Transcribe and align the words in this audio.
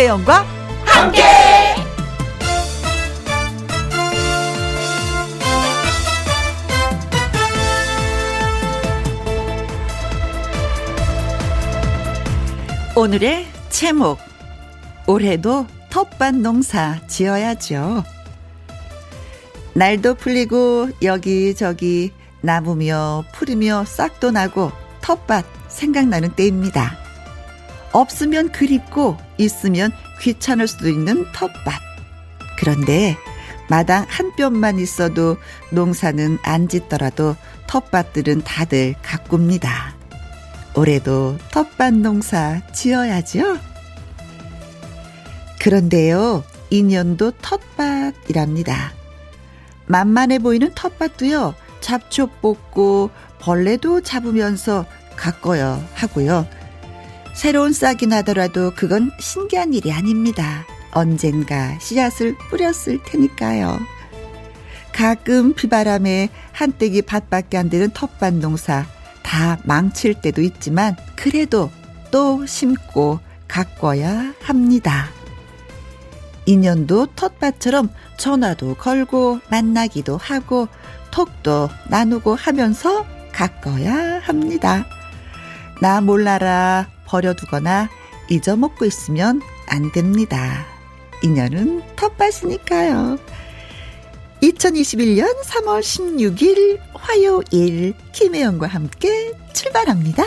김혜영과 0.00 0.46
함께. 0.86 1.22
오늘의 12.96 13.46
제목 13.68 14.18
올해도 15.06 15.66
텃밭 15.90 16.36
농사 16.36 16.98
지어야죠. 17.06 18.02
날도 19.74 20.14
풀리고 20.14 20.90
여기저기 21.02 22.12
나무며 22.40 23.24
풀이며 23.34 23.84
싹도 23.84 24.30
나고 24.30 24.72
텃밭 25.02 25.44
생각나는 25.68 26.30
때입니다. 26.34 27.09
없으면 27.92 28.52
그립고 28.52 29.16
있으면 29.38 29.92
귀찮을 30.20 30.66
수도 30.68 30.88
있는 30.88 31.26
텃밭. 31.32 31.54
그런데 32.58 33.16
마당 33.68 34.04
한 34.08 34.32
뼘만 34.36 34.78
있어도 34.78 35.36
농사는 35.70 36.38
안 36.42 36.68
짓더라도 36.68 37.36
텃밭들은 37.66 38.42
다들 38.42 38.94
가꿉니다. 39.02 39.94
올해도 40.74 41.38
텃밭 41.50 41.94
농사 41.94 42.60
지어야죠. 42.72 43.58
그런데요, 45.60 46.42
인연도 46.70 47.32
텃밭이랍니다. 47.42 48.92
만만해 49.86 50.38
보이는 50.38 50.72
텃밭도요, 50.74 51.54
잡초 51.80 52.28
뽑고 52.40 53.10
벌레도 53.40 54.00
잡으면서 54.02 54.86
가꿔야 55.16 55.84
하고요. 55.94 56.46
새로운 57.40 57.72
싹이 57.72 58.06
나더라도 58.06 58.70
그건 58.76 59.10
신기한 59.18 59.72
일이 59.72 59.90
아닙니다. 59.90 60.66
언젠가 60.92 61.78
씨앗을 61.78 62.36
뿌렸을 62.36 63.02
테니까요. 63.02 63.78
가끔 64.92 65.54
비바람에 65.54 66.28
한때기 66.52 67.00
밭밖에 67.00 67.56
안 67.56 67.70
되는 67.70 67.88
텃밭 67.94 68.34
농사 68.34 68.84
다 69.22 69.58
망칠 69.64 70.20
때도 70.20 70.42
있지만 70.42 70.96
그래도 71.16 71.70
또 72.10 72.44
심고 72.44 73.20
가꿔야 73.48 74.34
합니다. 74.42 75.08
인연도 76.44 77.06
텃밭처럼 77.16 77.88
전화도 78.18 78.74
걸고 78.74 79.40
만나기도 79.48 80.18
하고 80.18 80.68
톡도 81.10 81.70
나누고 81.88 82.34
하면서 82.34 83.06
가꿔야 83.32 84.18
합니다. 84.18 84.84
나 85.80 86.02
몰라라 86.02 86.99
버려두거나 87.10 87.90
잊어먹고 88.30 88.84
있으면 88.84 89.42
안 89.66 89.90
됩니다. 89.92 90.64
인연은 91.22 91.82
텃밭이니까요. 91.96 93.18
2021년 94.42 95.26
3월 95.42 95.80
16일 95.80 96.78
화요일 96.94 97.94
김혜영과 98.12 98.68
함께 98.68 99.32
출발합니다. 99.52 100.24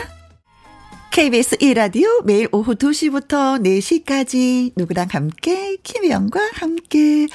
KBS 1.14 1.58
1라디오 1.58 2.24
매일 2.24 2.48
오후 2.50 2.74
2시부터 2.74 3.62
4시까지 3.62 4.72
누구랑 4.74 5.06
함께 5.12 5.76
김혜영과 5.76 6.40
함께 6.54 7.28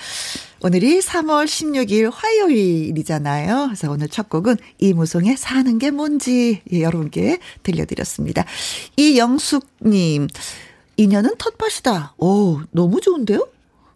오늘이 0.61 0.99
3월 0.99 1.45
16일 1.45 2.11
화요일이잖아요. 2.13 3.67
그래서 3.67 3.89
오늘 3.89 4.09
첫 4.09 4.27
곡은 4.27 4.57
이무송의 4.79 5.37
사는 5.37 5.79
게 5.79 5.91
뭔지 5.91 6.61
예, 6.73 6.81
여러분께 6.81 7.39
들려드렸습니다. 7.63 8.43
이영숙님, 8.97 10.27
인연은 10.97 11.37
텃밭이다. 11.37 12.15
오, 12.17 12.59
너무 12.71 12.99
좋은데요? 12.99 13.47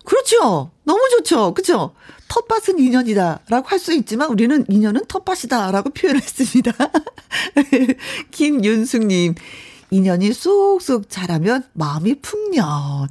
그렇죠. 0.05 0.71
너무 0.85 1.01
좋죠. 1.09 1.53
그죠? 1.53 1.93
텃밭은 2.29 2.79
인연이다. 2.79 3.41
라고 3.49 3.67
할 3.67 3.79
수 3.79 3.93
있지만 3.93 4.29
우리는 4.29 4.63
인연은 4.69 5.07
텃밭이다. 5.09 5.71
라고 5.71 5.89
표현했습니다. 5.89 6.71
김윤숙님, 8.31 9.35
인연이 9.93 10.33
쏙쏙 10.33 11.07
자라면 11.07 11.63
마음이 11.73 12.15
풍년. 12.21 12.65
아, 12.65 13.07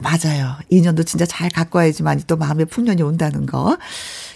맞아요. 0.00 0.56
인연도 0.70 1.02
진짜 1.02 1.26
잘 1.26 1.50
갖고 1.50 1.78
와야지만 1.78 2.22
또 2.28 2.36
마음에 2.36 2.64
풍년이 2.64 3.02
온다는 3.02 3.44
거. 3.44 3.76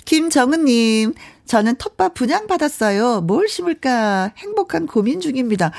김정은님, 0.07 1.15
저는 1.47 1.77
텃밭 1.77 2.15
분양받았어요. 2.15 3.21
뭘 3.21 3.47
심을까 3.47 4.33
행복한 4.39 4.89
고민 4.89 5.21
중입니다. 5.21 5.71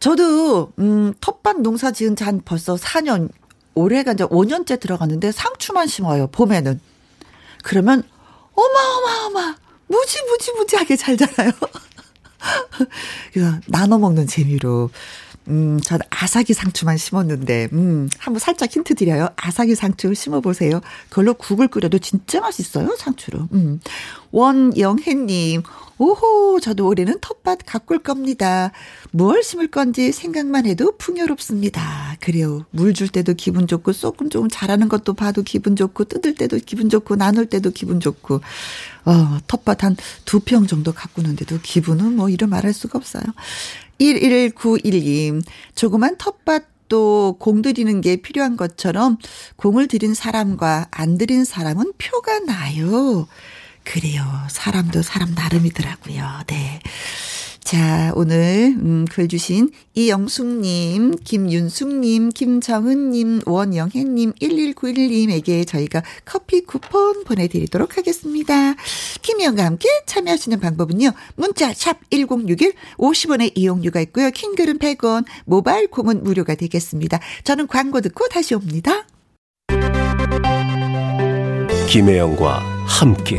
저도, 0.00 0.72
음, 0.78 1.12
텃밭 1.20 1.60
농사 1.60 1.90
지은 1.90 2.16
지한 2.16 2.40
벌써 2.42 2.76
4년, 2.76 3.28
올해가 3.74 4.12
이제 4.12 4.24
5년째 4.24 4.80
들어갔는데 4.80 5.32
상추만 5.32 5.86
심어요, 5.86 6.28
봄에는. 6.28 6.80
그러면, 7.62 8.02
어마어마어마, 8.54 9.56
무지무지무지하게 9.88 10.96
잘 10.96 11.18
자라요. 11.18 11.52
그래서 13.32 13.58
나눠 13.66 13.98
먹는 13.98 14.26
재미로. 14.26 14.90
음, 15.48 15.78
전 15.80 16.00
아삭이 16.10 16.52
상추만 16.54 16.96
심었는데, 16.96 17.68
음, 17.72 18.08
한번 18.18 18.40
살짝 18.40 18.74
힌트 18.74 18.94
드려요. 18.96 19.28
아삭이 19.36 19.74
상추 19.74 20.12
심어보세요. 20.14 20.80
그걸로 21.08 21.34
국을 21.34 21.68
끓여도 21.68 21.98
진짜 21.98 22.40
맛있어요, 22.40 22.96
상추로. 22.98 23.48
음. 23.52 23.80
원영혜님, 24.32 25.62
오호, 25.98 26.60
저도 26.60 26.86
올해는 26.86 27.20
텃밭 27.20 27.60
가꿀 27.64 28.00
겁니다. 28.00 28.72
뭘 29.12 29.42
심을 29.42 29.68
건지 29.68 30.12
생각만 30.12 30.66
해도 30.66 30.94
풍요롭습니다. 30.98 32.16
그래요. 32.20 32.66
물 32.70 32.92
줄 32.92 33.08
때도 33.08 33.34
기분 33.34 33.66
좋고, 33.66 33.92
쏙금 33.92 34.28
조금 34.30 34.48
자라는 34.50 34.88
것도 34.88 35.14
봐도 35.14 35.42
기분 35.42 35.74
좋고, 35.76 36.04
뜯을 36.04 36.34
때도 36.34 36.58
기분 36.66 36.90
좋고, 36.90 37.16
나눌 37.16 37.46
때도 37.46 37.70
기분 37.70 38.00
좋고, 38.00 38.40
어, 39.06 39.38
텃밭 39.46 39.84
한 39.84 39.96
두 40.24 40.40
평 40.40 40.66
정도 40.66 40.92
가꾸는데도 40.92 41.60
기분은 41.62 42.16
뭐 42.16 42.28
이를 42.28 42.48
말할 42.48 42.72
수가 42.72 42.98
없어요. 42.98 43.22
1191님, 44.00 45.42
조그만 45.74 46.16
텃밭 46.16 46.64
또 46.88 47.36
공들이는 47.40 48.00
게 48.00 48.16
필요한 48.16 48.56
것처럼 48.56 49.18
공을 49.56 49.88
들인 49.88 50.14
사람과 50.14 50.86
안 50.90 51.18
들인 51.18 51.44
사람은 51.44 51.92
표가 51.98 52.40
나요. 52.40 53.26
그래요. 53.84 54.24
사람도 54.50 55.02
사람 55.02 55.34
나름이더라고요. 55.34 56.24
네. 56.48 56.80
자, 57.66 58.12
오늘, 58.14 58.76
음, 58.78 59.06
글 59.10 59.26
주신 59.26 59.72
이영숙님, 59.94 61.16
김윤숙님, 61.24 62.28
김정은님, 62.28 63.40
원영혜님, 63.44 64.34
1191님에게 64.34 65.66
저희가 65.66 66.04
커피 66.24 66.60
쿠폰 66.60 67.24
보내드리도록 67.24 67.98
하겠습니다. 67.98 68.76
김희영과 69.20 69.64
함께 69.64 69.88
참여하시는 70.06 70.60
방법은요. 70.60 71.10
문자, 71.34 71.74
샵 71.74 71.98
1061, 72.10 72.72
50원의 72.98 73.50
이용료가 73.56 74.00
있고요. 74.02 74.30
킹글은 74.30 74.78
100원, 74.78 75.24
모바일 75.44 75.88
콩은 75.88 76.22
무료가 76.22 76.54
되겠습니다. 76.54 77.18
저는 77.42 77.66
광고 77.66 78.00
듣고 78.00 78.28
다시 78.28 78.54
옵니다. 78.54 79.08
김혜영과 81.88 82.60
함께. 82.86 83.38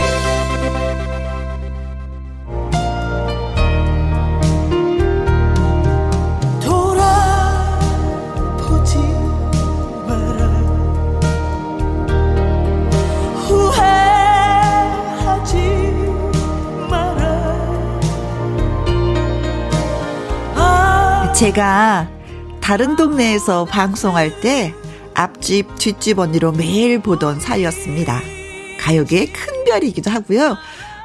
제가 21.37 22.09
다른 22.61 22.95
동네에서 22.95 23.65
방송할 23.65 24.41
때 24.41 24.73
앞집, 25.13 25.77
뒷집 25.77 26.17
언니로 26.17 26.51
매일 26.51 26.99
보던 26.99 27.39
사이였습니다. 27.39 28.21
가요계의 28.79 29.33
큰 29.33 29.63
별이기도 29.65 30.09
하고요. 30.09 30.57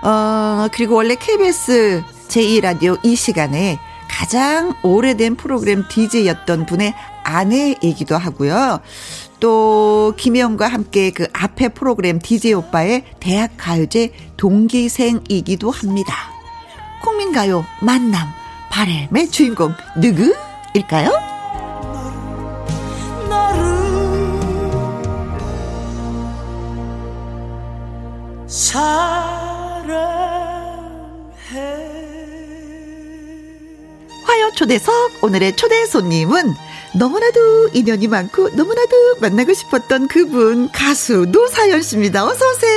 어, 0.03 0.69
그리고 0.73 0.95
원래 0.95 1.17
KBS 1.17 2.03
제2라디오 2.29 2.99
이 3.05 3.15
시간에 3.15 3.79
가장 4.09 4.75
오래된 4.83 5.37
프로그램 5.37 5.85
DJ였던 5.91 6.65
분의 6.65 6.95
아내이기도 7.25 8.17
하고요. 8.17 8.81
또 9.39 10.15
김혜영과 10.17 10.67
함께 10.67 11.11
그 11.11 11.27
앞에 11.35 11.69
프로그램 11.69 12.19
DJ 12.19 12.55
오빠의 12.55 13.05
대학 13.21 13.51
가요제 13.59 14.15
동기생이기도 14.39 15.71
합니다. 15.71 16.15
국민가요 17.03 17.67
만남 17.83 18.42
바램의 18.73 19.31
주인공 19.31 19.75
누구일까요? 19.99 21.11
화요 34.25 34.51
초대석 34.55 35.23
오늘의 35.23 35.57
초대 35.57 35.85
손님은 35.85 36.55
너무나도 36.95 37.69
인연이 37.75 38.09
많고 38.09 38.51
너무나도 38.51 39.17
만나고 39.21 39.53
싶었던 39.53 40.09
그분 40.09 40.71
가수 40.71 41.27
노사연 41.31 41.83
씨입니다. 41.83 42.25
어서 42.25 42.51
오세요. 42.51 42.72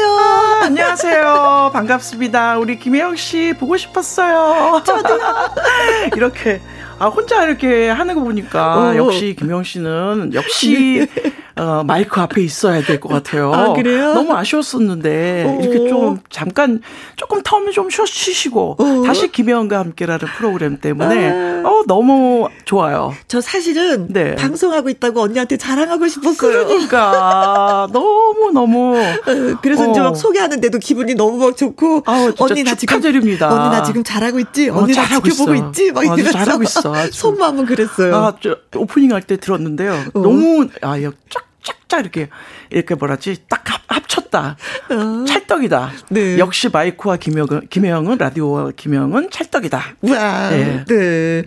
아, 0.61 0.65
안녕하세요. 0.65 1.71
반갑습니다. 1.73 2.57
우리 2.59 2.79
김혜영 2.79 3.15
씨 3.17 3.53
보고 3.59 3.75
싶었어요. 3.77 4.81
저도요. 4.83 5.19
이렇게 6.15 6.61
아 6.97 7.07
혼자 7.07 7.43
이렇게 7.43 7.89
하는 7.89 8.15
거 8.15 8.21
보니까 8.21 8.91
오. 8.91 8.95
역시 8.95 9.35
김영 9.37 9.63
씨는 9.63 10.31
역시 10.33 11.07
네. 11.13 11.33
어, 11.57 11.83
마이크 11.85 12.19
앞에 12.19 12.41
있어야 12.41 12.81
될 12.81 12.99
것 12.99 13.09
같아요. 13.09 13.53
아, 13.53 13.73
그래요? 13.73 14.13
너무 14.13 14.33
아쉬웠었는데 14.35 15.45
오. 15.45 15.61
이렇게 15.61 15.87
좀 15.89 16.19
잠깐 16.29 16.81
조금 17.15 17.41
텀을 17.43 17.71
좀 17.71 17.89
쉬시고 17.89 18.75
오. 18.79 19.03
다시 19.05 19.31
김혜영과 19.31 19.79
함께라는 19.79 20.27
프로그램 20.37 20.79
때문에 20.79 21.29
아. 21.29 21.61
어 21.67 21.83
너무 21.87 22.49
좋아요. 22.65 23.13
저 23.27 23.41
사실은 23.41 24.07
네. 24.09 24.35
방송하고 24.35 24.89
있다고 24.89 25.21
언니한테 25.21 25.57
자랑하고 25.57 26.07
싶었어요. 26.07 26.65
그러니까 26.67 27.87
너무 27.93 28.51
너무 28.53 28.97
어, 28.97 29.57
그래서 29.61 29.87
어. 29.87 29.91
이제 29.91 29.99
막 30.01 30.15
소개하는데도 30.15 30.77
기분이 30.79 31.15
너무 31.15 31.37
막 31.37 31.55
좋고 31.57 32.03
아우, 32.05 32.31
언니 32.39 32.63
나 32.63 32.75
지금 32.75 33.01
드립니다. 33.01 33.49
언니 33.51 33.69
나 33.75 33.83
지금 33.83 34.03
잘하고 34.03 34.39
있지? 34.39 34.69
어, 34.69 34.77
언니 34.77 34.93
나 34.93 35.03
지켜보고 35.05 35.53
있어. 35.55 35.67
있지? 35.67 35.91
막 35.91 36.03
이러면서 36.03 36.31
잘하고 36.31 36.63
있어. 36.63 36.93
속마음은 37.11 37.65
그랬어요. 37.67 38.15
아, 38.15 38.33
저 38.41 38.57
오프닝 38.75 39.11
할 39.13 39.21
때 39.25 39.37
들었는데요. 39.37 39.93
어. 40.13 40.19
너무 40.19 40.67
아, 40.81 40.95
쫙 41.29 41.44
쫙쫙 41.65 41.99
이렇게 41.99 42.29
이렇게 42.69 42.95
뭐라지 42.95 43.37
딱 43.49 43.69
합, 43.69 43.81
합쳤다. 43.87 44.55
어. 44.89 45.25
찰떡이다. 45.25 45.91
네. 46.09 46.37
역시 46.37 46.69
마이크와 46.69 47.17
김영은 47.17 47.67
김혜영은 47.69 48.17
라디오와 48.17 48.71
김혜영은 48.75 49.31
찰떡이다. 49.31 49.95
와. 50.01 50.49
네. 50.49 50.85
네. 50.87 51.43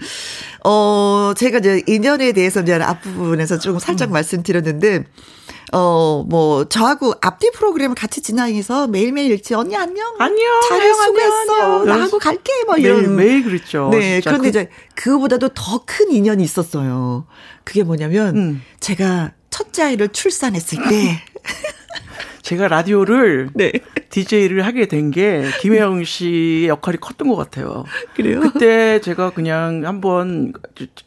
어 0.65 1.33
제가 1.37 1.59
이제 1.59 1.83
인연에 1.87 2.33
대해서 2.33 2.61
이제 2.61 2.75
앞부분에서 2.75 3.59
조금 3.59 3.79
살짝 3.79 4.11
음. 4.11 4.13
말씀드렸는데 4.13 5.05
어, 5.73 6.25
뭐, 6.27 6.65
저하고 6.65 7.13
앞뒤 7.21 7.51
프로그램을 7.51 7.95
같이 7.95 8.23
진행해서 8.23 8.87
매일매일 8.87 9.33
읽지, 9.33 9.55
언니 9.55 9.77
안녕. 9.77 10.15
안녕. 10.19 10.39
잘해, 10.67 10.93
수고했어. 10.95 11.85
나 11.85 12.01
하고 12.01 12.19
갈게. 12.19 12.51
뭐 12.67 12.77
이런. 12.77 13.17
매일, 13.17 13.29
매일 13.29 13.45
그랬죠. 13.45 13.91
네. 13.93 14.21
진짜. 14.21 14.31
그런데 14.31 14.45
그... 14.45 14.49
이제 14.49 14.71
그거보다도 14.95 15.51
더 15.51 15.85
큰 15.85 16.11
인연이 16.11 16.43
있었어요. 16.43 17.27
그게 17.65 17.83
뭐냐면, 17.83 18.37
음. 18.37 18.63
제가 18.81 19.33
첫째 19.59 19.83
아이를 19.83 20.09
출산했을 20.11 20.79
때 20.89 21.21
제가 22.43 22.69
라디오를 22.69 23.51
네. 23.55 23.73
DJ를 24.11 24.65
하게 24.65 24.87
된 24.87 25.11
게 25.11 25.45
김혜영 25.61 26.05
씨의 26.05 26.69
역할이 26.69 26.99
컸던 26.99 27.29
것 27.29 27.35
같아요. 27.37 27.85
그래요? 28.15 28.41
그때 28.41 29.01
제가 29.01 29.31
그냥 29.31 29.83
한번 29.85 30.53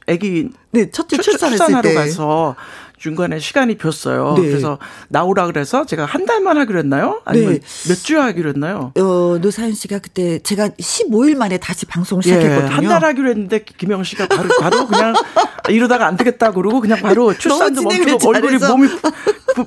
아기 0.08 0.50
네, 0.72 0.92
첫째 0.92 1.18
출 1.18 1.38
산했을 1.38 1.58
출산하러 1.66 1.90
때. 1.90 1.96
가서 1.96 2.56
중간에 3.02 3.40
시간이 3.40 3.78
비었어요. 3.78 4.36
네. 4.38 4.48
그래서 4.48 4.78
나오라 5.08 5.48
그래서 5.48 5.88
제가 5.88 6.06
한 6.06 6.28
달만 6.28 6.58
하기로 6.58 6.78
했나요? 6.78 7.20
아니면 7.26 7.54
네. 7.60 7.90
몇주 7.90 8.22
하기로 8.22 8.50
했나요? 8.50 8.92
어, 8.96 9.40
노사연 9.42 9.74
씨가 9.74 9.98
그때 10.00 10.38
제가 10.38 10.70
15일 10.70 11.36
만에 11.36 11.58
다시 11.58 11.88
방송 11.88 12.22
시작했거든요. 12.22 12.66
예, 12.72 12.76
한달 12.76 13.04
하기로 13.04 13.30
했는데 13.30 13.64
김영 13.64 14.04
씨가 14.04 14.28
바로 14.28 14.50
바로 14.60 14.86
그냥 14.86 15.16
이러다가 15.70 16.06
안 16.06 16.16
되겠다 16.16 16.52
그러고 16.52 16.80
그냥 16.80 17.00
바로 17.02 17.34
출산도 17.36 17.82
멈추고 17.82 18.30
얼굴이 18.30 18.58
몸이 18.60 18.88
부, 19.56 19.66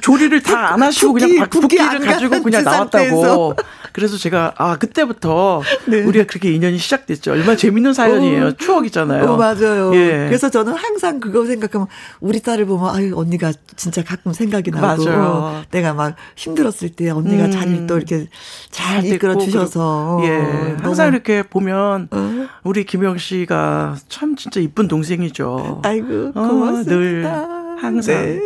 조리를 0.00 0.42
다 0.42 0.72
안 0.72 0.82
하시고 0.82 1.12
그냥 1.12 1.50
붓기를 1.50 2.00
가지고 2.00 2.42
그냥 2.42 2.64
나왔다고. 2.64 3.54
그래서 3.92 4.16
제가 4.16 4.54
아 4.56 4.76
그때부터 4.76 5.62
네. 5.86 6.02
우리가 6.02 6.26
그렇게 6.26 6.52
인연이 6.52 6.78
시작됐죠. 6.78 7.32
얼마나 7.32 7.56
재밌는 7.56 7.92
사연이에요. 7.94 8.46
어, 8.46 8.52
추억이잖아요. 8.52 9.24
어, 9.24 9.36
맞아요. 9.36 9.94
예. 9.94 10.26
그래서 10.28 10.50
저는 10.50 10.74
항상 10.74 11.20
그거 11.20 11.44
생각하면 11.46 11.86
우리 12.20 12.40
딸을 12.40 12.66
보면 12.66 12.94
아유 12.94 13.12
언니가 13.16 13.52
진짜 13.76 14.02
가끔 14.02 14.32
생각이 14.32 14.70
나고 14.70 15.04
맞아요. 15.04 15.62
내가 15.70 15.94
막 15.94 16.16
힘들었을 16.36 16.90
때 16.90 17.10
언니가 17.10 17.46
음, 17.46 17.50
자리를 17.50 17.86
또 17.86 17.96
이렇게 17.96 18.26
잘 18.70 19.04
이끌어 19.04 19.38
주셔서 19.38 20.20
예. 20.24 20.76
항상 20.80 21.08
이렇게 21.08 21.42
보면 21.42 22.08
어? 22.10 22.46
우리 22.64 22.84
김영 22.84 23.18
씨가 23.18 23.96
참 24.08 24.36
진짜 24.36 24.60
이쁜 24.60 24.88
동생이죠. 24.88 25.80
아이고 25.84 26.32
고맙습니다. 26.32 26.82
어, 26.82 26.82
늘 26.84 27.61
항상 27.82 28.14
네. 28.14 28.40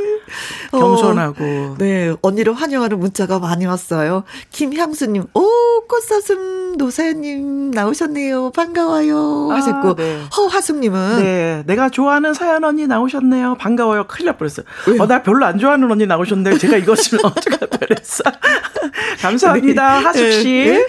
겸손하고. 0.70 1.44
어, 1.44 1.74
네, 1.78 2.14
언니를 2.22 2.54
환영하는 2.54 2.98
문자가 2.98 3.38
많이 3.38 3.66
왔어요. 3.66 4.24
김향수님, 4.50 5.24
오, 5.34 5.86
꽃사슴 5.88 6.65
노사연님 6.76 7.70
나오셨네요. 7.72 8.50
반가워요. 8.50 9.48
아, 9.50 9.56
하셨고, 9.56 9.94
네. 9.96 10.20
허화숙님은. 10.36 11.18
네, 11.22 11.62
내가 11.66 11.88
좋아하는 11.88 12.34
사연 12.34 12.64
언니 12.64 12.86
나오셨네요. 12.86 13.56
반가워요. 13.58 14.04
큰일 14.06 14.26
날 14.26 14.36
뻔했어요. 14.38 14.66
어, 15.00 15.06
나 15.06 15.22
별로 15.22 15.44
안 15.46 15.58
좋아하는 15.58 15.90
언니 15.90 16.06
나오셨는데 16.06 16.58
제가 16.58 16.76
이것을 16.76 17.18
어떡할 17.24 17.58
뻔했어. 17.68 18.24
감사합니다. 19.20 19.98
네. 19.98 20.04
하숙 20.04 20.32
씨. 20.32 20.44
네. 20.44 20.86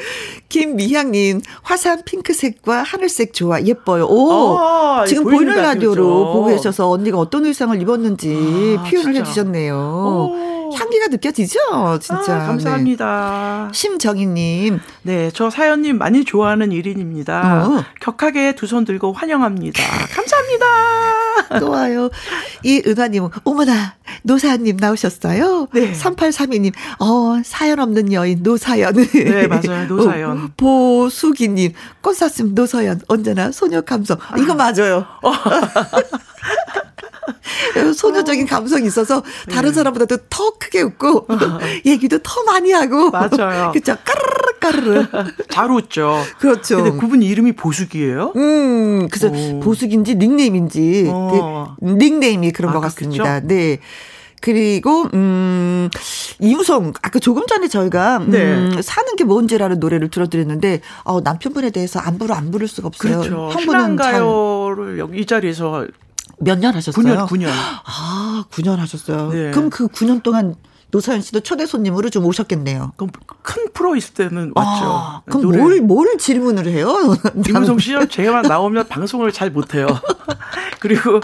김미향님, 0.50 1.42
화사한 1.64 2.04
핑크색과 2.06 2.84
하늘색 2.84 3.34
좋아, 3.34 3.62
예뻐요. 3.62 4.06
오, 4.06 4.58
아, 4.58 5.06
지금 5.06 5.26
보이는 5.26 5.54
라디오로 5.54 6.32
보고 6.32 6.46
계셔서 6.48 6.90
언니가 6.90 7.18
어떤 7.18 7.46
의상을 7.46 7.80
입었는지 7.82 8.78
아, 8.80 8.84
표현을 8.84 9.14
진짜. 9.14 9.20
해주셨네요. 9.20 9.76
오. 9.76 10.67
향기가 10.76 11.08
느껴지죠? 11.08 11.60
진짜. 12.02 12.36
아, 12.44 12.48
감사합니다. 12.48 13.70
네. 13.72 13.74
심정희님. 13.78 14.80
네, 15.04 15.32
저 15.34 15.50
사연님 15.50 15.98
많이 15.98 16.24
좋아하는 16.26 16.70
1인입니다. 16.70 17.30
어. 17.44 17.84
격하게 18.02 18.56
두 18.56 18.68
손 18.68 18.84
들고 18.86 19.14
환영합니다. 19.14 19.82
감사합니다. 20.14 20.66
또 21.60 21.70
와요. 21.72 22.10
이 22.64 22.82
은하님은, 22.86 23.30
어머나, 23.46 23.96
노사연님 24.24 24.76
나오셨어요? 24.78 25.68
네. 25.74 25.94
3832님, 25.94 26.74
어, 27.00 27.42
사연 27.46 27.80
없는 27.80 28.12
여인, 28.12 28.42
노사연. 28.44 28.94
네, 28.96 29.48
맞아요. 29.48 29.86
노사연. 29.88 30.38
어, 30.38 30.50
보수기님, 30.58 31.72
꽃사슴 32.02 32.54
노사연, 32.56 33.02
언제나 33.08 33.52
소녀 33.52 33.80
감성. 33.82 34.18
이거 34.38 34.54
맞아요. 34.56 35.06
소녀적인 37.96 38.46
감성이 38.48 38.88
있어서 38.88 39.24
다른 39.50 39.70
네. 39.70 39.76
사람보다도 39.76 40.18
더 40.30 40.52
크게 40.58 40.82
웃고 40.82 41.28
얘기도 41.86 42.20
더 42.20 42.44
많이 42.44 42.72
하고 42.72 43.10
맞아요. 43.10 43.72
그렇죠. 43.72 43.96
까르르 44.04 44.60
까르르 44.60 45.06
잘 45.50 45.72
웃죠. 45.72 46.24
그렇죠. 46.40 46.84
근데 46.84 46.98
그분 46.98 47.22
이름이 47.22 47.54
보숙이에요? 47.54 48.34
음, 48.36 49.08
그래서 49.10 49.28
오. 49.28 49.60
보숙인지 49.60 50.16
닉네임인지 50.16 51.08
어. 51.10 51.76
그 51.80 51.86
닉네임이 51.86 52.52
그런 52.52 52.72
아, 52.72 52.74
것 52.76 52.80
같습니다. 52.82 53.24
그렇죠? 53.24 53.48
네. 53.48 53.80
그리고 54.40 55.10
음 55.14 55.90
이우성 56.40 56.94
아까 57.02 57.20
조금 57.20 57.48
전에 57.48 57.68
저희가 57.68 58.18
음 58.18 58.30
네. 58.30 58.82
사는 58.82 59.16
게 59.16 59.24
뭔지라는 59.24 59.80
노래를 59.80 60.10
들어드렸는데 60.10 60.82
어 61.04 61.22
남편분에 61.22 61.72
대해서 61.72 62.00
안부를 62.00 62.36
안 62.36 62.52
부를 62.52 62.68
수가 62.68 62.88
없어요. 62.90 63.20
그렇죠. 63.20 63.50
형부는 63.52 63.96
가요를 63.96 65.00
여기 65.00 65.22
이 65.22 65.26
자리에서 65.26 65.88
몇 66.40 66.60
년 66.60 66.76
하셨어요? 66.76 67.04
9년, 67.04 67.28
9년. 67.28 67.48
아, 67.50 68.46
9년 68.52 68.76
하셨어요. 68.78 69.30
네. 69.32 69.52
그럼 69.52 69.70
그 69.70 69.88
9년 69.88 70.22
동안 70.24 70.56
노사연 70.92 71.20
씨도 71.22 71.42
초대 71.42 71.66
손님으로 71.66 72.10
좀 72.10 72.26
오셨겠네요. 72.26 72.94
그럼 72.96 73.10
큰 73.42 73.68
프로 73.74 73.96
있을 73.96 74.14
때는 74.14 74.54
맞죠. 74.56 74.86
아, 74.86 75.22
그럼 75.26 75.42
노래. 75.42 75.58
뭘, 75.58 75.82
뭘 75.82 76.18
질문을 76.18 76.68
해요? 76.68 76.96
김우성 77.44 77.80
씨요? 77.80 78.08
제가 78.08 78.44
나오면 78.44 78.88
방송을 78.88 79.32
잘 79.34 79.52
못해요. 79.52 79.88
그리고 80.80 81.20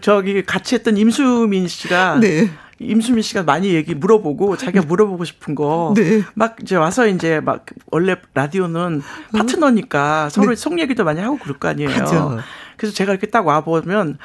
저기 0.00 0.42
같이 0.44 0.76
했던 0.76 0.96
임수민 0.96 1.68
씨가 1.68 2.20
네. 2.20 2.50
임수민 2.78 3.22
씨가 3.22 3.42
많이 3.42 3.74
얘기 3.74 3.94
물어보고 3.94 4.56
자기가 4.56 4.86
물어보고 4.86 5.24
싶은 5.24 5.54
거. 5.54 5.92
네. 5.96 6.22
막 6.34 6.56
이제 6.62 6.76
와서 6.76 7.06
이제 7.06 7.40
막 7.40 7.66
원래 7.90 8.16
라디오는 8.34 9.02
파트너니까 9.32 10.30
서로 10.30 10.48
네. 10.50 10.56
속 10.56 10.78
얘기도 10.80 11.04
많이 11.04 11.20
하고 11.20 11.36
그럴 11.38 11.58
거 11.58 11.68
아니에요. 11.68 11.90
맞아. 11.90 12.38
그래서 12.82 12.96
제가 12.96 13.12
이렇게 13.12 13.28
딱 13.28 13.46
와보면 13.46 14.18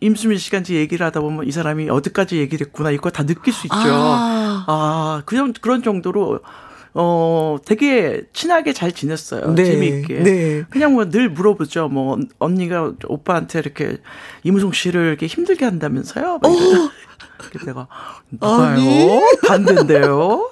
임수민 0.00 0.36
씨가 0.36 0.58
이제 0.58 0.74
얘기를 0.74 1.06
하다 1.06 1.20
보면 1.20 1.46
이 1.46 1.52
사람이 1.52 1.88
어디까지 1.88 2.36
얘기를 2.38 2.66
했구나 2.66 2.90
이거 2.90 3.10
다 3.10 3.24
느낄 3.24 3.52
수 3.52 3.68
있죠. 3.68 3.76
아, 3.76 4.64
아 4.66 5.22
그런, 5.24 5.52
그런 5.52 5.84
정도로 5.84 6.40
어, 6.94 7.58
되게 7.64 8.24
친하게 8.32 8.72
잘 8.72 8.90
지냈어요. 8.90 9.54
네, 9.54 9.64
재미있게. 9.64 10.22
네. 10.24 10.64
그냥 10.68 10.94
뭐 10.94 11.04
늘 11.04 11.30
물어보죠. 11.30 11.88
뭐, 11.88 12.18
언니가 12.40 12.92
오빠한테 13.06 13.60
이렇게 13.60 13.98
이무송 14.42 14.72
씨를 14.72 15.06
이렇게 15.06 15.26
힘들게 15.26 15.64
한다면서요? 15.64 16.40
막 16.42 16.52
그때 17.38 17.66
내가, 17.70 17.86
누가요? 18.32 19.20
반대인데요? 19.46 20.50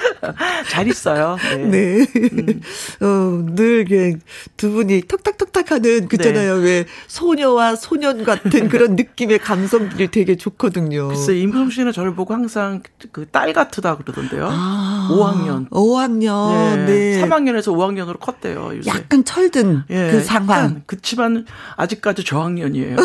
잘 0.68 0.86
있어요. 0.88 1.36
네. 1.56 2.04
네. 2.04 2.06
음. 2.16 2.60
어, 3.00 3.54
늘, 3.54 4.18
두 4.56 4.70
분이 4.70 5.02
턱탁턱탁 5.08 5.70
하는, 5.70 6.08
그잖아요. 6.08 6.58
네. 6.58 6.64
왜, 6.64 6.86
소녀와 7.06 7.76
소년 7.76 8.24
같은 8.24 8.68
그런 8.68 8.96
느낌의 8.96 9.38
감성들이 9.38 10.08
되게 10.08 10.36
좋거든요. 10.36 11.08
글쎄, 11.08 11.36
임성 11.38 11.70
씨는 11.70 11.92
저를 11.92 12.14
보고 12.14 12.34
항상 12.34 12.82
그 13.12 13.26
딸 13.30 13.52
같으다 13.52 13.96
그러던데요. 13.96 14.48
아, 14.50 15.08
5학년. 15.10 15.68
5학년. 15.70 16.84
네. 16.86 17.16
네. 17.16 17.22
3학년에서 17.22 17.72
5학년으로 17.74 18.18
컸대요. 18.18 18.76
요새. 18.76 18.90
약간 18.90 19.24
철든 19.24 19.84
예, 19.90 20.10
그 20.10 20.20
상황. 20.22 20.82
그치만 20.86 21.46
아직까지 21.76 22.24
저학년이에요. 22.24 22.96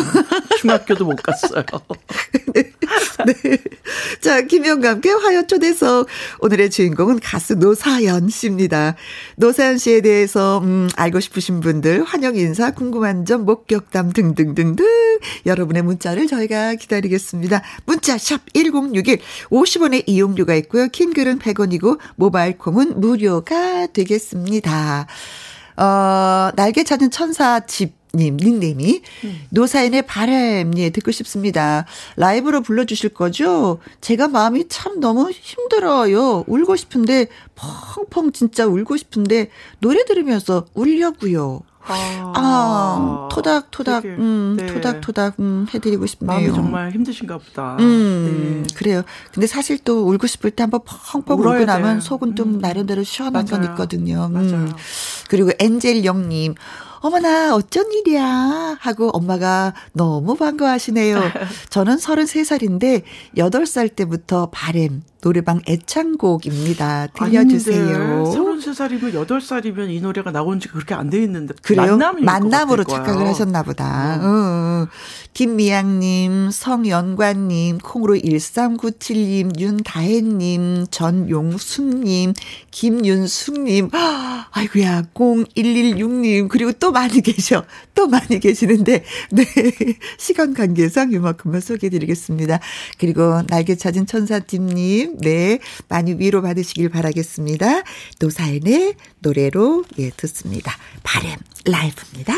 중학교도 0.58 1.04
못 1.04 1.16
갔어요. 1.22 1.62
네. 3.26 3.32
네. 3.32 3.58
자, 4.20 4.42
김영과 4.42 4.90
함께 4.90 5.10
화요 5.10 5.46
초대석. 5.48 6.06
오늘의 6.38 6.70
주인공은 6.70 7.18
가수 7.18 7.56
노사연 7.56 8.28
씨입니다. 8.28 8.94
노사연 9.36 9.78
씨에 9.78 10.00
대해서, 10.00 10.60
음, 10.62 10.88
알고 10.94 11.18
싶으신 11.18 11.58
분들, 11.58 12.04
환영 12.04 12.36
인사, 12.36 12.70
궁금한 12.70 13.24
점, 13.24 13.44
목격담 13.44 14.12
등등등등. 14.12 14.86
여러분의 15.44 15.82
문자를 15.82 16.28
저희가 16.28 16.76
기다리겠습니다. 16.76 17.62
문자, 17.84 18.16
샵 18.16 18.42
1061. 18.54 19.18
50원의 19.50 20.04
이용료가 20.06 20.54
있고요. 20.54 20.86
킹 20.88 21.12
글은 21.12 21.40
100원이고, 21.40 21.98
모바일 22.14 22.56
콩은 22.58 23.00
무료가 23.00 23.88
되겠습니다. 23.88 25.08
어, 25.76 26.50
날개 26.54 26.84
찾은 26.84 27.10
천사 27.10 27.60
집. 27.66 27.95
님 28.16 28.36
닉네임이 28.36 29.02
음. 29.24 29.40
노사연의 29.50 30.02
바람 30.02 30.72
예 30.78 30.90
듣고 30.90 31.10
싶습니다. 31.12 31.86
라이브로 32.16 32.62
불러주실 32.62 33.10
거죠? 33.10 33.78
제가 34.00 34.28
마음이 34.28 34.68
참 34.68 35.00
너무 35.00 35.30
힘들어요. 35.30 36.44
울고 36.46 36.76
싶은데 36.76 37.28
펑펑 37.54 38.32
진짜 38.32 38.66
울고 38.66 38.96
싶은데 38.96 39.50
노래 39.80 40.04
들으면서 40.04 40.66
울려고요. 40.74 41.62
아, 41.88 42.32
아 42.34 43.28
토닥 43.30 43.70
토닥, 43.70 44.02
되게, 44.02 44.14
음, 44.16 44.56
네. 44.58 44.66
토닥 44.66 45.00
토닥, 45.00 45.38
음, 45.38 45.66
해드리고 45.72 46.06
싶네요. 46.06 46.32
마음이 46.32 46.52
정말 46.52 46.90
힘드신가 46.90 47.38
보다. 47.38 47.76
음, 47.78 48.64
네. 48.66 48.74
그래요. 48.74 49.02
근데 49.32 49.46
사실 49.46 49.78
또 49.78 50.08
울고 50.08 50.26
싶을 50.26 50.50
때 50.50 50.64
한번 50.64 50.80
펑펑 50.84 51.38
울고 51.38 51.64
나면 51.64 52.00
속은 52.00 52.34
좀 52.34 52.56
음. 52.56 52.58
나름대로 52.58 53.04
시원한 53.04 53.44
맞아요. 53.44 53.62
건 53.62 53.70
있거든요. 53.72 54.26
음. 54.26 54.32
맞아요. 54.32 54.68
그리고 55.28 55.50
엔젤 55.58 56.04
영님, 56.04 56.54
어머나, 57.06 57.54
어쩐 57.54 57.92
일이야. 57.92 58.78
하고 58.80 59.10
엄마가 59.10 59.74
너무 59.92 60.34
반가워하시네요. 60.34 61.20
저는 61.70 61.98
33살인데 61.98 63.04
8살 63.36 63.94
때부터 63.94 64.48
바램, 64.50 65.02
노래방 65.26 65.60
애창곡입니다. 65.66 67.08
들려주세요. 67.08 68.32
33살이면 68.32 69.26
8살이면 69.26 69.90
이 69.90 70.00
노래가 70.00 70.30
나온 70.30 70.60
지 70.60 70.68
그렇게 70.68 70.94
안 70.94 71.10
돼 71.10 71.20
있는데. 71.24 71.52
그래요? 71.62 71.98
만남 72.22 72.70
으로 72.70 72.84
착각을 72.84 73.26
하셨나 73.26 73.64
보다. 73.64 74.20
음. 74.20 74.22
어. 74.22 74.88
김미양님, 75.32 76.50
성연관님, 76.50 77.78
콩으로 77.78 78.14
1397님, 78.14 79.58
윤다혜님, 79.58 80.86
전용순님, 80.90 82.32
김윤숙님, 82.70 83.90
아이고야, 84.52 85.02
0116님, 85.12 86.48
그리고 86.48 86.72
또 86.72 86.90
많이 86.92 87.20
계셔. 87.20 87.64
또 87.94 88.06
많이 88.06 88.40
계시는데, 88.40 89.04
네. 89.32 89.44
시간 90.18 90.54
관계상 90.54 91.12
이만큼만 91.12 91.60
소개해 91.60 91.90
드리겠습니다. 91.90 92.60
그리고 92.98 93.42
날개 93.48 93.74
찾은 93.74 94.06
천사팀님, 94.06 95.15
네. 95.20 95.58
많이 95.88 96.14
위로 96.14 96.42
받으시길 96.42 96.88
바라겠습니다. 96.88 97.82
노사연의 98.20 98.94
노래로, 99.20 99.84
예, 99.98 100.10
듣습니다. 100.10 100.72
바램 101.02 101.36
라이브입니다. 101.64 102.34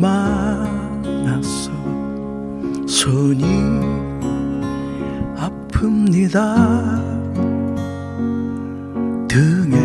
많아서 0.00 1.70
손이 2.86 4.05
아픕니다. 5.76 6.38
등에 9.28 9.76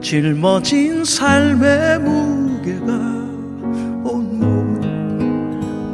짊어진 0.00 1.04
삶의 1.04 1.98
무게가 2.00 2.92
온몸 4.04 4.80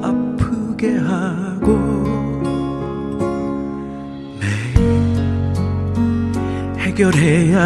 아프게 0.02 0.96
하고 0.98 1.78
매일 4.40 4.78
해결해야 6.78 7.60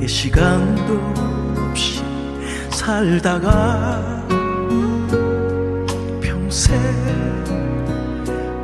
할이 0.00 0.08
시간도 0.08 1.00
살다가 2.70 4.15
평생 6.56 6.80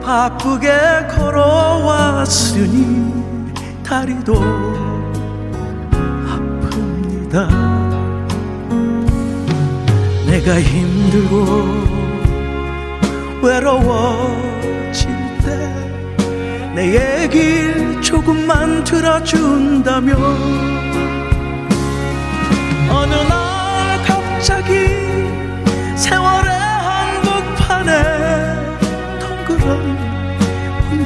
바쁘게 0.02 0.70
걸어왔으니 1.10 2.72
다리도 3.84 4.32
아픕니다. 6.24 7.48
내가 10.26 10.58
힘들고 10.58 11.36
외로워질 13.42 15.10
때 15.44 15.82
내 16.74 17.24
얘길 17.24 18.00
조금만 18.00 18.82
들어준다면 18.84 20.81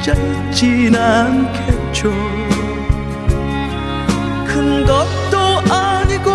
있진 0.07 0.95
않겠죠. 0.95 2.09
큰 4.45 4.85
것도 4.85 5.37
아니고 5.69 6.31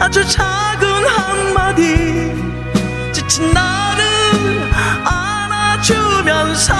아주 0.00 0.26
작은 0.26 1.06
한마디 1.06 2.34
지친 3.12 3.52
나를 3.52 4.02
안아주면서 5.04 6.74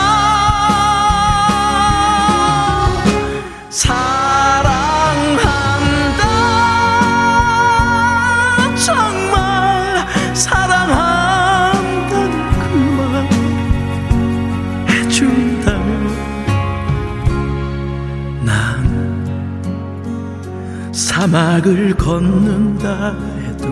사막을 21.32 21.94
걷는다 21.96 23.16
해도 23.40 23.66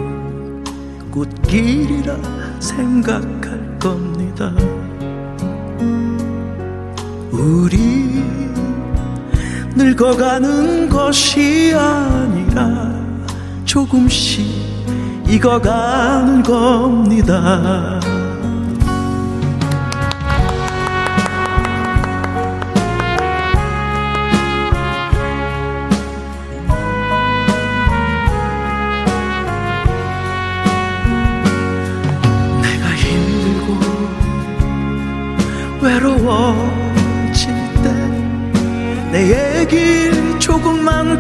꽃길이라 1.11 2.17
생각할 2.59 3.79
겁니다. 3.79 4.51
우리 7.31 8.25
늙어가는 9.77 10.89
것이 10.89 11.75
아니라 11.77 12.95
조금씩 13.67 14.47
익어가는 15.29 16.43
겁니다. 16.43 18.00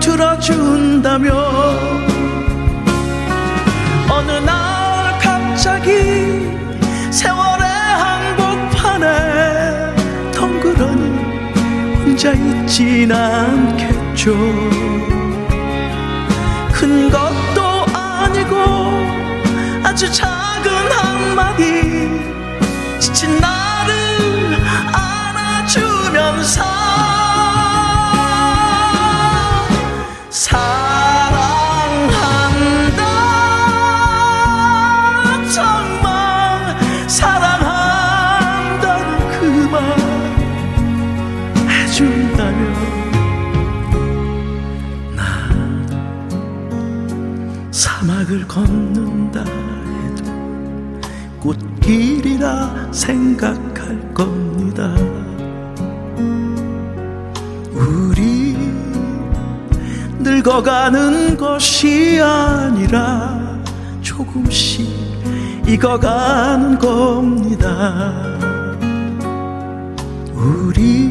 들어준다면 0.00 1.36
어느 4.10 4.30
날 4.44 5.18
갑자기 5.18 5.90
세월의 7.10 7.68
한복판에 7.98 9.94
덩그러니 10.32 11.18
혼자 12.04 12.32
있진 12.32 13.12
않겠죠 13.12 14.34
생각할 53.00 54.12
겁니다. 54.12 54.94
우리 57.72 58.58
늙어가는 60.18 61.38
것이 61.38 62.20
아니라 62.22 63.58
조금씩 64.02 64.86
익어가는 65.66 66.78
겁니다. 66.78 68.36
우리 70.34 71.08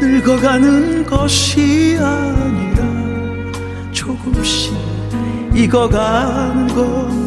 늙어가는 0.00 1.04
것이 1.04 1.98
아니라 2.00 2.82
조금씩 3.92 4.72
익어가는 5.54 6.68
겁니다. 6.68 7.23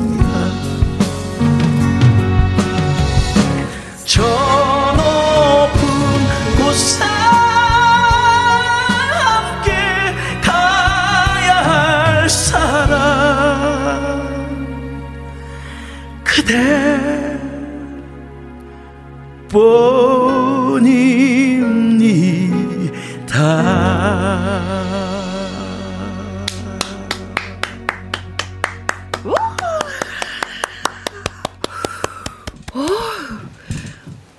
그대 16.37 16.53
뿐입니다. 19.49 19.87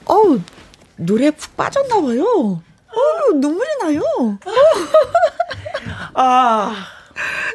어우, 0.04 0.40
노래 0.94 1.32
푹 1.32 1.56
빠졌나 1.56 2.00
봐요. 2.00 2.22
어, 2.22 3.32
눈물이 3.34 3.68
나요. 3.82 4.02
아. 6.14 6.98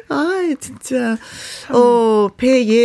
아, 0.08 0.54
진짜. 0.60 1.16
어, 1.70 2.28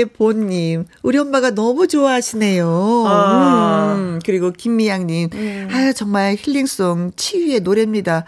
배예보님. 0.06 0.86
우리 1.03 1.18
엄마가 1.18 1.51
너무 1.51 1.88
좋아하시네요. 1.88 3.03
아. 3.08 3.96
음, 3.98 4.20
그리고 4.25 4.51
김미양님. 4.51 5.29
음. 5.34 5.68
아, 5.72 5.94
정말 5.94 6.36
힐링송 6.39 7.12
치유의 7.15 7.62
노래입니다. 7.62 8.25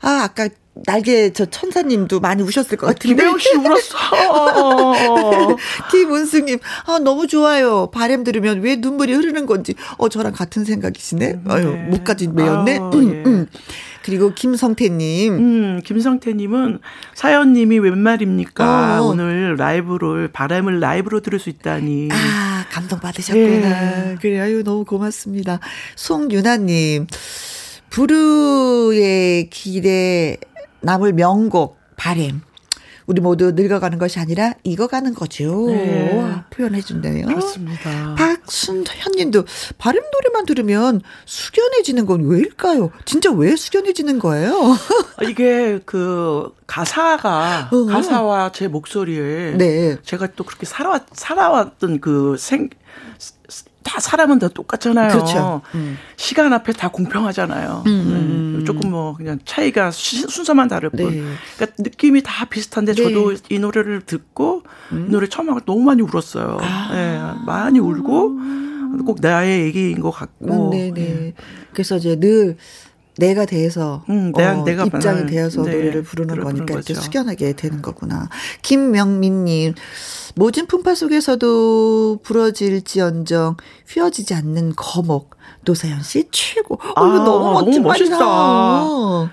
아, 0.00 0.20
아까 0.24 0.48
날개 0.86 1.32
저 1.32 1.46
천사님도 1.46 2.18
많이 2.18 2.42
우셨을 2.42 2.76
것 2.76 2.88
같은데. 2.88 3.14
김혜영 3.14 3.38
씨 3.38 3.56
울었어. 3.56 5.56
김은숙님, 5.92 6.58
아 6.86 6.98
너무 6.98 7.28
좋아요. 7.28 7.90
바램 7.92 8.24
들으면 8.24 8.60
왜 8.60 8.74
눈물이 8.74 9.14
흐르는 9.14 9.46
건지. 9.46 9.76
어 9.98 10.08
저랑 10.08 10.32
같은 10.32 10.64
생각이시네. 10.64 11.30
음, 11.30 11.44
아유 11.46 11.70
네. 11.70 11.76
목까지 11.90 12.26
메였네. 12.26 12.78
아, 12.78 12.90
음, 12.92 13.08
예. 13.08 13.22
음. 13.24 13.46
그리고 14.04 14.34
김성태님. 14.34 15.32
음, 15.32 15.80
김성태님은 15.82 16.80
사연님이 17.14 17.78
웬 17.78 17.98
말입니까? 17.98 19.02
어. 19.02 19.06
오늘 19.06 19.56
라이브를 19.56 20.28
바람을 20.28 20.78
라이브로 20.78 21.20
들을 21.20 21.38
수 21.38 21.48
있다니. 21.48 22.10
아 22.12 22.66
감동 22.70 23.00
받으셨구나. 23.00 24.10
예. 24.12 24.16
그래 24.20 24.40
아유 24.40 24.62
너무 24.62 24.84
고맙습니다. 24.84 25.58
송유나님. 25.96 27.06
부르의 27.88 29.48
길에 29.48 30.36
남을 30.82 31.14
명곡 31.14 31.78
바램. 31.96 32.42
우리 33.06 33.20
모두 33.20 33.52
늙어가는 33.52 33.98
것이 33.98 34.18
아니라 34.18 34.54
익어가는 34.64 35.14
거죠. 35.14 35.66
네. 35.68 36.42
표현해준다요. 36.50 37.26
그렇습니다. 37.26 38.14
박 38.16 38.33
순현님도 38.46 39.44
발음 39.78 40.02
노래만 40.12 40.46
들으면 40.46 41.00
숙연해지는 41.26 42.06
건 42.06 42.26
왜일까요? 42.26 42.90
진짜 43.04 43.30
왜 43.32 43.56
숙연해지는 43.56 44.18
거예요? 44.18 44.76
이게 45.22 45.80
그 45.84 46.52
가사가 46.66 47.70
어. 47.72 47.84
가사와 47.86 48.52
제 48.52 48.68
목소리에 48.68 49.56
네. 49.56 49.96
제가 50.02 50.28
또 50.36 50.44
그렇게 50.44 50.66
살아왔 50.66 51.04
살아왔던 51.12 52.00
그 52.00 52.36
생 52.38 52.68
다 53.84 54.00
사람은 54.00 54.40
다 54.40 54.48
똑같잖아요. 54.48 55.12
그렇죠. 55.12 55.62
음. 55.74 55.96
시간 56.16 56.52
앞에 56.52 56.72
다 56.72 56.88
공평하잖아요. 56.88 57.84
음. 57.86 57.90
음. 57.90 58.56
네. 58.58 58.64
조금 58.64 58.90
뭐 58.90 59.14
그냥 59.14 59.38
차이가 59.44 59.90
순서만 59.92 60.68
다를 60.68 60.90
뿐. 60.90 61.10
네. 61.10 61.22
그러니까 61.56 61.76
느낌이 61.78 62.22
다 62.24 62.46
비슷한데 62.46 62.94
네. 62.94 63.02
저도 63.02 63.34
이 63.50 63.58
노래를 63.58 64.00
듣고 64.00 64.62
음. 64.92 65.06
이 65.06 65.10
노래 65.10 65.28
처음 65.28 65.50
하고 65.50 65.60
너무 65.60 65.82
많이 65.82 66.02
울었어요. 66.02 66.58
아. 66.60 66.88
네, 66.92 67.44
많이 67.46 67.78
울고 67.78 68.38
꼭 69.04 69.18
나의 69.20 69.62
얘기인 69.66 70.00
것 70.00 70.10
같고. 70.10 70.70
네네. 70.70 70.92
네. 70.94 71.34
그래서 71.72 71.96
이제 71.96 72.16
늘 72.18 72.56
내가 73.16 73.44
돼서 73.46 74.04
음, 74.08 74.32
내, 74.32 74.44
어, 74.44 74.64
내가 74.64 74.84
입장이 74.84 75.26
되어서 75.26 75.62
네, 75.62 75.72
노래를 75.72 76.02
부르는 76.02 76.40
거니까 76.40 76.74
이렇게 76.74 76.94
숙연하게 76.94 77.52
되는 77.52 77.80
거구나. 77.80 78.28
김명민님 78.62 79.74
모진 80.34 80.66
풍파 80.66 80.94
속에서도 80.94 82.20
부러질지언정 82.22 83.56
휘어지지 83.88 84.34
않는 84.34 84.72
거목 84.76 85.36
노사연 85.64 86.02
씨 86.02 86.24
최고. 86.30 86.74
어, 86.74 86.92
아, 87.00 87.24
너무 87.24 87.52
멋진 87.52 87.82
너무 87.82 87.88
멋있다. 87.88 88.18
아. 88.20 89.30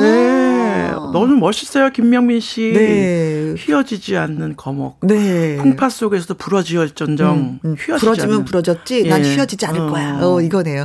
네. 0.00 0.90
너무 1.12 1.26
멋있어요, 1.36 1.90
김명민 1.90 2.40
씨. 2.40 2.72
네. 2.74 3.54
휘어지지 3.58 4.16
않는 4.16 4.56
거목. 4.56 4.98
네. 5.02 5.56
풍파 5.56 5.88
속에서도 5.90 6.34
부러지을전정 6.34 7.36
음, 7.36 7.60
음. 7.64 7.76
휘어지지 7.78 8.00
부러지면 8.04 8.32
않는. 8.34 8.44
부러졌지. 8.46 9.04
난 9.08 9.24
예. 9.24 9.34
휘어지지 9.34 9.66
않을 9.66 9.80
어. 9.80 9.90
거야. 9.90 10.18
어, 10.22 10.40
이거네요. 10.40 10.84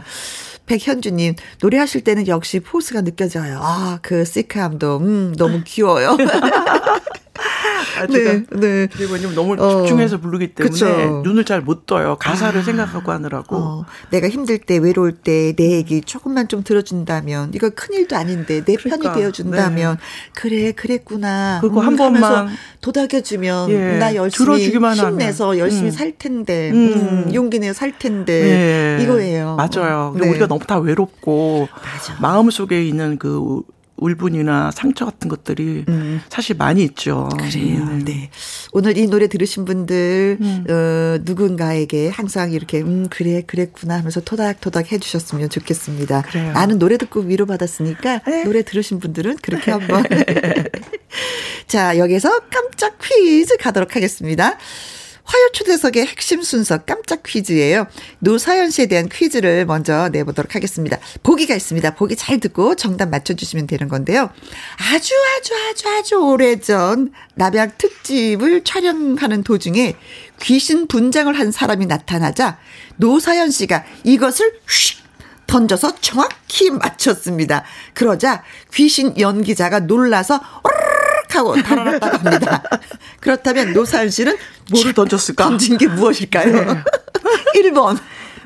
백현주님, 0.71 1.35
노래하실 1.61 2.05
때는 2.05 2.27
역시 2.27 2.61
포스가 2.61 3.01
느껴져요. 3.01 3.59
아, 3.61 3.99
그 4.01 4.23
시크함도, 4.23 4.97
음, 4.99 5.35
너무 5.37 5.63
귀여워요. 5.65 6.15
아, 7.99 8.07
네, 8.07 8.43
네. 8.51 8.87
그리고 8.91 9.17
너무 9.33 9.55
어. 9.61 9.81
집중해서 9.83 10.19
부르기 10.19 10.53
때문에 10.53 10.71
그쵸. 10.71 11.21
눈을 11.23 11.45
잘 11.45 11.61
못 11.61 11.85
떠요. 11.85 12.17
가사를 12.19 12.59
아. 12.59 12.63
생각하고 12.63 13.11
하느라고. 13.11 13.55
어. 13.55 13.85
내가 14.09 14.27
힘들 14.29 14.57
때, 14.57 14.77
외로울 14.77 15.11
때 15.13 15.53
내 15.55 15.71
얘기 15.71 16.01
조금만 16.01 16.47
좀 16.47 16.63
들어준다면, 16.63 17.51
이거 17.53 17.69
큰 17.69 17.93
일도 17.93 18.15
아닌데 18.15 18.63
내 18.65 18.75
그러니까. 18.75 19.11
편이 19.11 19.21
되어준다면, 19.21 19.97
네. 19.97 20.01
그래, 20.33 20.71
그랬구나. 20.71 21.59
그리고 21.61 21.81
음, 21.81 21.85
한 21.85 21.95
번만 21.95 22.49
도닥여주면, 22.81 23.69
예. 23.69 23.97
나 23.97 24.15
열심히 24.15 24.69
힘내서 24.69 25.49
하면. 25.49 25.57
열심히 25.59 25.89
음. 25.89 25.91
살 25.91 26.13
텐데, 26.17 26.71
음. 26.71 27.25
음 27.27 27.33
용기 27.33 27.59
내어 27.59 27.73
살 27.73 27.97
텐데, 27.97 28.97
예. 28.99 29.03
이거예요. 29.03 29.55
맞아요. 29.57 30.15
네. 30.19 30.29
우리가 30.29 30.47
너무 30.47 30.65
다 30.65 30.79
외롭고, 30.79 31.67
맞아. 31.71 32.17
마음 32.19 32.49
속에 32.49 32.83
있는 32.83 33.17
그 33.17 33.61
울분이나 34.01 34.71
상처 34.71 35.05
같은 35.05 35.29
것들이 35.29 35.85
음. 35.87 36.21
사실 36.27 36.57
많이 36.57 36.83
있죠. 36.83 37.29
그래요. 37.37 37.83
음. 37.83 38.03
네. 38.03 38.29
오늘 38.73 38.97
이 38.97 39.07
노래 39.07 39.27
들으신 39.27 39.63
분들 39.63 40.39
음. 40.41 40.65
어, 40.69 41.19
누군가에게 41.23 42.09
항상 42.09 42.51
이렇게 42.51 42.81
음 42.81 43.07
그래 43.09 43.43
그랬구나 43.45 43.99
하면서 43.99 44.19
토닥토닥 44.19 44.91
해주셨으면 44.91 45.49
좋겠습니다. 45.49 46.23
그래요. 46.23 46.51
나는 46.51 46.79
노래 46.79 46.97
듣고 46.97 47.21
위로 47.21 47.45
받았으니까 47.45 48.19
네. 48.27 48.43
노래 48.43 48.63
들으신 48.63 48.99
분들은 48.99 49.37
그렇게 49.41 49.71
한번. 49.71 50.03
자 51.67 51.97
여기서 51.97 52.41
깜짝 52.49 52.97
퀴즈 52.99 53.55
가도록 53.57 53.95
하겠습니다. 53.95 54.57
화요 55.31 55.49
초대석의 55.53 56.07
핵심 56.07 56.41
순서 56.41 56.79
깜짝 56.79 57.23
퀴즈예요. 57.23 57.87
노사연 58.19 58.69
씨에 58.69 58.87
대한 58.87 59.07
퀴즈를 59.07 59.65
먼저 59.65 60.09
내보도록 60.09 60.55
하겠습니다. 60.55 60.97
보기가 61.23 61.55
있습니다. 61.55 61.95
보기 61.95 62.17
잘 62.17 62.41
듣고 62.41 62.75
정답 62.75 63.07
맞춰주시면 63.07 63.65
되는 63.65 63.87
건데요. 63.87 64.29
아주 64.91 65.13
아주 65.37 65.53
아주 65.69 65.87
아주 65.87 66.15
오래전 66.15 67.13
남양 67.35 67.71
특집을 67.77 68.65
촬영하는 68.65 69.43
도중에 69.43 69.95
귀신 70.41 70.87
분장을 70.87 71.33
한 71.39 71.53
사람이 71.53 71.85
나타나자 71.85 72.59
노사연 72.97 73.51
씨가 73.51 73.85
이것을 74.03 74.51
휙 74.67 74.99
던져서 75.47 75.95
정확히 76.01 76.71
맞췄습니다. 76.71 77.63
그러자 77.93 78.43
귀신 78.73 79.17
연기자가 79.17 79.79
놀라서 79.79 80.41
하고 81.35 81.61
달아났다고 81.61 82.17
합니다. 82.17 82.63
그렇다면 83.19 83.73
노사연 83.73 84.09
씨는 84.09 84.37
뭐를 84.71 84.93
던졌을까? 84.93 85.43
던진 85.43 85.77
게 85.77 85.87
무엇일까요? 85.87 86.51
네. 86.51 86.83
1번. 87.61 87.97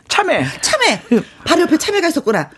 참외. 0.07 0.45
참외. 0.61 1.01
바로 1.43 1.61
옆에 1.61 1.77
참외가 1.77 2.07
있었구나. 2.07 2.49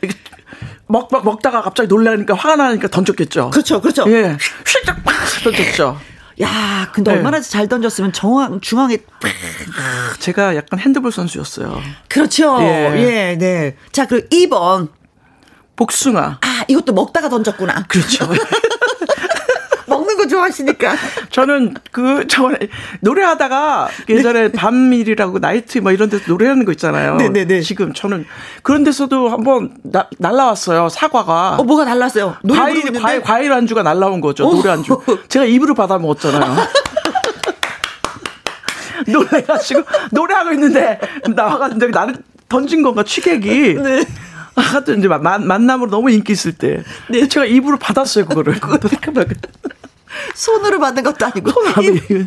먹, 0.88 1.10
먹, 1.12 1.24
먹다가 1.24 1.62
갑자기 1.62 1.88
놀라니까 1.88 2.34
화가 2.34 2.56
나니까 2.56 2.88
던졌겠죠. 2.88 3.50
그렇죠, 3.52 3.82
그렇죠. 3.82 4.06
예. 4.08 4.38
휙 4.66 5.44
던졌죠. 5.44 6.00
야, 6.42 6.90
근데 6.94 7.12
네. 7.12 7.18
얼마나 7.18 7.42
잘 7.42 7.68
던졌으면 7.68 8.14
정황, 8.14 8.62
중앙에. 8.62 8.98
제가 10.20 10.56
약간 10.56 10.80
핸드볼 10.80 11.12
선수였어요. 11.12 11.82
그렇죠. 12.08 12.58
예, 12.62 12.94
예 12.98 13.38
네. 13.38 13.76
자, 13.92 14.06
그리고 14.06 14.28
2번. 14.30 14.90
복숭아. 15.76 16.40
아, 16.42 16.66
이것도 16.68 16.94
먹다가 16.94 17.30
던졌구나. 17.30 17.86
그렇죠. 17.88 18.28
좋아하시니까. 20.38 20.96
저는 21.32 21.76
그, 21.92 22.26
저, 22.28 22.52
노래하다가 23.02 23.90
예전에 24.10 24.50
네. 24.50 24.52
밤일이라고 24.52 25.40
나이트 25.40 25.80
뭐 25.80 25.92
이런 25.92 26.10
데서 26.10 26.24
노래하는 26.28 26.66
거 26.66 26.72
있잖아요. 26.72 27.16
네네네. 27.16 27.46
네, 27.46 27.56
네. 27.56 27.62
지금 27.62 27.94
저는 27.94 28.26
그런 28.62 28.84
데서도 28.84 29.30
한번 29.30 29.72
나, 29.84 30.08
날라왔어요. 30.20 30.90
사과가. 30.90 31.58
어, 31.60 31.64
뭐가 31.64 31.86
날랐어요? 31.86 32.38
과일, 32.50 32.94
과일, 32.94 33.22
과일 33.22 33.54
안주가 33.54 33.84
날라온 33.84 34.22
거죠. 34.22 34.48
오. 34.48 34.56
노래 34.56 34.72
안주. 34.72 35.00
제가 35.28 35.46
입으로 35.46 35.74
받아 35.74 35.98
먹었잖아요. 35.98 36.56
노래가지고, 39.08 39.84
노래하고 40.12 40.52
있는데, 40.54 41.00
나와가지고 41.34 41.88
나는 41.88 42.16
던진 42.50 42.82
건가, 42.82 43.04
취객이. 43.04 43.76
네. 43.76 44.04
하여튼 44.56 45.00
이제 45.00 45.08
만, 45.08 45.48
만남으로 45.48 45.90
너무 45.90 46.10
인기 46.10 46.34
있을 46.34 46.52
때. 46.52 46.84
네. 47.10 47.28
제가 47.28 47.46
입으로 47.46 47.78
받았어요, 47.78 48.26
그거를. 48.26 48.60
그것도 48.60 48.88
생각나. 48.88 49.24
손으로 50.36 50.80
받는 50.80 51.04
것도 51.04 51.26
아니고. 51.26 51.52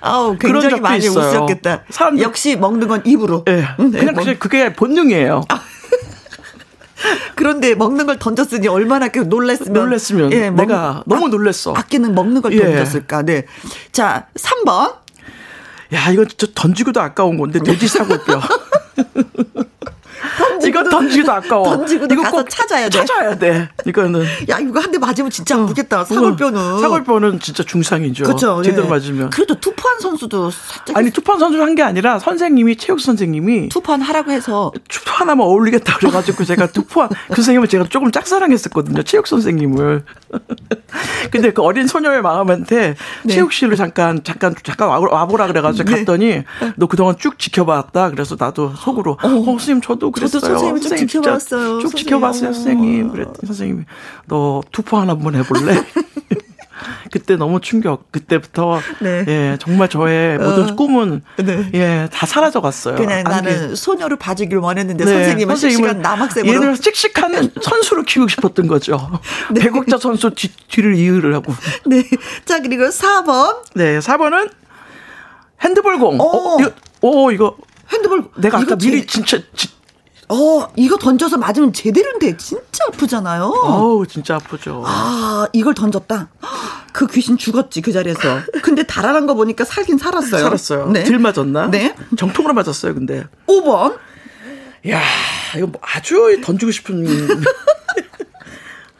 아우, 0.00 0.36
굉장히 0.38 0.80
많이 0.80 1.04
있어요. 1.04 1.40
웃었겠다. 1.40 1.84
사람 1.90 2.20
역시 2.20 2.56
먹는 2.56 2.88
건 2.88 3.02
입으로. 3.04 3.44
네. 3.44 3.64
응, 3.80 3.90
그냥 3.90 4.14
뭐. 4.14 4.24
그게 4.38 4.72
본능이에요. 4.72 5.44
아. 5.48 5.60
그런데 7.36 7.74
먹는 7.74 8.06
걸 8.06 8.18
던졌으니 8.18 8.68
얼마나 8.68 9.08
그 9.08 9.20
놀랬으면. 9.20 9.72
놀랬으면. 9.72 10.32
예, 10.32 10.50
내가 10.50 11.04
먹, 11.06 11.16
너무 11.16 11.28
놀랬어. 11.28 11.72
아끼는 11.72 12.14
먹는 12.14 12.42
걸 12.42 12.52
예. 12.54 12.60
던졌을까. 12.60 13.22
네. 13.22 13.44
자, 13.92 14.26
3번. 14.34 14.96
야, 15.94 16.10
이거 16.10 16.24
저 16.24 16.46
던지고도 16.54 17.00
아까운 17.00 17.38
건데, 17.38 17.60
돼지 17.60 17.88
사골뼈. 17.88 18.40
이거 20.64 20.84
던지기도 20.84 21.32
아까워. 21.32 21.64
던지고도 21.76 22.14
이거 22.14 22.22
가서 22.22 22.44
찾아야 22.44 22.88
돼. 22.88 22.98
찾아야 22.98 23.34
돼. 23.38 23.68
이거는. 23.86 24.22
야, 24.48 24.58
이거 24.58 24.80
한 24.80 24.88
대 24.90 24.98
맞으면 24.98 25.30
진짜 25.30 25.58
어. 25.58 25.64
아프겠다. 25.64 26.04
사골뼈는. 26.04 26.78
사골뼈는 26.80 27.40
진짜 27.40 27.62
중상이죠. 27.62 28.24
그렇죠. 28.24 28.62
제대로 28.62 28.84
네. 28.84 28.88
맞으면. 28.90 29.30
그래도 29.30 29.58
투판 29.60 30.00
선수도 30.00 30.50
살짝. 30.50 30.96
아니, 30.96 31.10
투판 31.10 31.38
선수 31.38 31.60
한 31.62 31.74
게 31.74 31.82
아니라 31.82 32.18
선생님이, 32.18 32.76
체육 32.76 33.00
선생님이. 33.00 33.68
투판 33.68 34.00
하라고 34.02 34.30
해서. 34.32 34.72
투판 34.88 35.28
하면 35.30 35.46
어울리겠다 35.46 35.98
그래가지고 35.98 36.44
제가 36.44 36.68
투판, 36.68 37.08
그 37.28 37.34
선생님을 37.36 37.68
제가 37.68 37.84
조금 37.88 38.10
짝사랑했었거든요. 38.10 39.02
체육 39.02 39.26
선생님을. 39.26 40.04
근데 41.30 41.52
그 41.52 41.62
어린 41.62 41.86
소녀의 41.86 42.22
마음한테 42.22 42.94
네. 43.24 43.34
체육실로 43.34 43.76
잠깐, 43.76 44.22
잠깐, 44.24 44.54
잠깐 44.62 44.88
와보라 44.88 45.46
그래가지고 45.48 45.90
네. 45.90 45.98
갔더니 45.98 46.42
너 46.76 46.86
그동안 46.86 47.16
쭉 47.18 47.38
지켜봤다. 47.38 48.10
그래서 48.10 48.36
나도 48.38 48.72
속으로. 48.76 49.12
어, 49.22 49.28
어 49.28 49.44
선생님 49.44 49.82
저도 49.82 50.10
그랬어요. 50.10 50.27
저도 50.28 50.46
선생님 50.46 50.80
좀 50.80 50.96
지켜봤어요. 50.96 51.80
쭉 51.80 51.96
지켜봤어요, 51.96 52.52
선생님. 52.52 53.12
그랬더니 53.12 53.46
선생님이 53.46 53.84
너 54.26 54.62
투포 54.72 54.98
하나 54.98 55.12
한번 55.12 55.34
해볼래? 55.34 55.82
그때 57.10 57.36
너무 57.36 57.60
충격. 57.60 58.10
그때부터 58.12 58.80
네. 59.00 59.24
예 59.26 59.58
정말 59.60 59.88
저의 59.88 60.38
모든 60.38 60.70
어. 60.70 60.76
꿈은 60.76 61.22
네. 61.36 61.70
예다 61.72 62.26
사라져 62.26 62.60
갔어요. 62.60 62.96
그냥 62.96 63.24
나는 63.24 63.74
소녀를 63.74 64.16
봐주길 64.16 64.58
원했는데 64.58 65.04
네. 65.04 65.12
선생님은 65.12 65.56
씩씩한 65.56 66.02
남학생으로 66.02 66.54
얘를 66.54 66.76
씩씩한 66.76 67.52
선수로 67.62 68.02
키우고 68.02 68.28
싶었던 68.28 68.66
거죠. 68.68 69.20
네. 69.52 69.62
배국자 69.62 69.98
선수 69.98 70.30
뒤, 70.30 70.50
뒤를 70.68 70.94
이으를 70.96 71.34
하고. 71.34 71.54
네. 71.86 72.04
자 72.44 72.60
그리고 72.60 72.84
4번. 72.84 73.62
네, 73.74 73.98
4번은 73.98 74.50
핸드볼공. 75.62 76.20
어, 76.20 76.24
어 76.24 76.60
이거, 76.60 76.72
오 77.00 77.30
이거 77.32 77.56
핸드볼 77.92 78.24
내가 78.36 78.58
아까 78.58 78.76
미리 78.76 79.06
진짜 79.06 79.38
지, 79.54 79.68
어, 80.30 80.68
이거 80.76 80.96
던져서 80.98 81.38
맞으면 81.38 81.72
제대로인데 81.72 82.36
진짜 82.36 82.84
아프잖아요. 82.88 83.44
어우, 83.44 84.06
진짜 84.06 84.36
아프죠. 84.36 84.82
아, 84.86 85.48
이걸 85.52 85.74
던졌다. 85.74 86.28
그 86.92 87.06
귀신 87.06 87.38
죽었지 87.38 87.80
그 87.80 87.92
자리에서. 87.92 88.40
근데 88.62 88.82
달아난 88.82 89.26
거 89.26 89.34
보니까 89.34 89.64
살긴 89.64 89.98
살았어요. 89.98 90.42
살았어요. 90.42 90.90
네. 90.90 91.04
들 91.04 91.18
맞았나? 91.18 91.68
네. 91.70 91.94
정통으로 92.16 92.54
맞았어요, 92.54 92.94
근데. 92.94 93.24
5번. 93.46 93.96
야, 94.90 95.00
이거 95.56 95.66
뭐 95.66 95.80
아주 95.82 96.40
던지고 96.44 96.72
싶은. 96.72 97.06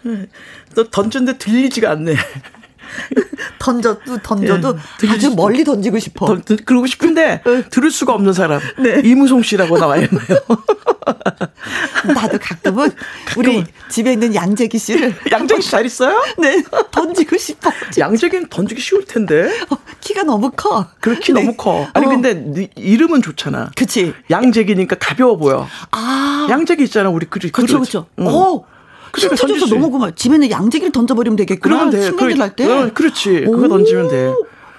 너 0.75 0.85
던졌는데 0.85 1.39
들리지가 1.39 1.91
않네. 1.91 2.15
던져도 3.59 4.19
던져도 4.23 4.77
예, 5.05 5.09
아주 5.11 5.35
멀리 5.35 5.65
던지고 5.65 5.99
싶어. 5.99 6.27
던, 6.27 6.59
그러고 6.65 6.87
싶은데 6.87 7.43
들을 7.71 7.91
수가 7.91 8.15
없는 8.15 8.33
사람. 8.33 8.61
네. 8.79 9.01
이무송 9.05 9.43
씨라고 9.43 9.79
나와 9.79 9.97
있네요. 9.97 10.19
나도 12.15 12.39
가끔은, 12.39 12.91
가끔은 13.27 13.37
우리 13.37 13.65
집에 13.91 14.13
있는 14.13 14.35
양재기 14.35 14.79
씨를 14.79 15.15
양재기 15.33 15.63
씨 15.63 15.71
잘 15.71 15.85
있어요? 15.87 16.23
네 16.39 16.63
던지고 16.91 17.37
싶어. 17.37 17.71
양재기는 17.99 18.49
던지기 18.49 18.81
쉬울 18.81 19.05
텐데. 19.05 19.51
어, 19.71 19.77
키가 20.01 20.23
너무 20.23 20.51
커. 20.55 20.87
그키 21.01 21.33
네. 21.33 21.41
너무 21.41 21.57
커. 21.57 21.89
아니 21.93 22.07
어. 22.07 22.09
근데 22.09 22.35
네 22.35 22.69
이름은 22.77 23.23
좋잖아. 23.23 23.71
그치. 23.77 24.15
양재기니까 24.31 24.97
가벼워 24.99 25.37
보여. 25.37 25.67
아 25.91 26.47
양재기 26.51 26.85
있잖아 26.85 27.11
우리 27.11 27.27
그리 27.27 27.51
그렇죠 27.51 27.79
그렇죠. 27.79 28.07
응. 28.19 28.27
어. 28.27 28.65
그러니까 29.13 29.37
던져서 29.37 29.75
너무 29.75 29.91
고마워. 29.91 30.13
집에는 30.13 30.51
양재기를 30.51 30.93
던져버리면 30.93 31.37
되겠구나. 31.37 31.75
그러면 31.75 31.91
돼. 31.93 32.03
신문질 32.05 32.41
할 32.41 32.57
때. 32.57 32.67
어, 32.67 32.91
그렇지. 32.93 33.43
그거 33.45 33.69
던지면 33.69 34.09
돼. 34.09 34.33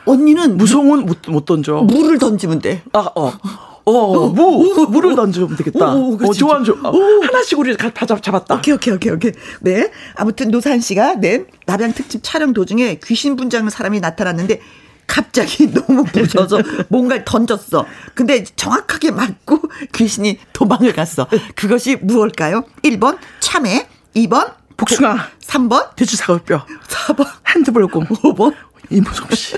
언니는 0.05 0.57
무송은 0.57 1.05
못, 1.05 1.17
못 1.27 1.45
던져. 1.45 1.81
물을 1.81 2.17
던지면 2.17 2.59
돼. 2.59 2.83
아, 2.93 3.09
어. 3.15 3.33
어, 3.85 4.29
무, 4.29 4.87
물을 4.89 5.15
던지면 5.15 5.55
되겠다. 5.55 5.93
오, 5.93 6.11
오, 6.13 6.29
어, 6.29 6.33
좋아, 6.33 6.61
좋아. 6.63 6.89
오. 6.89 7.23
하나씩 7.23 7.57
우리 7.57 7.75
다 7.75 7.89
잡, 8.05 8.21
잡았다. 8.21 8.55
오케이, 8.55 8.73
오케이, 8.73 8.93
오케이, 8.93 9.11
오케이. 9.11 9.31
네. 9.61 9.91
아무튼 10.15 10.49
노산 10.51 10.79
씨가, 10.79 11.15
네. 11.15 11.45
남양 11.65 11.93
특집 11.93 12.21
촬영 12.23 12.53
도중에 12.53 12.99
귀신 13.03 13.35
분장한 13.35 13.69
사람이 13.69 13.99
나타났는데, 13.99 14.61
갑자기 15.07 15.67
너무 15.73 16.03
부셔서 16.03 16.61
뭔가를 16.89 17.25
던졌어. 17.25 17.85
근데 18.13 18.43
정확하게 18.43 19.09
맞고 19.11 19.59
귀신이 19.93 20.37
도망을 20.53 20.93
갔어. 20.93 21.27
그것이 21.55 21.95
무엇일까요? 21.95 22.63
1번 22.83 23.17
참외, 23.39 23.87
2번 24.15 24.53
복숭아. 24.77 25.29
3번 25.41 25.95
돼지 25.95 26.15
사골뼈. 26.15 26.65
4번 26.87 27.27
핸드볼공. 27.53 28.05
5번 28.05 28.55
이무송 28.89 29.29
씨. 29.31 29.55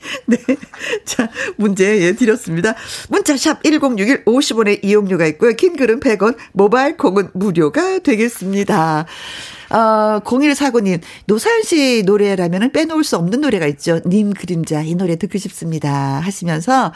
네. 0.26 0.38
자, 1.04 1.28
문제 1.56 2.00
예, 2.00 2.12
드렸습니다. 2.12 2.74
문자 3.08 3.36
샵 3.36 3.62
1061 3.62 4.24
50원의 4.24 4.82
이용료가 4.82 5.26
있고요. 5.26 5.52
긴 5.52 5.76
글은 5.76 6.00
100원, 6.00 6.36
모바일 6.52 6.96
콩은 6.96 7.30
무료가 7.34 7.98
되겠습니다. 7.98 9.06
어, 9.70 10.20
0149님, 10.24 11.00
노사연 11.26 11.62
씨 11.62 12.02
노래라면 12.04 12.72
빼놓을 12.72 13.04
수 13.04 13.16
없는 13.16 13.42
노래가 13.42 13.66
있죠. 13.66 14.00
님 14.06 14.32
그림자, 14.32 14.82
이 14.82 14.94
노래 14.94 15.16
듣고 15.16 15.38
싶습니다. 15.38 15.90
하시면서 16.20 16.92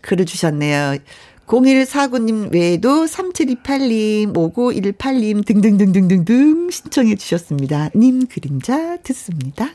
글을 0.00 0.24
주셨네요. 0.24 0.98
0149님 1.46 2.52
외에도 2.52 3.04
3728님, 3.04 4.32
5918님 4.34 5.44
등등등등등등 5.44 6.70
신청해 6.70 7.16
주셨습니다. 7.16 7.90
님 7.94 8.26
그림자 8.26 8.96
듣습니다. 9.02 9.70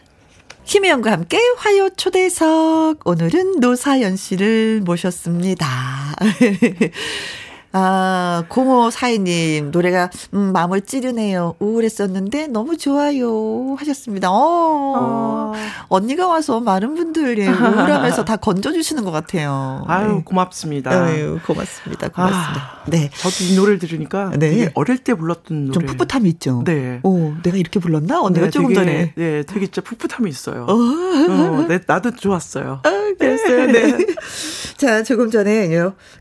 김혜영과 0.66 1.12
함께 1.12 1.40
화요 1.58 1.90
초대석. 1.96 3.00
오늘은 3.06 3.60
노사연 3.60 4.16
씨를 4.16 4.82
모셨습니다. 4.84 5.68
아, 7.72 8.46
0542님, 8.50 9.70
노래가, 9.70 10.10
음, 10.34 10.52
마음을 10.54 10.82
찌르네요. 10.82 11.56
우울했었는데 11.60 12.48
너무 12.48 12.78
좋아요. 12.78 13.76
하셨습니다. 13.78 14.32
어, 14.32 14.36
어. 14.36 15.54
언니가 15.88 16.28
와서 16.28 16.60
많은 16.60 16.96
분들이 16.96 17.48
우울하면서 17.48 18.26
다 18.26 18.38
건져주시는 18.38 19.04
것 19.04 19.12
같아요. 19.12 19.84
아유, 19.88 20.16
네. 20.16 20.22
고맙습니다. 20.24 20.92
아유, 20.92 21.40
고맙습니다. 21.46 22.10
고맙습니다. 22.10 22.62
아, 22.62 22.84
네. 22.88 23.12
저도 23.14 23.44
이 23.44 23.56
노래를 23.56 23.78
들으니까 23.78 24.32
네. 24.38 24.72
어릴 24.74 24.98
때 24.98 25.14
불렀던 25.14 25.66
노래. 25.68 25.74
좀 25.74 25.86
풋풋함이 25.86 26.30
있죠. 26.30 26.64
네. 26.66 27.00
오, 27.04 27.34
내가 27.44 27.58
이렇게 27.58 27.80
불렀나? 27.80 28.22
언니가 28.22 28.46
네, 28.46 28.52
조금 28.52 28.70
되게, 28.70 28.80
전에. 28.80 29.14
네, 29.16 29.44
되게 29.44 29.68
진짜 29.68 29.82
풋풋함이 29.82 30.30
있어요. 30.30 30.64
어. 30.64 30.74
어 30.74 31.66
네, 31.68 31.80
나도 31.86 32.16
좋았어요. 32.16 32.82
아, 32.84 33.14
그랬어요. 33.20 33.68
네. 33.68 33.98
자, 34.78 35.04
조금 35.04 35.30
전에 35.30 35.70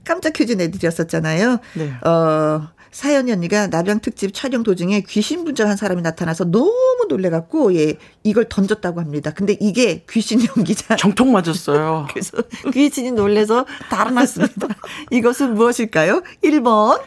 깜짝 0.04 0.32
퀴즈 0.32 0.52
내드렸었잖아요. 0.52 1.37
네. 1.74 1.92
어, 2.08 2.68
사연이 2.90 3.30
언니가 3.32 3.66
나병 3.66 4.00
특집 4.00 4.32
촬영 4.34 4.62
도중에 4.62 5.02
귀신 5.02 5.44
분장한 5.44 5.76
사람이 5.76 6.02
나타나서 6.02 6.46
너무 6.46 7.06
놀래갖고 7.08 7.74
예 7.76 7.96
이걸 8.24 8.48
던졌다고 8.48 9.00
합니다. 9.00 9.32
근데 9.32 9.56
이게 9.60 10.04
귀신 10.08 10.40
연기자 10.56 10.96
정통 10.96 11.32
맞았어요. 11.32 12.06
그래서 12.10 12.38
귀신이 12.72 13.12
놀래서 13.12 13.66
달아났습니다. 13.90 14.68
이것은 15.10 15.54
무엇일까요? 15.54 16.22
1번 16.42 17.00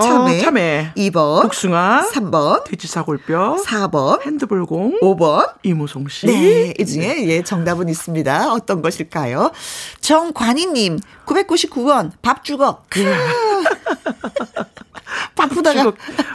참외, 0.00 0.38
어, 0.38 0.42
참외. 0.42 0.92
2번 0.96 1.42
복숭아 1.42 2.08
3번 2.12 2.64
돼지사골뼈 2.64 3.58
4번 3.64 4.22
핸드볼공 4.26 4.98
5번 5.00 5.52
이무송 5.62 6.08
씨. 6.08 6.26
네, 6.26 6.74
이 6.78 6.84
중에 6.84 7.28
예 7.28 7.42
정답은 7.42 7.88
있습니다. 7.88 8.52
어떤 8.52 8.82
것일까요? 8.82 9.52
정관희님 10.00 10.98
999원 11.26 12.10
밥 12.22 12.42
주걱. 12.44 12.86
바쁘다가 15.34 15.92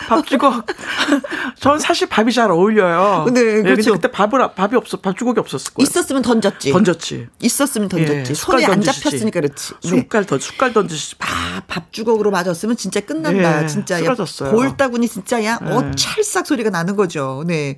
밥 0.08 0.26
주걱. 0.26 0.66
전 1.60 1.80
사실 1.80 2.08
밥이 2.08 2.32
잘 2.32 2.52
어울려요. 2.52 3.28
네, 3.34 3.42
예, 3.42 3.62
그렇죠. 3.62 3.92
네, 3.92 3.98
그때 3.98 4.12
밥을 4.12 4.54
밥이 4.56 4.76
없어 4.76 4.98
밥 4.98 5.18
주걱이 5.18 5.40
없었을 5.40 5.74
거예요. 5.74 5.84
있었으면 5.88 6.22
던졌지. 6.22 6.72
던졌지. 6.72 7.28
있었으면 7.42 7.90
던졌지. 7.90 8.32
예, 8.32 8.34
손에 8.34 8.66
안. 8.66 8.82
잡혔으니까 8.82 9.42
그렇지. 9.42 9.74
네. 9.84 9.90
숟갈 9.90 10.26
던 10.26 10.40
숟갈 10.40 10.74
던지시. 10.74 11.16
아, 11.20 11.62
밥 11.68 11.92
주걱으로 11.92 12.32
맞았으면 12.32 12.78
진짜 12.78 13.00
끝난다. 13.02 13.62
네, 13.62 13.68
진짜. 13.68 13.96
야, 13.96 14.00
쓰러졌어요. 14.00 14.52
볼따구니 14.52 15.08
진짜 15.08 15.44
야, 15.44 15.60
어, 15.62 15.82
네. 15.82 15.92
찰싹 15.96 16.48
소리가 16.48 16.70
나는 16.70 16.96
거죠. 16.96 17.44
네. 17.46 17.78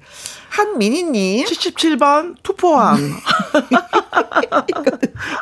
한민희님. 0.50 1.46
77번 1.46 2.36
투포항. 2.44 2.98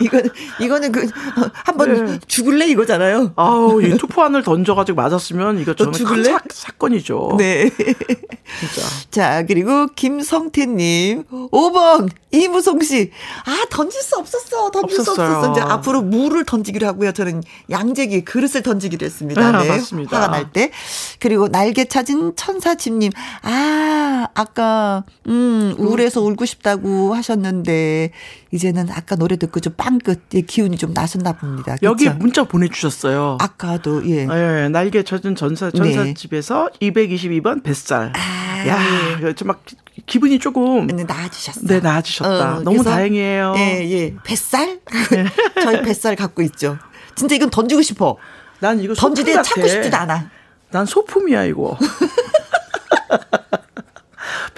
이거는, 0.02 0.30
이거는 0.60 0.92
그, 0.92 1.04
어, 1.06 1.52
한번 1.66 2.06
네. 2.06 2.20
죽을래 2.28 2.68
이거잖아요. 2.68 3.34
아우, 3.36 3.82
이 3.82 3.98
투포환을 3.98 4.44
던져가지고 4.44 4.96
맞았으면 4.96 5.49
이거 5.58 5.74
저는 5.74 5.94
큰? 5.94 6.24
사, 6.24 6.40
사건이죠. 6.50 7.36
네. 7.38 7.70
진짜. 7.70 8.88
자, 9.10 9.46
그리고 9.46 9.88
김성태 9.88 10.66
님. 10.66 11.24
5번, 11.24 12.10
이무송 12.32 12.82
씨. 12.82 13.12
아, 13.46 13.66
던질 13.70 14.02
수 14.02 14.18
없었어. 14.18 14.72
던질 14.72 14.96
수 14.96 15.12
없었어요. 15.12 15.38
없었어. 15.38 15.52
이제 15.54 15.62
앞으로 15.62 16.02
물을 16.02 16.44
던지기로 16.46 16.86
하고요. 16.88 17.12
저는 17.12 17.44
양재기 17.70 18.26
그릇을 18.26 18.62
던지기로 18.62 19.06
했습니다. 19.06 19.42
아, 19.42 19.64
네. 19.64 19.70
맞습니다. 19.70 20.18
화가 20.18 20.32
날 20.32 20.52
때. 20.52 20.72
그리고 21.20 21.48
날개 21.48 21.86
찾은 21.86 22.36
천사집 22.36 22.94
님. 22.94 23.12
아, 23.42 24.28
아까, 24.34 25.04
음, 25.28 25.76
우울해서 25.78 26.22
울고 26.22 26.46
싶다고 26.46 27.14
하셨는데, 27.14 28.12
이제는 28.52 28.90
아까 28.92 29.16
노래 29.16 29.36
듣고 29.36 29.60
좀 29.60 29.74
빵끝, 29.78 30.22
예, 30.34 30.42
기운이 30.42 30.78
좀 30.78 30.94
나셨나 30.94 31.34
봅니다. 31.34 31.78
여기 31.84 32.06
그쵸? 32.06 32.18
문자 32.18 32.44
보내주셨어요. 32.44 33.38
아까도, 33.40 34.04
예. 34.10 34.28
예, 34.28 34.64
예, 34.64 34.70
날개 34.70 35.04
젖은 35.04 35.36
전사 35.36 35.70
전사집에서 35.70 36.70
222번 36.82 37.62
뱃살. 37.64 38.14
아, 38.16 38.68
야, 38.68 38.80
예. 39.22 39.34
막 39.46 39.64
기분이 40.08 40.40
조금 40.40 40.88
네, 40.88 41.04
나아지셨어요. 41.04 41.68
네 41.68 41.80
나아지셨다. 41.80 42.58
어, 42.58 42.62
너무 42.62 42.84
다행이에요. 42.84 43.54
네. 43.54 43.86
예, 43.86 43.92
예. 43.92 44.16
뱃살? 44.24 44.80
저희 45.62 45.82
뱃살 45.84 46.16
갖고 46.16 46.42
있죠. 46.44 46.78
진짜 47.16 47.36
이건 47.36 47.50
던지고 47.52 47.82
싶어. 47.84 48.18
난 48.60 48.80
이거 48.80 48.94
던지되 48.96 49.34
찾고. 49.44 49.68
싶지도 49.68 49.96
않아. 49.98 50.30
난 50.72 50.86
소품이야 50.86 51.46
이거. 51.46 51.78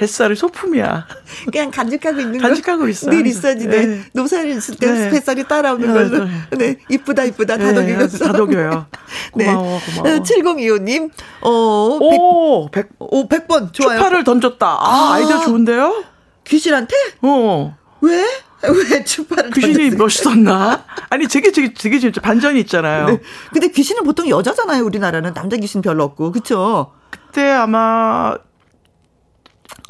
뱃살이 0.01 0.35
소품이야. 0.35 1.05
그냥 1.51 1.69
간직하고 1.69 2.19
있는 2.19 2.39
거. 2.39 2.47
간직하고 2.47 2.87
있어요. 2.87 3.11
늘 3.11 3.27
있어야지. 3.27 3.67
네. 3.67 3.85
네. 3.85 4.01
노사를 4.13 4.49
있을 4.49 4.75
때 4.75 4.91
네. 4.91 5.09
뱃살이 5.11 5.43
따라오는 5.43 5.87
네, 5.87 5.93
걸로. 5.93 6.25
네. 6.25 6.57
네. 6.57 6.75
이쁘다, 6.89 7.23
이쁘다. 7.25 7.57
네, 7.57 7.65
다독이면서. 7.65 8.25
다독여요. 8.25 8.87
고마워, 9.31 9.79
고마워. 9.79 10.19
7025님. 10.23 11.11
어, 11.41 11.99
100, 11.99 12.19
오, 12.19 12.69
백, 12.71 12.89
오, 12.97 13.27
100번. 13.29 13.71
좋아요. 13.73 13.99
추파를 13.99 14.23
던졌다. 14.23 14.65
아, 14.65 14.79
아. 14.81 15.13
아이디어 15.13 15.39
좋은데요? 15.41 16.03
귀신한테? 16.45 16.95
어. 17.21 17.77
왜? 18.01 18.25
왜 18.91 19.03
추파를 19.03 19.51
귀신이? 19.51 19.91
멋있었나? 19.91 20.83
아니, 21.11 21.27
되게, 21.27 21.51
되게, 21.51 21.71
되게 21.75 21.99
진짜 21.99 22.19
반전이 22.21 22.59
있잖아요. 22.61 23.05
네. 23.05 23.19
근데 23.53 23.67
귀신은 23.67 24.01
보통 24.03 24.27
여자잖아요, 24.27 24.83
우리나라는. 24.83 25.35
남자 25.35 25.57
귀신 25.57 25.83
별로 25.83 26.03
없고. 26.05 26.31
그쵸? 26.31 26.91
그때 27.11 27.51
아마, 27.51 28.35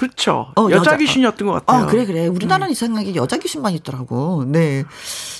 그렇죠. 0.01 0.47
어, 0.57 0.63
여자 0.71 0.77
여자. 0.77 0.97
귀신이었던 0.97 1.47
것 1.47 1.53
같아요. 1.53 1.83
아, 1.83 1.85
그래, 1.85 2.07
그래. 2.07 2.25
우리나라는 2.25 2.71
이상하게 2.71 3.13
여자 3.13 3.37
귀신만 3.37 3.73
있더라고. 3.73 4.45
네. 4.47 4.83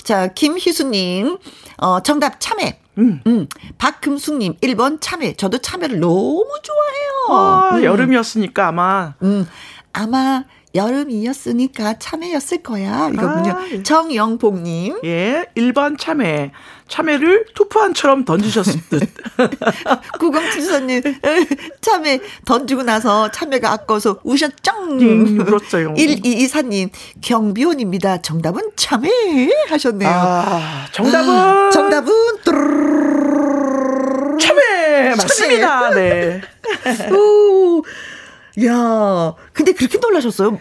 자, 0.04 0.28
김희수님, 0.28 1.36
어, 1.78 2.00
정답 2.04 2.36
참외. 2.38 2.78
음. 2.98 3.20
음. 3.26 3.48
박금숙님, 3.78 4.54
1번 4.58 4.98
참외. 5.00 5.34
저도 5.34 5.58
참외를 5.58 5.98
너무 5.98 6.46
좋아해요. 6.62 7.40
아, 7.40 7.70
음. 7.76 7.82
여름이었으니까 7.82 8.68
아마. 8.68 9.14
음, 9.22 9.48
아마 9.92 10.44
여름이었으니까 10.74 11.98
참외였을 11.98 12.62
거야. 12.62 13.10
이거군요. 13.12 13.52
아, 13.52 13.64
예. 13.70 13.82
정영복님. 13.82 15.00
예, 15.04 15.46
1번 15.56 15.98
참외. 15.98 16.52
참외를 16.88 17.46
투포환처럼 17.54 18.24
던지셨을 18.24 18.80
듯. 18.90 19.00
9074님, 20.18 21.14
참외 21.80 22.20
던지고 22.44 22.82
나서 22.82 23.30
참외가 23.30 23.72
아까워서 23.72 24.18
우셨쩡. 24.24 25.00
음, 25.00 25.40
울었어요. 25.40 25.94
1224님, 25.94 26.90
경비원입니다. 27.22 28.20
정답은 28.20 28.70
참외 28.76 29.10
하셨네요. 29.68 30.10
아, 30.10 30.86
정답은. 30.92 31.30
아, 31.30 31.70
정답은 31.72 32.12
참외! 34.38 35.10
맞습니다. 35.16 35.90
네. 35.90 36.40
오, 37.14 37.82
야, 38.64 39.34
근데 39.52 39.72
그렇게 39.72 39.98
놀라셨어요? 39.98 40.58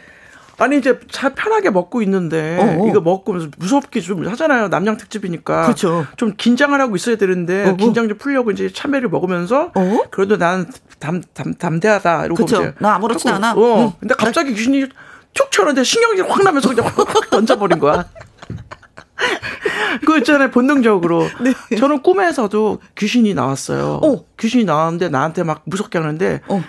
아니 0.62 0.77
이제 0.77 0.99
잘 1.10 1.34
편하게 1.34 1.71
먹고 1.71 2.04
있는데 2.04 2.58
어, 2.60 2.84
어. 2.84 2.88
이거 2.88 3.01
먹고 3.01 3.36
무섭게 3.58 3.99
좀 3.99 4.27
하잖아요 4.27 4.67
남양 4.67 4.97
특집이니까 4.97 5.63
그렇죠. 5.63 6.06
좀 6.17 6.36
긴장을 6.38 6.80
하고 6.80 6.95
있어야 6.95 7.15
되는데 7.15 7.65
어, 7.65 7.69
어. 7.71 7.75
긴장 7.77 8.08
좀 8.08 8.19
풀려고 8.19 8.51
이제 8.51 8.71
참외를 8.71 9.10
먹으면서 9.10 9.71
어? 9.73 10.04
그래도 10.12 10.38
나는 10.38 10.67
담, 10.99 11.23
담, 11.34 11.56
담대하다 11.56 12.25
이러고 12.25 12.45
그쵸. 12.45 12.62
이제 12.62 12.73
나 12.77 12.93
아무렇지도 12.93 13.32
자꾸, 13.32 13.36
않아. 13.43 13.54
어 13.54 13.86
응. 13.86 13.91
근데 13.99 14.13
갑자기 14.13 14.54
귀신이 14.54 14.86
툭 15.34 15.49
튀어나오는데 15.49 15.84
신경이 15.84 16.21
확 16.21 16.43
나면서 16.43 16.69
그냥 16.69 16.91
확 16.95 17.30
던져버린 17.32 17.80
거야. 17.80 18.06
그거 20.01 20.17
있잖아요, 20.17 20.51
본능적으로. 20.51 21.27
저는 21.77 22.01
꿈에서도 22.01 22.80
귀신이 22.95 23.34
나왔어요. 23.34 23.99
네. 24.01 24.08
어. 24.08 24.25
귀신이 24.39 24.65
나왔는데 24.65 25.10
나한테 25.10 25.43
막 25.43 25.62
무섭게 25.65 25.99
하는데 25.99 26.41
어. 26.47 26.63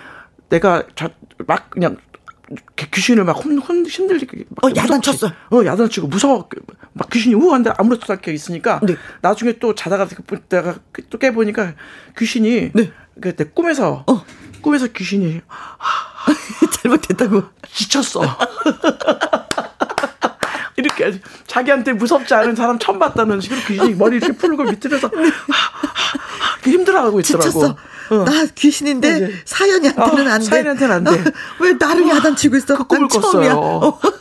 내가 0.53 0.83
자, 0.95 1.09
막 1.47 1.71
그냥 1.71 1.97
귀- 2.75 2.91
귀신을 2.91 3.23
막 3.23 3.43
흔, 3.43 3.57
흔, 3.59 3.83
흔들리게. 3.87 4.45
막 4.49 4.65
어. 4.65 4.69
야단쳤어. 4.75 5.27
어, 5.51 5.65
야단치고 5.65 6.05
무서워. 6.07 6.47
막 6.93 7.09
귀신이 7.09 7.33
우한데 7.33 7.71
아무렇지도 7.75 8.13
않게 8.13 8.31
있으니까. 8.31 8.79
네. 8.83 8.95
나중에 9.21 9.53
또 9.53 9.73
자다가 9.73 10.07
내가 10.49 10.75
또 11.09 11.17
깨보니까 11.17 11.73
귀신이. 12.17 12.71
네. 12.73 12.91
그때 13.19 13.45
꿈에서. 13.45 14.03
어. 14.07 14.23
꿈에서 14.61 14.85
귀신이 14.87 15.41
잘못했다고. 16.83 17.43
지쳤어. 17.71 18.21
이렇게 20.77 21.19
자기한테 21.47 21.93
무섭지 21.93 22.33
않은 22.35 22.55
사람 22.55 22.77
처음 22.77 22.99
봤다는 22.99 23.41
식으로 23.41 23.59
귀신이 23.61 23.95
머리 23.95 24.17
이렇게 24.17 24.33
풀고 24.33 24.63
밑으로서 24.65 25.09
이렇게 25.13 26.71
힘들어하고 26.71 27.19
있더라고. 27.21 27.49
지쳤어. 27.49 27.75
어. 28.21 28.25
나 28.25 28.45
귀신인데 28.55 29.19
네. 29.19 29.31
사연이한테는 29.45 30.27
어, 30.27 30.33
안 30.33 30.39
돼. 30.39 30.45
사연이한테는 30.45 30.95
안 30.95 31.03
돼. 31.03 31.11
어, 31.11 31.23
왜 31.61 31.73
나를 31.73 32.07
야단치고 32.09 32.55
있어? 32.57 32.77
그 32.77 32.85
꿈을. 32.85 33.07
꿨어요. 33.07 33.53
어. 33.53 33.99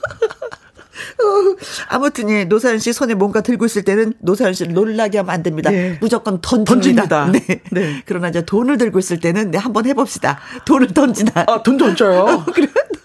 어, 1.22 1.56
아무튼 1.88 2.30
예, 2.30 2.44
노사연 2.44 2.78
씨 2.78 2.92
손에 2.92 3.14
뭔가 3.14 3.40
들고 3.40 3.66
있을 3.66 3.82
때는 3.82 4.14
노사연 4.20 4.54
씨를 4.54 4.72
놀라게 4.72 5.18
하면 5.18 5.30
안 5.34 5.42
됩니다. 5.42 5.70
네. 5.70 5.98
무조건 6.00 6.40
던집니다. 6.40 7.06
던집니다. 7.06 7.32
네. 7.32 7.62
네. 7.70 8.02
그러나 8.06 8.28
이제 8.28 8.44
돈을 8.44 8.78
들고 8.78 8.98
있을 8.98 9.20
때는 9.20 9.50
네, 9.50 9.58
한번 9.58 9.86
해봅시다. 9.86 10.38
돈을 10.64 10.88
던지나. 10.94 11.44
아, 11.46 11.62
돈 11.62 11.76
던져요. 11.76 12.44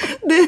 네. 0.26 0.46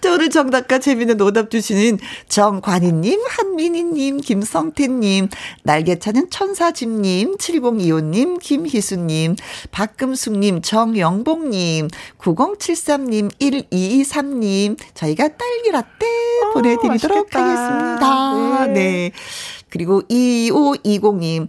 자, 0.00 0.12
오늘 0.12 0.30
정답과 0.30 0.78
재미있는 0.78 1.20
오답 1.20 1.50
주시는 1.50 1.98
정관희님, 2.28 3.20
한민희님, 3.28 4.20
김성태님, 4.20 5.28
날개차는 5.62 6.30
천사집님, 6.30 7.36
7025님, 7.36 8.40
김희수님, 8.40 9.36
박금숙님, 9.70 10.62
정영복님, 10.62 11.88
9073님, 12.18 13.30
1223님, 13.38 14.76
저희가 14.94 15.28
딸기라떼 15.36 16.06
보내드리도록 16.54 17.28
맛있겠다. 17.30 17.44
하겠습니다. 17.44 18.66
네. 18.66 18.72
네. 18.72 19.12
그리고 19.70 20.02
2520님, 20.02 21.48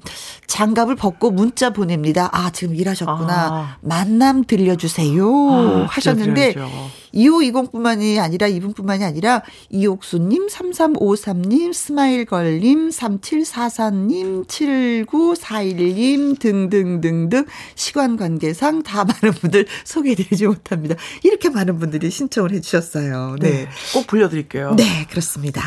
장갑을 0.52 0.96
벗고 0.96 1.32
문자 1.32 1.70
보냅니다. 1.70 2.30
아, 2.34 2.50
지금 2.52 2.76
일하셨구나. 2.76 3.34
아. 3.34 3.78
만남 3.80 4.44
들려주세요. 4.44 5.26
아, 5.50 5.86
하셨는데, 5.90 6.54
들려드려야죠. 6.54 6.90
2520뿐만이 7.14 8.20
아니라 8.20 8.48
이분뿐만이 8.48 9.06
아니라 9.06 9.44
이옥수님, 9.70 10.48
3353님, 10.48 11.74
스마일걸님, 11.74 12.90
3744님, 12.90 14.46
7941님 14.48 16.38
등등등등 16.40 17.46
시간 17.76 18.18
관계상 18.18 18.84
다 18.84 19.06
많은 19.06 19.32
분들 19.32 19.68
소개해드리지 19.86 20.48
못합니다. 20.48 20.96
이렇게 21.24 21.50
많은 21.50 21.80
분들이 21.80 22.10
신청을 22.10 22.52
해주셨어요. 22.52 23.38
네. 23.40 23.50
네. 23.50 23.70
꼭 23.94 24.08
불려드릴게요. 24.08 24.76
네, 24.76 25.08
그렇습니다. 25.10 25.62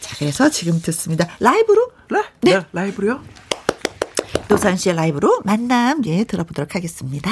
자, 0.00 0.16
그래서 0.18 0.48
지금 0.48 0.80
듣습니다. 0.80 1.28
라이브로? 1.40 1.90
네? 2.10 2.22
네. 2.40 2.58
네. 2.58 2.66
라이브로요? 2.72 3.20
노산 4.48 4.76
씨의 4.76 4.96
라이브로 4.96 5.40
만남, 5.44 6.02
예, 6.06 6.24
들어보도록 6.24 6.74
하겠습니다. 6.74 7.30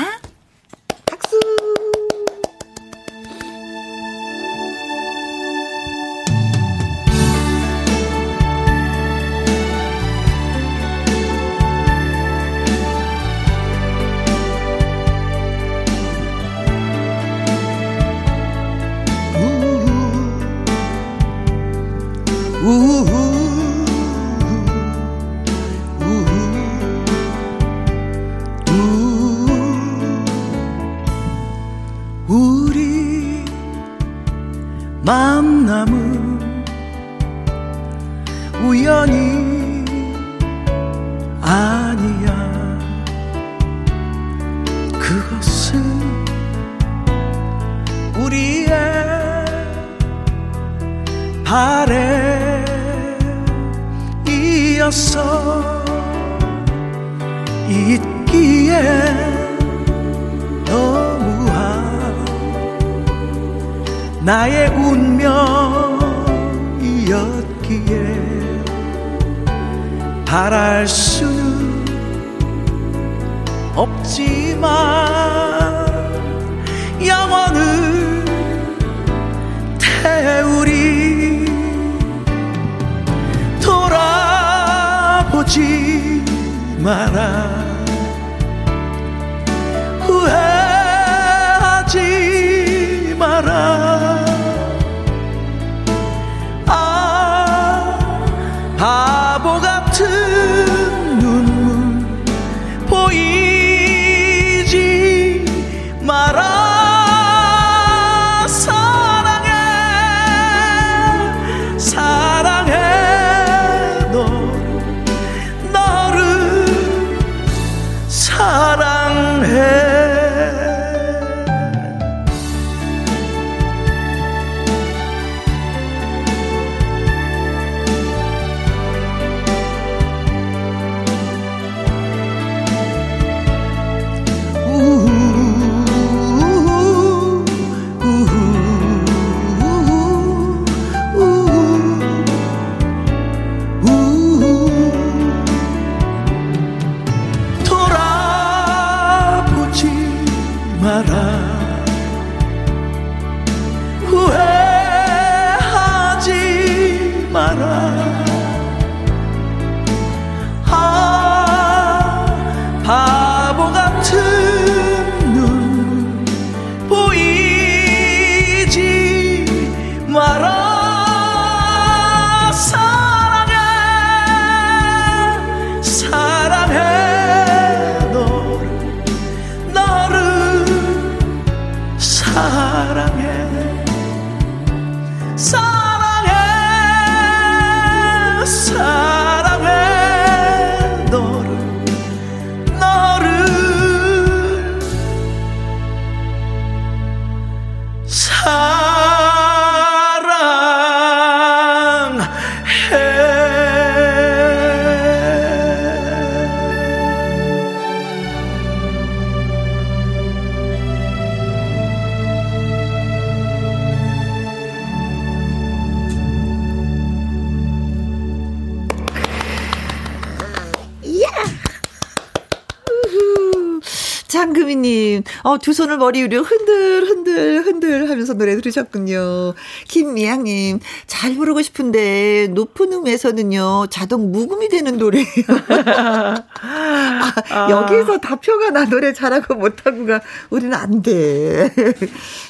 어, 225.59 225.61
두 225.61 225.73
손을 225.73 225.99
머리 225.99 226.23
위로 226.23 226.42
흔들, 226.42 227.07
흔들, 227.07 227.66
흔들 227.66 228.09
하면서 228.09 228.35
노래 228.35 228.55
들으셨군요. 228.55 229.55
김미양님, 229.88 230.79
잘 231.07 231.35
부르고 231.35 231.62
싶은데, 231.62 232.49
높은 232.53 232.92
음에서는요, 232.92 233.88
자동 233.90 234.31
무음이 234.31 234.68
되는 234.68 234.97
노래예요. 234.97 235.27
아, 236.62 237.68
여기서 237.71 238.18
다 238.18 238.37
표가 238.37 238.71
나 238.71 238.85
노래 238.85 239.12
잘하고 239.12 239.55
못하고가 239.55 240.21
우리는 240.51 240.73
안 240.75 241.03
돼. 241.03 241.71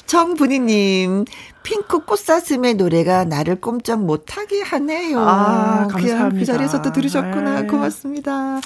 정분희님, 0.05 1.25
핑크 1.63 2.05
꽃사슴의 2.05 2.75
노래가 2.75 3.25
나를 3.25 3.59
꼼짝 3.59 4.03
못하게 4.03 4.61
하네요. 4.61 5.19
아, 5.19 5.87
감사합니다. 5.87 6.39
그 6.39 6.45
자리에서 6.45 6.81
또 6.81 6.91
들으셨구나. 6.91 7.61
네. 7.61 7.67
고맙습니다. 7.67 8.61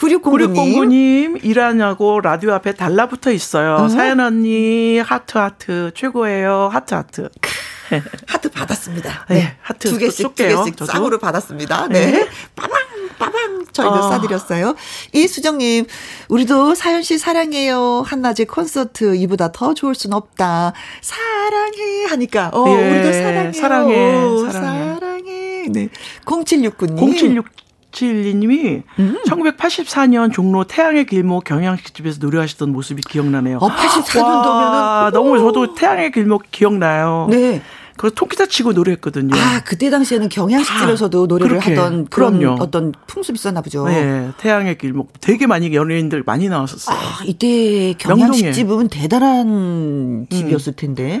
9609님. 0.00 0.54
9609님, 0.54 1.44
일 1.44 1.63
안 1.63 1.82
하고 1.82 2.20
라디오 2.20 2.52
앞에 2.54 2.72
달라붙어 2.72 3.30
있어요. 3.32 3.74
어? 3.74 3.88
사연 3.88 4.20
언니, 4.20 4.98
하트, 4.98 5.36
하트, 5.36 5.90
최고예요. 5.94 6.70
하트, 6.72 6.94
하트. 6.94 7.28
하트 8.26 8.50
받았습니다. 8.50 9.26
네, 9.28 9.34
네. 9.34 9.56
하트 9.62 9.90
두 9.90 9.98
개씩, 9.98 10.16
두 10.16 10.22
쏠게요, 10.22 10.58
개씩 10.60 10.76
저도. 10.76 10.92
쌍으로 10.92 11.18
받았습니다. 11.18 11.88
네. 11.88 12.12
네. 12.12 12.28
빠방, 12.54 12.78
빠방. 13.18 13.66
저희도 13.72 13.94
어. 13.94 14.10
쏴드렸어요. 14.10 14.76
이수정님, 15.12 15.86
우리도 16.28 16.74
사연 16.76 17.02
씨 17.02 17.18
사랑해요. 17.18 18.02
한낮의 18.06 18.46
콘서트, 18.48 19.16
이보다 19.16 19.52
더 19.52 19.74
좋을 19.74 19.94
순 19.94 20.12
없다. 20.12 20.72
사랑해. 21.02 22.04
하니까, 22.08 22.50
어, 22.54 22.64
예, 22.68 22.90
우리도 22.90 23.12
사랑해요. 23.12 23.52
사랑해, 23.52 24.52
사랑해. 24.52 24.94
사랑해. 24.94 25.66
네. 25.68 25.88
0769님. 26.24 27.44
0767님이 27.90 28.82
음. 28.98 29.18
1984년 29.26 30.32
종로 30.32 30.64
태양의 30.64 31.06
길목 31.06 31.44
경양식집에서 31.44 32.18
노래하시던 32.20 32.72
모습이 32.72 33.02
기억나네요. 33.02 33.58
어, 33.58 33.68
84 33.68 34.22
와, 34.22 34.34
년도면은. 34.34 35.12
너무 35.12 35.38
저도 35.38 35.74
태양의 35.74 36.12
길목 36.12 36.44
기억나요. 36.50 37.26
네. 37.30 37.62
그래서 37.96 38.14
통기타 38.14 38.46
치고 38.46 38.72
노래했거든요. 38.72 39.34
아, 39.36 39.60
그때 39.62 39.90
당시에는 39.90 40.30
경양식집에서도 40.30 41.22
아, 41.22 41.26
노래를 41.26 41.58
그렇게. 41.58 41.74
하던 41.74 42.06
그런 42.06 42.38
그럼요. 42.38 42.62
어떤 42.62 42.92
풍습이 43.06 43.36
있었나 43.36 43.60
보죠. 43.60 43.86
네, 43.88 44.30
태양의 44.38 44.78
길목 44.78 45.20
되게 45.20 45.46
많이 45.46 45.74
연예인들 45.74 46.22
많이 46.24 46.48
나왔었어요. 46.48 46.96
아, 46.96 47.00
이때 47.26 47.92
경양식집은 47.98 48.88
대단한 48.88 50.26
집이었을 50.30 50.72
텐데. 50.76 51.20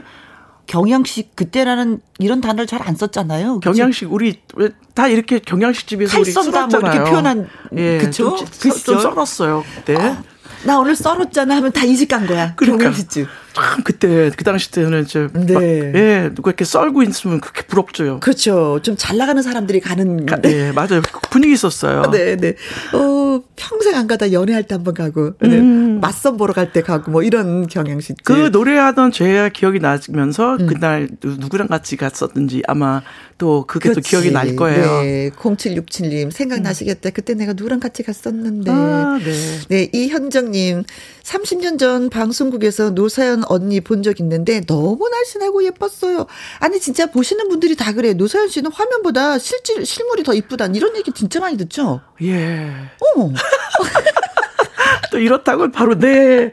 경양식 0.70 1.34
그때라는 1.36 1.98
이런 2.20 2.40
단어를 2.40 2.66
잘 2.66 2.80
안 2.80 2.94
썼잖아요. 2.96 3.56
그쵸? 3.60 3.72
경양식 3.72 4.12
우리 4.12 4.40
왜다 4.54 5.08
이렇게 5.08 5.38
경양식 5.40 5.86
집에서 5.86 6.18
우리 6.18 6.32
칼 6.32 6.44
썬다 6.44 6.60
뭐 6.66 6.70
썰었잖아요. 6.70 6.94
이렇게 6.94 7.10
표현한 7.10 7.48
예, 7.76 7.98
그쵸? 7.98 8.36
좀, 8.36 8.46
그 8.60 8.70
좀? 8.82 9.00
썰었어요 9.00 9.64
그때. 9.76 9.94
나 10.64 10.78
오늘 10.78 10.94
썰었잖아 10.94 11.56
하면 11.56 11.72
다 11.72 11.84
이직 11.84 12.08
간 12.08 12.26
거야. 12.26 12.54
그러니까. 12.54 12.84
경양식집. 12.84 13.26
참 13.52 13.82
그때 13.82 14.30
그 14.36 14.44
당시 14.44 14.70
때는 14.70 15.02
이제 15.02 15.26
네. 15.32 15.52
막, 15.54 15.62
예 15.62 16.30
누가 16.34 16.50
이렇게 16.50 16.64
썰고 16.64 17.02
있으면 17.02 17.40
그렇게 17.40 17.62
부럽죠요. 17.62 18.20
그렇죠. 18.20 18.78
좀 18.82 18.96
잘 18.96 19.16
나가는 19.16 19.42
사람들이 19.42 19.80
가는. 19.80 20.24
가- 20.26 20.38
예 20.44 20.70
맞아요 20.72 21.02
분위기 21.30 21.52
있었어요. 21.54 22.02
네, 22.12 22.36
네. 22.36 22.54
어, 22.92 23.42
평생 23.56 23.96
안 23.96 24.06
가다 24.06 24.32
연애할 24.32 24.64
때 24.64 24.74
한번 24.76 24.94
가고. 24.94 25.32
네. 25.40 25.48
음. 25.48 25.89
음. 26.00 26.02
맞선 26.02 26.36
보러 26.36 26.52
갈 26.52 26.72
때 26.72 26.82
가고 26.82 27.10
뭐 27.10 27.22
이런 27.22 27.66
경향식. 27.66 28.16
그 28.24 28.48
노래하던 28.52 29.12
제가 29.12 29.48
기억이 29.50 29.78
나면서 29.80 30.56
음. 30.56 30.66
그날 30.66 31.08
누구랑 31.22 31.68
같이 31.68 31.96
갔었든지 31.96 32.62
아마 32.66 33.02
또 33.38 33.64
그게 33.66 33.88
그렇지. 33.90 34.00
또 34.02 34.08
기억이 34.08 34.30
날 34.32 34.54
거예요. 34.56 35.02
네. 35.02 35.30
0767님 35.30 36.30
생각나시겠다. 36.30 37.10
그때 37.10 37.34
내가 37.34 37.52
누구랑 37.54 37.80
같이 37.80 38.02
갔었는데. 38.02 38.70
아, 38.70 39.18
네. 39.22 39.58
네. 39.68 39.90
이현정님 39.92 40.84
30년 41.22 41.78
전 41.78 42.10
방송국에서 42.10 42.90
노사연 42.90 43.44
언니 43.46 43.80
본 43.80 44.00
적 44.02 44.18
있는데 44.20 44.62
너무 44.62 45.08
날씬하고 45.10 45.62
예뻤어요. 45.64 46.26
아니 46.58 46.80
진짜 46.80 47.06
보시는 47.06 47.48
분들이 47.50 47.76
다 47.76 47.92
그래. 47.92 48.14
노사연 48.14 48.48
씨는 48.48 48.70
화면보다 48.72 49.38
실질 49.38 49.84
실물이 49.84 50.22
더 50.22 50.32
이쁘다. 50.32 50.66
이런 50.74 50.96
얘기 50.96 51.12
진짜 51.12 51.38
많이 51.38 51.56
듣죠. 51.58 52.00
예. 52.22 52.70
어. 53.16 53.30
또 55.10 55.18
이렇다고 55.18 55.70
바로 55.70 55.98
네. 55.98 56.50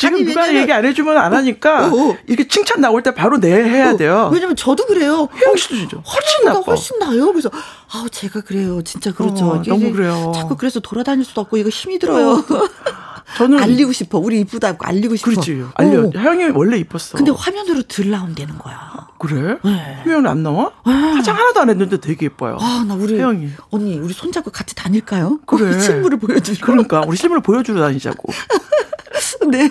지금 0.00 0.16
아니, 0.16 0.24
누가 0.24 0.42
왜냐면, 0.42 0.62
얘기 0.62 0.72
안 0.72 0.84
해주면 0.84 1.16
안 1.16 1.34
하니까 1.34 1.86
어, 1.86 1.90
어, 1.90 2.10
어. 2.10 2.16
이렇게 2.26 2.48
칭찬 2.48 2.80
나올 2.80 3.02
때 3.02 3.14
바로 3.14 3.38
네 3.38 3.52
해야 3.52 3.92
어, 3.92 3.96
돼요. 3.96 4.30
왜냐면 4.32 4.56
저도 4.56 4.86
그래요. 4.86 5.28
혜영 5.34 5.56
씨도 5.56 5.74
진짜 5.76 5.96
훨씬 5.98 6.44
나빠. 6.44 6.60
훨씬 6.60 6.98
나요. 6.98 7.26
그래서 7.32 7.50
아 7.92 8.06
제가 8.10 8.40
그래요. 8.40 8.82
진짜 8.82 9.12
그렇죠. 9.12 9.46
어, 9.46 9.62
너무 9.62 9.92
그래요. 9.92 10.32
자꾸 10.34 10.56
그래서 10.56 10.80
돌아다닐 10.80 11.24
수도 11.24 11.40
없고 11.42 11.56
이거 11.56 11.68
힘이 11.68 11.98
들어요. 11.98 12.44
어. 13.28 13.36
저는 13.38 13.62
알리고 13.62 13.92
싶어. 13.92 14.18
우리 14.18 14.40
이쁘다고 14.40 14.86
알리고 14.86 15.16
싶어. 15.16 15.30
그렇지. 15.30 15.64
알려. 15.74 16.06
어. 16.06 16.10
형이 16.14 16.50
원래 16.54 16.78
이뻤어. 16.78 17.16
근데 17.16 17.30
화면으로 17.30 17.82
들 17.82 18.10
나온다는 18.10 18.58
거야. 18.58 19.08
그래? 19.18 19.56
네. 19.64 20.00
화면 20.02 20.26
안 20.26 20.42
나와? 20.42 20.72
네. 20.86 20.92
화장 20.92 21.36
하나도 21.36 21.60
안 21.60 21.70
했는데 21.70 21.98
되게 21.98 22.26
예뻐요. 22.26 22.58
아, 22.60 22.84
나 22.86 22.94
우리 22.94 23.14
혜영이. 23.14 23.48
언니, 23.70 23.98
우리 23.98 24.12
손잡고 24.12 24.50
같이 24.50 24.74
다닐까요? 24.74 25.40
그래. 25.46 25.78
실물을 25.80 26.18
보여주고. 26.18 26.58
그러니까 26.64 27.02
우리 27.06 27.16
실물을 27.16 27.42
보여주러 27.42 27.80
다니자고. 27.80 28.32
네. 29.50 29.70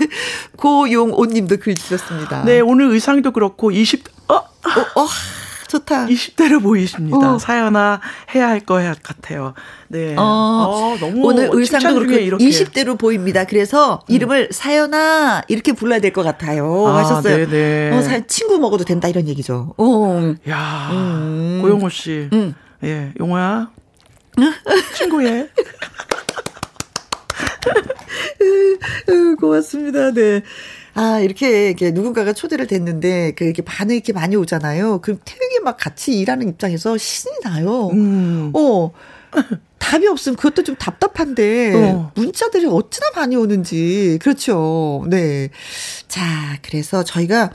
고용오 0.57 1.25
님도 1.25 1.57
글 1.57 1.75
주셨습니다. 1.75 2.43
네, 2.45 2.59
오늘 2.59 2.87
의상도 2.91 3.31
그렇고 3.31 3.71
20 3.71 4.03
어, 4.29 4.35
어, 4.35 4.41
어. 5.01 5.07
좋다. 5.67 6.07
20대로 6.07 6.61
보이십니다. 6.61 7.35
어. 7.35 7.39
사연아 7.39 8.01
해야 8.33 8.49
할거 8.49 8.79
같아요. 9.03 9.53
네. 9.87 10.15
어, 10.17 10.21
어 10.23 10.97
너무 10.99 11.27
오늘 11.27 11.49
의상도 11.51 11.93
그렇게 11.95 12.21
이렇게. 12.23 12.43
20대로 12.45 12.97
보입니다. 12.97 13.45
그래서 13.45 14.01
음. 14.09 14.15
이름을 14.15 14.49
사연아 14.51 15.43
이렇게 15.47 15.73
불러야 15.73 15.99
될 15.99 16.15
것 16.15 16.23
같아요. 16.23 16.87
아, 16.87 16.99
하셨어요. 16.99 17.49
네네. 17.49 17.97
어, 17.97 18.01
사, 18.01 18.25
친구 18.25 18.57
먹어도 18.57 18.85
된다 18.85 19.09
이런 19.09 19.27
얘기죠. 19.27 19.73
어. 19.77 20.33
야, 20.49 20.89
음. 20.93 21.59
고영호 21.61 21.89
씨. 21.89 22.29
음. 22.31 22.55
예, 22.83 23.11
용호야. 23.19 23.69
친구예. 24.95 25.49
고맙습니다. 29.39 30.11
네. 30.11 30.41
아, 30.95 31.19
이렇게, 31.19 31.67
이렇게 31.67 31.91
누군가가 31.91 32.31
초대를 32.31 32.67
됐는데, 32.67 33.33
그, 33.35 33.43
이렇게 33.43 33.61
반응이 33.61 33.97
이렇게 33.97 34.13
많이 34.13 34.35
오잖아요. 34.37 35.01
그럼 35.01 35.19
되게 35.25 35.59
막 35.61 35.75
같이 35.77 36.17
일하는 36.17 36.47
입장에서 36.49 36.97
신이 36.97 37.35
나요. 37.43 37.89
음. 37.89 38.51
어. 38.55 38.91
답이 39.77 40.07
없으면 40.07 40.37
그것도 40.37 40.63
좀 40.63 40.75
답답한데, 40.77 41.73
어. 41.75 42.11
문자들이 42.15 42.65
어찌나 42.65 43.07
많이 43.15 43.35
오는지. 43.35 44.17
그렇죠. 44.21 45.05
네. 45.09 45.49
자, 46.07 46.57
그래서 46.61 47.03
저희가, 47.03 47.51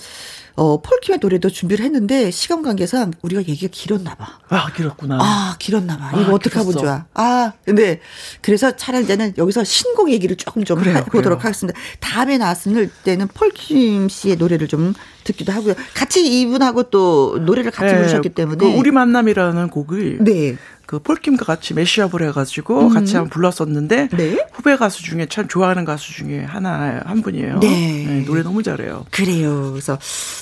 어, 0.61 0.79
폴킴의 0.83 1.21
노래도 1.23 1.49
준비를 1.49 1.83
했는데 1.87 2.31
시간 2.31 2.61
관계상 2.61 3.13
우리가 3.23 3.41
얘기가 3.49 3.71
길었나 3.73 4.15
봐. 4.15 4.41
아, 4.51 4.71
길었구나. 4.71 5.17
아, 5.19 5.57
길었나 5.59 5.97
봐. 5.97 6.11
아, 6.13 6.21
이거 6.21 6.35
어떻게 6.35 6.59
하면 6.59 6.73
좋아. 6.75 7.07
아, 7.15 7.53
근데 7.65 8.01
그래서 8.43 8.77
차라리 8.77 9.05
이제는 9.05 9.33
여기서 9.39 9.65
신곡 9.65 10.11
얘기를 10.11 10.37
조금 10.37 10.63
좀 10.67 10.79
그래요, 10.79 10.97
해보도록 10.99 11.39
그래요. 11.39 11.39
하겠습니다. 11.39 11.81
다음에 12.01 12.37
나왔을 12.37 12.91
때는 13.05 13.29
폴킴 13.29 14.11
씨의 14.11 14.37
노래를 14.37 14.69
좀 14.69 14.93
듣기도 15.33 15.53
하고요. 15.53 15.75
같이 15.95 16.41
이분하고 16.41 16.85
또 16.85 17.39
노래를 17.41 17.71
같이 17.71 17.93
네, 17.93 17.99
부르셨기 17.99 18.31
때문에 18.31 18.59
그 18.59 18.67
우리 18.79 18.91
만남이라는 18.91 19.69
곡을 19.69 20.19
네. 20.21 20.57
그 20.87 20.99
폴킴과 20.99 21.45
같이 21.45 21.73
매시업을 21.75 22.23
해가지고 22.29 22.89
음. 22.89 22.89
같이 22.89 23.15
한번 23.15 23.31
불렀었는데 23.31 24.09
네? 24.09 24.47
후배 24.53 24.75
가수 24.77 25.05
중에 25.05 25.27
참 25.27 25.47
좋아하는 25.47 25.85
가수 25.85 26.13
중에 26.13 26.43
하나 26.43 27.01
한 27.05 27.23
분이에요. 27.23 27.61
네. 27.61 27.69
네. 28.09 28.25
노래 28.27 28.43
너무 28.43 28.63
잘해요. 28.65 29.07
그래요. 29.13 29.71
그래서 29.71 29.99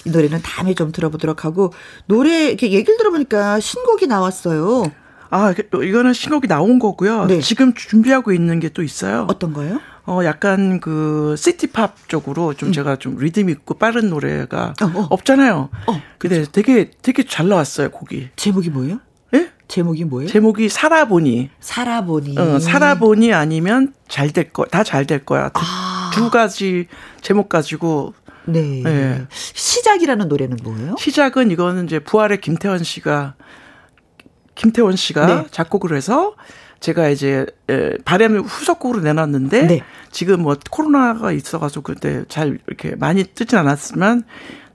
이 0.07 0.11
노래는 0.11 0.41
다음에 0.43 0.75
좀 0.75 0.91
들어보도록 0.91 1.45
하고 1.45 1.75
노래 2.07 2.49
이렇게 2.49 2.73
얘기를 2.73 2.97
들어보니까 2.97 3.61
신곡이 3.61 4.07
나왔어요. 4.07 4.91
아 5.31 5.53
이거는 5.83 6.15
신곡이 6.15 6.49
나온 6.49 6.79
거고요. 6.79 7.27
네. 7.27 7.41
지금 7.41 7.75
준비하고 7.75 8.33
있는 8.33 8.61
게 8.61 8.71
또 8.71 8.83
있어요. 8.83 9.27
어떤 9.29 9.53
거요? 9.53 9.81
어, 10.09 10.25
약간 10.25 10.81
그 10.81 11.35
시티팝 11.37 12.09
쪽으로 12.09 12.55
좀 12.55 12.71
음. 12.71 12.73
제가 12.73 12.97
좀 12.97 13.17
리듬 13.19 13.51
있고 13.51 13.75
빠른 13.75 14.09
노래가 14.09 14.73
어, 14.81 14.87
어. 14.87 15.07
없잖아요. 15.11 15.69
어, 15.87 16.03
근데 16.17 16.37
그렇죠. 16.37 16.53
되게 16.53 16.91
되게 17.03 17.25
잘 17.25 17.49
나왔어요, 17.49 17.91
곡이. 17.91 18.31
제목이 18.37 18.71
뭐예요? 18.71 19.01
예? 19.35 19.51
제목이 19.69 20.05
뭐예요? 20.05 20.31
제목이 20.31 20.71
살아보니. 20.71 21.51
살아보니. 21.61 22.39
어, 22.39 22.59
살아보니 22.59 23.35
아니면 23.35 23.93
잘 24.09 24.31
될 24.33 24.51
거, 24.51 24.65
다 24.65 24.83
잘 24.83 25.05
될 25.05 25.27
거야. 25.27 25.51
두, 25.51 25.61
아. 25.63 26.11
두 26.15 26.31
가지 26.31 26.87
제목 27.21 27.51
가지고 27.51 28.15
네. 28.47 28.81
네. 28.83 29.27
시작이라는 29.31 30.27
노래는 30.29 30.57
뭐예요? 30.63 30.95
시작은 30.99 31.51
이거는 31.51 31.85
이제 31.85 31.99
부활의 31.99 32.41
김태원 32.41 32.83
씨가 32.83 33.35
김태원 34.55 34.97
씨가 34.97 35.27
네. 35.27 35.47
작곡을 35.51 35.95
해서 35.95 36.35
제가 36.81 37.09
이제 37.09 37.47
바램을 38.05 38.43
후속곡으로 38.43 39.01
내놨는데 39.01 39.67
네. 39.67 39.81
지금 40.11 40.43
뭐 40.43 40.57
코로나가 40.71 41.33
있어가지고 41.33 41.83
그때 41.83 42.25
잘 42.29 42.59
이렇게 42.67 42.95
많이 42.95 43.25
뜨진 43.25 43.59
않았지만 43.59 44.25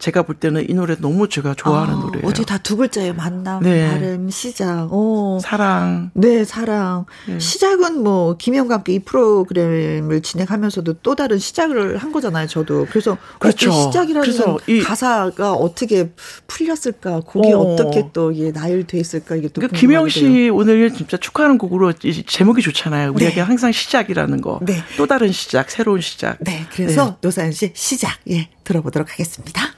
제가 0.04 0.24
볼 0.24 0.36
때는 0.36 0.70
이 0.70 0.74
노래 0.74 0.98
너무 0.98 1.30
제가 1.30 1.54
좋아하는 1.54 1.94
아, 1.94 1.98
노래예요. 1.98 2.28
어제 2.28 2.44
다두 2.44 2.76
글자예요. 2.76 3.14
만남, 3.14 3.64
네. 3.64 3.90
발음, 3.90 4.30
시작. 4.30 4.90
어. 4.92 5.40
사랑. 5.42 6.12
네, 6.14 6.44
사랑. 6.44 7.06
네. 7.26 7.40
시작은 7.40 8.04
뭐 8.04 8.36
김영과 8.36 8.76
함께 8.76 8.96
이 8.96 9.00
프로그램을 9.00 10.22
진행하면서도 10.22 10.96
또 11.04 11.16
다른 11.16 11.38
시작을 11.40 11.96
한 11.96 12.12
거잖아요. 12.12 12.48
저도. 12.48 12.86
그래서 12.90 13.18
그렇죠. 13.40 13.72
시작이라는 13.72 14.22
그래서 14.22 14.60
이 14.68 14.82
가사가 14.82 15.54
어떻게 15.54 16.12
풀렸을까? 16.48 17.22
곡이 17.22 17.54
어. 17.54 17.78
떻게또 17.78 18.34
이게 18.34 18.52
나열돼 18.52 19.00
있을까? 19.00 19.38
이게 19.38 19.48
또 19.48 19.62
그러니까 19.62 19.80
김영 19.80 20.10
씨 20.10 20.50
오늘 20.50 20.94
진짜 20.94 21.16
축하하는 21.16 21.58
곡으로 21.58 21.94
제목이 21.94 22.62
좋잖아요. 22.62 23.14
우리에게 23.14 23.36
네. 23.36 23.42
항상 23.42 23.72
시작이라는 23.72 24.42
거. 24.42 24.60
네. 24.64 24.84
또 24.98 25.08
다른 25.08 25.32
시작, 25.32 25.72
새로운 25.72 26.02
시작. 26.02 26.40
네, 26.42 26.66
그래서 26.74 27.06
네. 27.06 27.16
노사연 27.22 27.54
씨 27.54 27.72
시작 27.74 28.20
예 28.30 28.50
들어보도록 28.66 29.10
하겠습니다. 29.14 29.73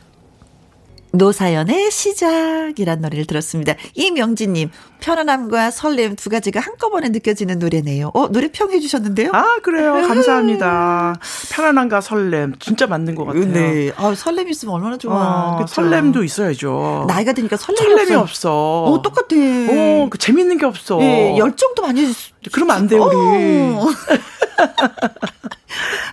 노사연의 1.18 1.91
시작이란 1.91 3.01
노래를 3.01 3.26
들었습니다. 3.26 3.74
이명진님, 3.93 4.70
편안함과 4.99 5.72
설렘 5.72 6.16
두 6.16 6.30
가지가 6.30 6.59
한꺼번에 6.59 7.09
느껴지는 7.09 7.59
노래네요. 7.59 8.11
어, 8.13 8.28
노래 8.30 8.49
평해 8.51 8.80
주셨는데요? 8.80 9.32
아, 9.34 9.59
그래요. 9.61 9.93
감사합니다. 9.93 11.16
편안함과 11.51 12.01
설렘. 12.01 12.55
진짜 12.59 12.88
맞는 12.88 13.16
것 13.16 13.26
같아요. 13.26 13.45
네. 13.45 13.91
아, 13.97 14.13
설렘 14.16 14.49
있으면 14.49 14.76
얼마나 14.76 14.97
좋아. 14.97 15.59
어, 15.61 15.66
설렘도 15.68 16.24
있어야죠. 16.24 17.05
나이가 17.07 17.34
드니까 17.34 17.57
설렘이, 17.57 17.89
설렘이 17.89 18.16
없어. 18.16 18.36
없어. 18.36 18.84
어, 18.84 19.01
똑같아. 19.01 19.36
어, 19.36 20.07
그 20.09 20.18
재밌는 20.18 20.57
게 20.57 20.66
없어. 20.66 20.97
네, 20.97 21.38
열정도 21.38 21.82
많이. 21.84 22.05
그러면 22.52 22.76
안 22.76 22.88
돼, 22.88 22.98
우리. 22.98 23.16
어. 23.16 23.86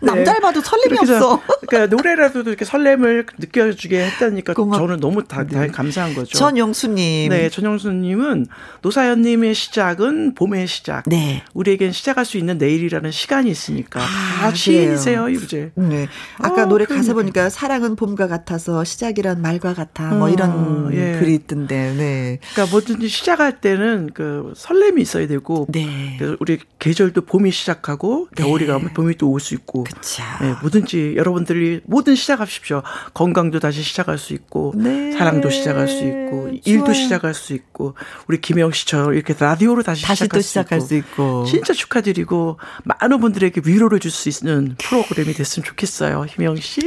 남자를 0.03 0.41
봐도 0.41 0.61
설렘이 0.61 0.99
없어. 0.99 1.41
그러니까 1.67 1.95
노래라도 1.95 2.41
이렇게 2.41 2.65
설렘을 2.65 3.27
느껴주게 3.39 4.05
했다니까 4.05 4.55
고맙... 4.55 4.79
저는 4.79 5.01
너무 5.01 5.25
다, 5.25 5.47
다 5.47 5.61
네. 5.61 5.67
감사한 5.69 6.15
거죠. 6.15 6.37
전영수님. 6.37 7.31
네, 7.31 7.49
전영수님은 7.49 8.47
노사연님의 8.83 9.55
시작은 9.55 10.35
봄의 10.35 10.67
시작. 10.67 11.05
네. 11.07 11.45
우리에겐 11.55 11.93
시작할 11.93 12.25
수 12.25 12.39
있는 12.39 12.59
내일이라는 12.59 13.11
시간이 13.11 13.51
있으니까 13.51 14.01
아, 14.01 14.41
다 14.41 14.55
시인이세요, 14.55 15.29
이제. 15.29 15.73
네. 15.77 16.09
아까 16.39 16.65
어, 16.65 16.67
노래 16.67 16.85
가사 16.85 17.15
보니까 17.15 17.49
사랑은 17.49 17.97
봄과 17.97 18.27
같아서 18.27 18.85
시작이란 18.85 19.41
말과 19.41 19.75
같아. 19.75 20.15
뭐 20.15 20.27
어, 20.27 20.31
이런 20.31 20.91
예. 20.93 21.19
글이 21.19 21.35
있던데. 21.35 21.95
네. 21.97 22.39
그러니까 22.53 22.73
뭐든지 22.73 23.09
시작할 23.09 23.61
때는 23.61 24.11
그 24.15 24.53
설렘이 24.57 25.01
있어야 25.01 25.27
되고. 25.27 25.67
네. 25.71 26.17
우리 26.41 26.59
계절도 26.79 27.23
봄이 27.27 27.51
시작하고 27.51 28.29
겨울이 28.37 28.67
네. 28.67 28.73
가면 28.73 28.93
봄이 28.95 29.17
또 29.17 29.29
올 29.29 29.41
수 29.41 29.55
있고. 29.55 29.85
그쵸. 29.85 30.23
네, 30.41 30.55
뭐든지 30.61 31.15
여러분들이 31.17 31.81
뭐든 31.85 32.15
시작하십시오. 32.15 32.83
건강도 33.15 33.61
다시 33.61 33.83
시작할 33.83 34.19
수 34.19 34.33
있고 34.35 34.73
네. 34.77 35.13
사랑도 35.13 35.51
시작할 35.51 35.89
수 35.89 35.99
있고 36.05 36.43
좋아요. 36.49 36.59
일도 36.65 36.93
시작할 36.93 37.35
수 37.35 37.53
있고 37.55 37.95
우리 38.29 38.41
김영 38.41 38.73
씨처럼 38.73 39.15
이렇게 39.15 39.35
라디오로 39.39 39.83
다시, 39.83 40.05
다시 40.05 40.25
시작할, 40.25 40.43
수, 40.43 40.49
시작할 40.49 40.79
있고. 40.79 40.87
수, 40.87 40.95
있고. 40.97 41.45
진짜 41.47 41.73
축하드리고 41.73 42.59
많은 42.85 43.21
분들에게 43.21 43.63
위로를 43.65 43.99
줄 44.01 44.11
수 44.13 44.29
있는 44.29 44.77
프로그램이 44.79 45.33
됐으면 45.33 45.65
좋겠어요. 45.65 46.27
김영 46.29 46.57
씨. 46.57 46.81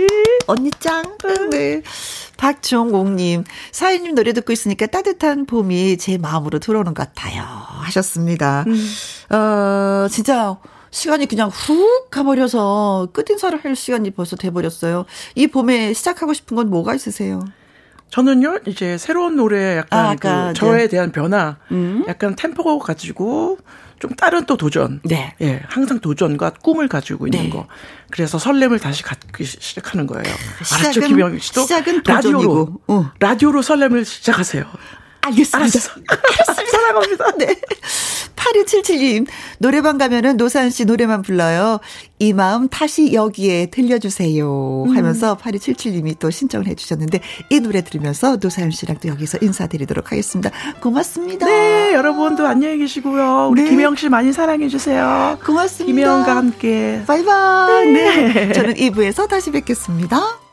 언니 0.48 0.72
짱. 0.80 1.18
네. 1.52 1.82
박종옥님, 2.38 3.43
사인님 3.72 4.16
노래 4.16 4.34
듣고 4.34 4.52
있으니까 4.54 4.88
따뜻한 4.88 5.46
봄이 5.46 5.98
제 5.98 6.18
마음으로 6.18 6.60
들어오는 6.60 6.93
것 6.93 7.08
같아요. 7.08 7.43
하셨습니다. 7.43 8.66
음. 8.68 9.36
어, 9.36 10.08
진짜 10.10 10.58
시간이 10.91 11.26
그냥 11.26 11.50
훅 11.50 12.10
가버려서 12.10 13.10
끝인사를 13.14 13.64
할 13.64 13.76
시간이 13.76 14.12
벌써 14.12 14.36
돼버렸어요. 14.36 15.06
이 15.36 15.48
봄에 15.48 15.93
시작하고 15.93 16.34
싶은 16.34 16.56
건 16.56 16.70
뭐가 16.70 16.96
있으세요? 16.96 17.41
저는요, 18.10 18.60
이제 18.68 18.98
새로운 18.98 19.36
노래 19.36 19.78
약간 19.78 20.06
아, 20.06 20.16
그 20.16 20.54
저에 20.54 20.84
네. 20.84 20.88
대한 20.88 21.12
변화, 21.12 21.58
음? 21.72 22.06
약간 22.08 22.36
템포 22.36 22.80
가지고 22.80 23.58
좀 24.00 24.12
다른 24.16 24.46
또 24.46 24.58
도전. 24.58 25.00
네. 25.04 25.36
예, 25.41 25.62
항상 25.68 26.00
도전과 26.00 26.52
꿈을 26.62 26.88
가지고 26.88 27.28
있는 27.28 27.43
네. 27.43 27.50
거. 27.50 27.68
그래서 28.12 28.38
설렘을 28.38 28.80
다시 28.80 29.04
갖기 29.04 29.43
시작하는 29.46 30.08
거예요. 30.08 30.36
시작은, 30.64 30.86
알았죠, 30.86 31.02
김영희 31.02 31.39
씨도? 31.39 31.62
시작은 31.62 32.04
라디오로, 32.06 32.80
어. 32.88 33.12
라디오로 33.20 33.62
설렘을 33.62 34.06
시작하세요. 34.06 34.66
알겠습니다. 35.22 35.58
알았어. 35.58 35.91
알았습니다. 36.08 36.72
사랑합니다. 36.72 37.32
네. 37.38 37.60
8277님, 38.36 39.27
노래방 39.59 39.97
가면은 39.97 40.38
노사연 40.38 40.69
씨 40.69 40.86
노래만 40.86 41.21
불러요. 41.21 41.79
이 42.19 42.33
마음 42.33 42.67
다시 42.69 43.13
여기에 43.13 43.67
들려주세요. 43.67 44.86
음. 44.88 44.95
하면서 44.95 45.33
음. 45.33 45.38
8277님이 45.38 46.17
또 46.19 46.29
신청을 46.29 46.67
해주셨는데, 46.67 47.19
이 47.49 47.59
노래 47.59 47.83
들으면서 47.83 48.38
노사연 48.38 48.71
씨랑 48.71 48.97
또 49.01 49.09
여기서 49.09 49.39
인사드리도록 49.41 50.11
하겠습니다. 50.11 50.51
고맙습니다. 50.81 51.45
네, 51.45 51.93
여러분도 51.93 52.45
안녕히 52.45 52.77
계시고요. 52.79 53.49
우리 53.51 53.63
네. 53.63 53.69
김영 53.69 53.95
씨 53.95 54.09
많이 54.09 54.31
사랑해주세요. 54.31 55.39
고맙습니다. 55.45 55.86
김영과 55.86 56.36
함께. 56.36 57.01
바이바이. 57.05 57.91
네. 57.91 58.33
네. 58.33 58.53
저는 58.53 58.75
2부에서 58.75 59.27
다시 59.27 59.51
뵙겠습니다. 59.51 60.45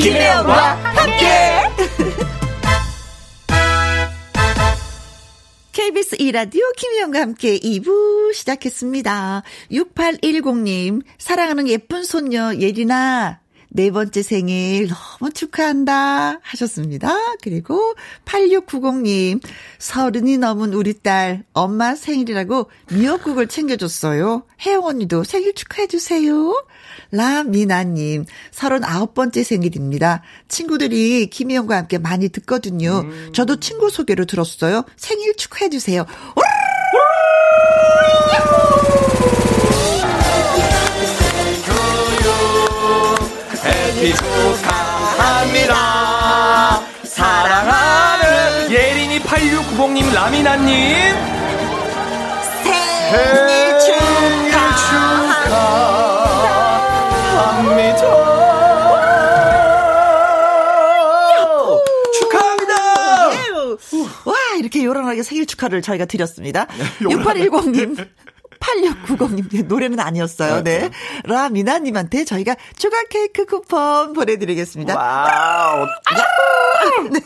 김혜영과 0.00 0.76
함께. 0.76 1.26
KBS 5.72 6.16
이라디오 6.18 6.62
김희영과 6.76 7.20
함께 7.20 7.58
2부 7.58 8.32
시작했습니다. 8.32 9.42
6810님, 9.70 11.02
사랑하는 11.18 11.68
예쁜 11.68 12.02
손녀 12.04 12.54
예린아, 12.54 13.39
네 13.72 13.92
번째 13.92 14.22
생일 14.22 14.88
너무 14.88 15.32
축하한다 15.32 16.40
하셨습니다. 16.42 17.14
그리고 17.40 17.94
8690님, 18.24 19.40
서른이 19.78 20.38
넘은 20.38 20.74
우리 20.74 20.92
딸 20.94 21.44
엄마 21.52 21.94
생일이라고 21.94 22.68
미역국을 22.92 23.46
챙겨줬어요. 23.46 24.42
혜영 24.66 24.84
언니도 24.84 25.22
생일 25.22 25.54
축하해주세요. 25.54 26.66
라미나님, 27.12 28.24
39번째 28.50 29.44
생일입니다. 29.44 30.22
친구들이 30.48 31.28
김희영과 31.28 31.76
함께 31.76 31.98
많이 31.98 32.28
듣거든요. 32.28 33.02
음. 33.04 33.30
저도 33.32 33.60
친구 33.60 33.88
소개로 33.88 34.24
들었어요. 34.24 34.84
생일 34.96 35.36
축하해주세요. 35.36 36.06
해피 44.00 44.14
축하합니다. 44.14 45.74
사랑하는 47.04 48.70
예린이 48.70 49.20
8690님, 49.20 50.14
라미나님. 50.14 51.14
생일 52.54 53.78
축하. 53.80 54.60
합니다. 57.36 58.00
축하합니다. 62.20 62.72
예. 63.32 63.38
와, 64.24 64.34
이렇게 64.58 64.82
요란하게 64.84 65.22
생일 65.22 65.44
축하를 65.46 65.82
저희가 65.82 66.06
드렸습니다. 66.06 66.66
6810님. 67.00 68.08
8690님 68.60 69.66
노래는 69.66 69.98
아니었어요. 70.00 70.62
네. 70.62 70.78
네. 70.78 70.90
라미나님한테 71.24 72.24
저희가 72.24 72.56
추가 72.76 73.02
케이크 73.08 73.44
쿠폰 73.46 74.12
보내드리겠습니다. 74.12 74.96
와우. 74.96 75.86
네. 77.10 77.20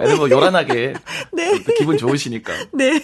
애들 0.00 0.16
뭐 0.16 0.30
요란하게. 0.30 0.94
네. 1.32 1.58
기분 1.78 1.98
좋으시니까. 1.98 2.52
네. 2.72 3.00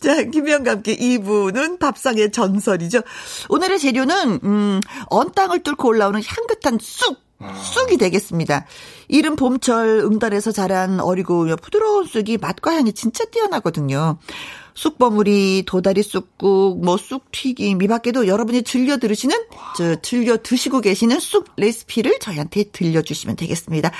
자, 0.00 0.22
김영과 0.24 0.72
함께 0.72 0.96
2부는 0.96 1.78
밥상의 1.78 2.32
전설이죠. 2.32 3.02
오늘의 3.48 3.78
재료는, 3.78 4.40
음, 4.42 4.80
언 5.06 5.32
땅을 5.32 5.62
뚫고 5.62 5.88
올라오는 5.88 6.20
향긋한 6.24 6.78
쑥. 6.80 7.18
쑥이 7.40 7.98
되겠습니다. 7.98 8.66
이른 9.08 9.36
봄철 9.36 10.00
응달에서 10.04 10.52
자란 10.52 11.00
어리고 11.00 11.46
부드러운 11.56 12.04
쑥이 12.04 12.36
맛과 12.38 12.74
향이 12.74 12.92
진짜 12.92 13.24
뛰어나거든요. 13.24 14.18
쑥버무리, 14.78 15.64
도다리 15.66 16.04
쑥국, 16.04 16.84
뭐 16.84 16.96
쑥튀김, 16.96 17.82
이 17.82 17.88
밖에도 17.88 18.28
여러분이 18.28 18.62
즐겨 18.62 18.96
들으시는, 18.96 19.36
저, 19.76 19.96
즐겨 19.96 20.36
드시고 20.36 20.82
계시는 20.82 21.18
쑥 21.18 21.46
레시피를 21.56 22.20
저희한테 22.20 22.62
들려주시면 22.70 23.34
되겠습니다. 23.34 23.90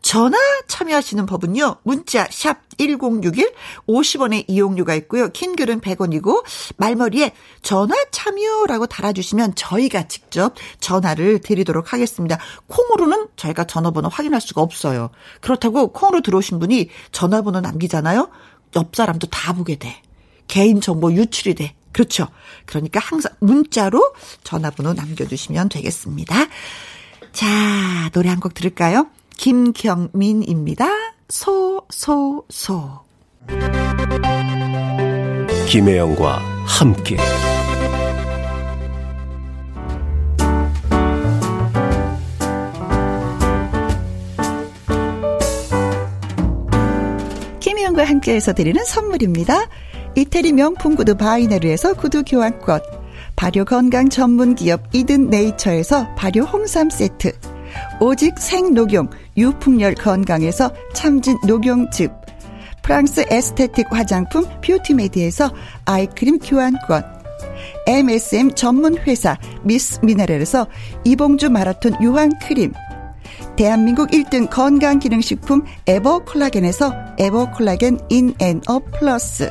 전화 0.00 0.38
참여하시는 0.68 1.26
법은요, 1.26 1.78
문자, 1.82 2.28
샵 2.30 2.58
1061, 2.78 3.52
50원의 3.88 4.44
이용료가 4.46 4.94
있고요. 4.94 5.28
킹글은 5.30 5.80
100원이고, 5.80 6.44
말머리에 6.76 7.32
전화 7.62 7.96
참여라고 8.12 8.86
달아주시면 8.86 9.56
저희가 9.56 10.06
직접 10.06 10.54
전화를 10.78 11.40
드리도록 11.40 11.92
하겠습니다. 11.92 12.38
콩으로는 12.68 13.26
저희가 13.34 13.64
전화번호 13.64 14.08
확인할 14.08 14.40
수가 14.40 14.62
없어요. 14.62 15.10
그렇다고 15.40 15.92
콩으로 15.92 16.20
들어오신 16.20 16.60
분이 16.60 16.90
전화번호 17.10 17.60
남기잖아요? 17.60 18.30
옆 18.76 18.94
사람도 18.94 19.26
다 19.26 19.52
보게 19.52 19.74
돼. 19.74 20.00
개인정보 20.48 21.12
유출이 21.12 21.54
돼. 21.54 21.74
그렇죠. 21.92 22.28
그러니까 22.66 23.00
항상 23.00 23.32
문자로 23.40 24.12
전화번호 24.44 24.92
남겨주시면 24.94 25.68
되겠습니다. 25.68 26.34
자, 27.32 27.46
노래 28.12 28.28
한 28.30 28.40
곡 28.40 28.54
들을까요? 28.54 29.06
김경민입니다. 29.36 30.88
소, 31.28 31.82
소, 31.90 32.44
소. 32.48 33.00
김혜영과 35.68 36.38
함께. 36.66 37.16
김혜영과 47.60 48.04
함께해서 48.04 48.52
드리는 48.52 48.82
선물입니다. 48.84 49.68
이태리 50.14 50.52
명품 50.52 50.96
구두 50.96 51.16
바이네르에서 51.16 51.94
구두 51.94 52.24
교환권, 52.24 52.80
발효 53.36 53.64
건강 53.64 54.08
전문 54.08 54.54
기업 54.54 54.82
이든 54.92 55.30
네이처에서 55.30 56.14
발효 56.16 56.42
홍삼 56.42 56.90
세트, 56.90 57.32
오직 58.00 58.38
생녹용 58.38 59.10
유풍열 59.36 59.94
건강에서 59.94 60.72
참진 60.92 61.36
녹용즙, 61.46 62.10
프랑스 62.82 63.24
에스테틱 63.30 63.86
화장품 63.90 64.44
뷰티메디에서 64.60 65.52
아이크림 65.84 66.38
교환권, 66.40 67.04
MSM 67.86 68.54
전문 68.54 68.98
회사 68.98 69.38
미스 69.62 70.00
미네랄에서 70.02 70.66
이봉주 71.04 71.50
마라톤 71.50 72.02
유황 72.02 72.30
크림, 72.42 72.72
대한민국 73.56 74.10
1등 74.10 74.48
건강기능식품 74.50 75.64
에버콜라겐에서 75.86 76.92
에버콜라겐 77.18 77.98
인 78.08 78.34
앤 78.40 78.60
업 78.68 78.78
플러스, 78.78 79.50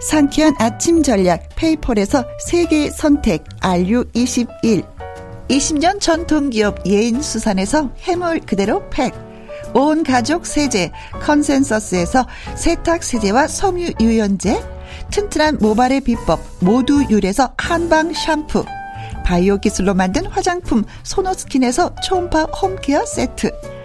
상쾌한 0.00 0.54
아침 0.58 1.02
전략 1.02 1.48
페이펄에서 1.56 2.24
세계 2.46 2.90
선택 2.90 3.44
RU21 3.60 4.98
20년 5.48 6.00
전통기업 6.00 6.86
예인수산에서 6.86 7.90
해물 8.02 8.40
그대로 8.40 8.88
팩. 8.90 9.14
온 9.74 10.02
가족 10.02 10.46
세제 10.46 10.92
컨센서스에서 11.22 12.26
세탁 12.54 13.02
세제와 13.02 13.48
섬유 13.48 13.92
유연제. 14.00 14.62
튼튼한 15.10 15.58
모발의 15.60 16.02
비법 16.02 16.40
모두 16.60 17.04
유래서 17.08 17.52
한방 17.56 18.12
샴푸. 18.12 18.64
바이오 19.24 19.58
기술로 19.58 19.94
만든 19.94 20.26
화장품 20.26 20.84
소노스킨에서 21.02 21.94
초음파 22.04 22.44
홈케어 22.44 23.04
세트 23.04 23.50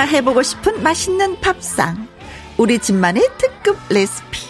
따라 0.00 0.12
해보고 0.12 0.42
싶은 0.42 0.82
맛있는 0.82 1.40
밥상. 1.40 2.08
우리 2.56 2.78
집만의 2.78 3.28
특급 3.36 3.76
레시피. 3.90 4.46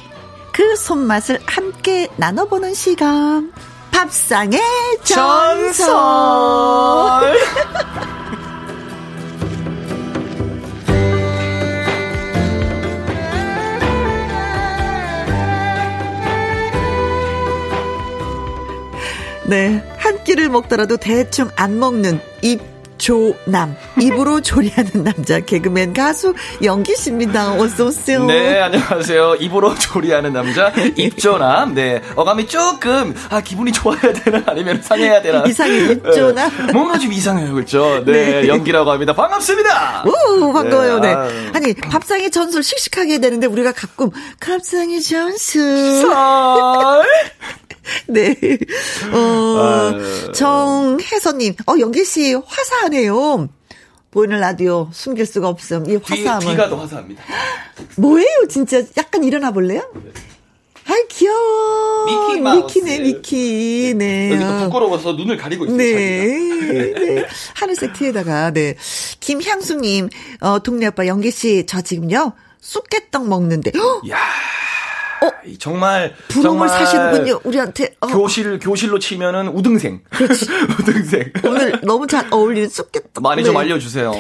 그 0.53 0.77
손맛을 0.77 1.41
함께 1.45 2.07
나눠보는 2.17 2.73
시간. 2.75 3.53
밥상의 3.91 4.61
전설. 5.03 5.87
네. 19.47 19.85
한 19.99 20.23
끼를 20.23 20.49
먹더라도 20.49 20.97
대충 20.97 21.51
안 21.57 21.81
먹는 21.81 22.21
입 22.43 22.80
조남 23.01 23.75
입으로 23.99 24.41
조리하는 24.45 25.03
남자 25.03 25.41
개그맨 25.41 25.95
가수 25.95 26.35
영기 26.63 26.95
씨입니다. 26.97 27.55
어서 27.55 27.87
오세요. 27.87 28.27
네 28.27 28.61
안녕하세요. 28.61 29.37
입으로 29.41 29.75
조리하는 29.75 30.33
남자 30.35 30.69
입조남. 30.97 31.75
네 31.75 32.03
어감이 32.15 32.47
조금 32.47 33.15
아 33.31 33.41
기분이 33.41 33.73
좋아야 33.73 34.01
되나 34.01 34.43
아니면 34.47 34.83
상해야 34.83 35.23
되나 35.23 35.45
이상해 35.47 35.93
입조남. 35.93 36.67
네, 36.67 36.73
뭔가 36.73 36.99
좀 36.99 37.13
이상해요 37.13 37.55
그렇죠. 37.55 38.05
네, 38.05 38.43
네. 38.43 38.49
연기라고 38.49 38.91
합니다. 38.91 39.15
반갑습니다. 39.15 40.05
오 40.07 40.53
반가워요. 40.53 40.99
네. 41.01 41.15
네. 41.15 41.51
아니 41.55 41.75
밥상의 41.75 42.31
전설 42.31 42.63
씩씩하게 42.63 43.19
되는데 43.19 43.47
우리가 43.47 43.73
가끔 43.73 44.11
밥상의 44.41 45.01
전설. 45.01 46.11
네. 48.09 48.37
어, 49.13 50.33
정혜선님, 50.33 51.55
어, 51.67 51.75
영기씨 51.79 52.35
화사하네요. 52.35 53.49
보이는 54.11 54.41
라디오 54.41 54.89
숨길 54.93 55.25
수가 55.27 55.49
없음. 55.49 55.89
이 55.89 55.97
화사함을. 56.03 56.47
뒤, 56.47 56.57
가더 56.57 56.77
화사합니다. 56.77 57.23
뭐예요, 57.97 58.47
진짜? 58.49 58.83
약간 58.97 59.23
일어나 59.23 59.53
볼래요? 59.53 59.89
아이 60.87 61.07
귀여워. 61.09 62.07
미키 62.07 62.41
마우스. 62.41 62.79
미키네 62.79 62.99
미키. 63.01 63.95
네. 63.97 64.33
여기도 64.33 64.65
부끄러워서 64.65 65.13
눈을 65.13 65.37
가리고 65.37 65.67
있어요. 65.67 65.77
네. 65.77 66.93
네. 66.93 67.27
하늘색 67.55 67.93
티에다가 67.93 68.51
네. 68.51 68.75
김향수님, 69.21 70.09
어 70.41 70.59
동네 70.59 70.87
아빠 70.87 71.07
영기 71.07 71.31
씨, 71.31 71.65
저 71.67 71.81
지금요 71.81 72.33
쑥개떡 72.61 73.29
먹는데. 73.29 73.71
야. 74.11 74.19
어? 75.23 75.31
정말 75.59 76.15
부름을 76.29 76.69
사시는군요. 76.69 77.41
우리한테 77.45 77.95
어. 78.01 78.07
교실 78.07 78.59
교실로 78.59 78.99
치면은 78.99 79.49
우등생. 79.49 80.01
그렇지. 80.11 80.47
우등생. 80.81 81.33
오늘 81.45 81.81
너무 81.83 82.07
잘 82.07 82.27
어울리는 82.31 82.69
쑥겠다. 82.69 83.21
많이 83.21 83.43
네. 83.43 83.47
좀 83.47 83.57
알려주세요. 83.57 84.13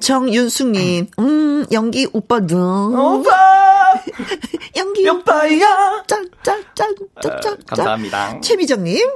정윤숙님, 0.00 1.06
음 1.18 1.66
연기 1.72 2.08
오빠들. 2.12 2.56
오빠. 2.56 3.30
연기 4.76 5.08
오빠야. 5.08 6.04
짠짠짠 6.06 6.94
짠짠. 7.20 7.56
감사합니다. 7.66 8.40
최미정님. 8.40 9.06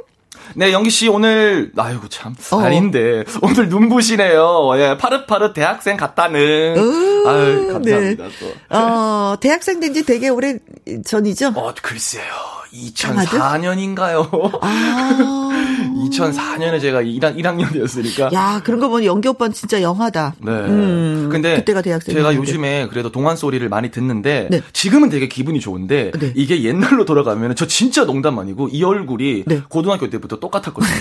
네, 0.54 0.72
영기 0.72 0.90
씨 0.90 1.08
오늘 1.08 1.70
아이고 1.76 2.08
참 2.08 2.34
어. 2.52 2.60
아닌데 2.60 3.24
오늘 3.42 3.68
눈부시네요. 3.68 4.72
예, 4.76 4.96
파릇파릇 4.98 5.54
대학생 5.54 5.96
같다는. 5.96 6.76
어, 6.78 7.28
아유, 7.28 7.72
감사합니다. 7.72 8.24
네. 8.24 8.30
또. 8.40 8.76
어, 8.76 9.36
대학생 9.40 9.80
된 9.80 9.92
지 9.92 10.04
되게 10.04 10.28
오래 10.30 10.56
전이죠? 11.04 11.52
어, 11.54 11.72
글쎄요. 11.82 12.24
2004년인가요? 12.72 14.58
아. 14.62 15.48
2004년에 16.08 16.80
제가 16.80 17.02
1학, 17.02 17.36
1학년이었으니까. 17.36 18.32
야, 18.32 18.60
그런 18.64 18.80
거 18.80 18.88
보면 18.88 19.04
연기 19.04 19.28
오빠는 19.28 19.52
진짜 19.52 19.82
영하다. 19.82 20.34
네. 20.38 20.52
음, 20.52 21.28
근데 21.30 21.56
그때가 21.56 21.82
대학생 21.82 22.14
제가 22.14 22.34
요즘에 22.34 22.88
그래도 22.88 23.10
동안 23.10 23.36
소리를 23.36 23.66
많이 23.68 23.90
듣는데 23.90 24.48
네. 24.50 24.62
지금은 24.72 25.08
되게 25.08 25.28
기분이 25.28 25.60
좋은데 25.60 26.12
네. 26.18 26.32
이게 26.34 26.62
옛날로 26.62 27.04
돌아가면 27.04 27.56
저 27.56 27.66
진짜 27.66 28.04
농담 28.04 28.38
아니고 28.38 28.68
이 28.72 28.82
얼굴이 28.82 29.44
네. 29.46 29.62
고등학교 29.68 30.10
때부터 30.10 30.38
똑같았거든요. 30.38 30.92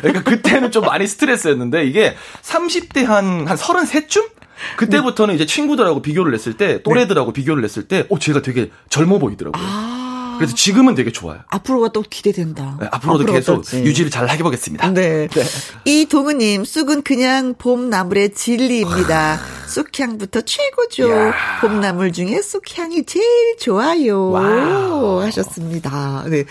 그러니까 0.00 0.22
그때는 0.22 0.70
좀 0.70 0.84
많이 0.84 1.06
스트레스였는데 1.06 1.86
이게 1.86 2.14
30대 2.42 3.04
한, 3.04 3.46
한 3.46 3.56
33쯤? 3.56 4.38
그때부터는 4.76 5.34
이제 5.34 5.46
친구들하고 5.46 6.02
비교를 6.02 6.34
했을 6.34 6.54
때, 6.54 6.82
또래들하고 6.82 7.32
비교를 7.32 7.62
했을 7.64 7.86
때, 7.86 8.06
어, 8.10 8.18
제가 8.18 8.42
되게 8.42 8.70
젊어 8.88 9.18
보이더라고요. 9.18 9.62
아. 9.64 9.97
그래서 10.38 10.54
지금은 10.54 10.94
되게 10.94 11.12
좋아요. 11.12 11.40
앞으로가 11.48 11.88
또 11.88 12.02
기대된다. 12.08 12.76
네, 12.80 12.88
앞으로도 12.90 13.26
계속 13.26 13.62
또, 13.68 13.78
유지를 13.78 14.10
잘 14.10 14.28
해보겠습니다. 14.30 14.88
네. 14.90 15.28
네. 15.28 15.44
이동우님, 15.84 16.64
쑥은 16.64 17.02
그냥 17.02 17.54
봄나물의 17.58 18.34
진리입니다. 18.34 19.40
쑥향부터 19.66 20.42
최고죠. 20.42 21.10
야. 21.10 21.34
봄나물 21.60 22.12
중에 22.12 22.40
쑥향이 22.40 23.04
제일 23.04 23.56
좋아요. 23.58 24.30
와우. 24.30 25.20
하셨습니다. 25.22 26.24
네. 26.28 26.44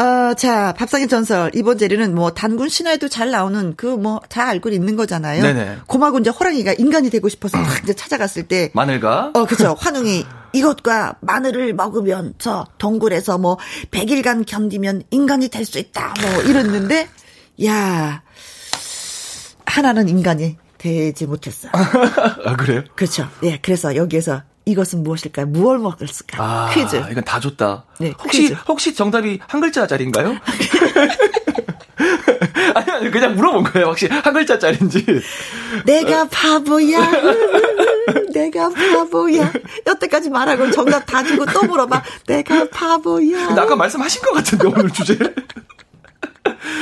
어, 0.00 0.34
자, 0.34 0.72
밥상의 0.78 1.08
전설. 1.08 1.50
이번 1.54 1.76
재료는 1.76 2.14
뭐 2.14 2.30
단군 2.32 2.68
신화에도 2.70 3.08
잘 3.08 3.30
나오는 3.30 3.74
그 3.76 3.96
뭐 3.98 4.20
다 4.30 4.48
알고 4.48 4.70
있는 4.70 4.96
거잖아요. 4.96 5.42
네네. 5.42 5.78
곰하고 5.86 6.18
이제 6.20 6.30
호랑이가 6.30 6.74
인간이 6.78 7.10
되고 7.10 7.28
싶어서 7.28 7.58
막 7.58 7.82
이제 7.82 7.92
찾아갔을 7.92 8.44
때. 8.48 8.70
마늘과? 8.72 9.32
어, 9.34 9.44
그죠. 9.44 9.76
환웅이 9.78 10.24
이것과 10.54 11.16
마늘을 11.20 11.74
먹으면 11.74 12.34
저 12.38 12.66
동굴에서 12.78 13.38
뭐 13.38 13.58
100일간 13.90 14.44
견디면 14.46 15.02
인간이 15.10 15.48
될 15.48 15.66
수 15.66 15.78
있다. 15.78 16.14
뭐 16.22 16.42
이랬는데, 16.44 17.08
야 17.66 18.22
하나는 19.66 20.08
인간이 20.08 20.56
되지 20.78 21.26
못했어. 21.26 21.68
아, 21.74 22.56
그래요? 22.56 22.82
그렇죠. 22.94 23.28
예, 23.42 23.58
그래서 23.60 23.94
여기에서 23.96 24.42
이것은 24.70 25.02
무엇일까요? 25.02 25.46
무얼 25.46 25.78
먹을까? 25.78 26.06
아, 26.38 26.70
퀴즈. 26.72 26.96
이건 27.10 27.24
다 27.24 27.40
줬다. 27.40 27.84
네, 27.98 28.12
혹시 28.22 28.42
퀴즈. 28.42 28.54
혹시 28.68 28.94
정답이 28.94 29.40
한 29.46 29.60
글자짜리인가요? 29.60 30.36
아니, 32.74 33.10
그냥 33.10 33.34
물어본 33.34 33.64
거예요. 33.64 33.88
혹시 33.88 34.06
한 34.06 34.32
글자짜리인지. 34.32 35.04
내가 35.84 36.26
바보야. 36.28 37.00
내가 38.32 38.68
바보야. 38.70 39.52
여태까지 39.86 40.30
말하고 40.30 40.70
정답 40.70 41.04
다 41.06 41.22
주고 41.22 41.44
또 41.46 41.62
물어봐. 41.64 42.02
내가 42.26 42.68
바보야. 42.70 43.46
근데 43.48 43.60
아까 43.60 43.76
말씀하신 43.76 44.22
것 44.22 44.32
같은데, 44.32 44.68
오늘 44.68 44.90
주제. 44.90 45.18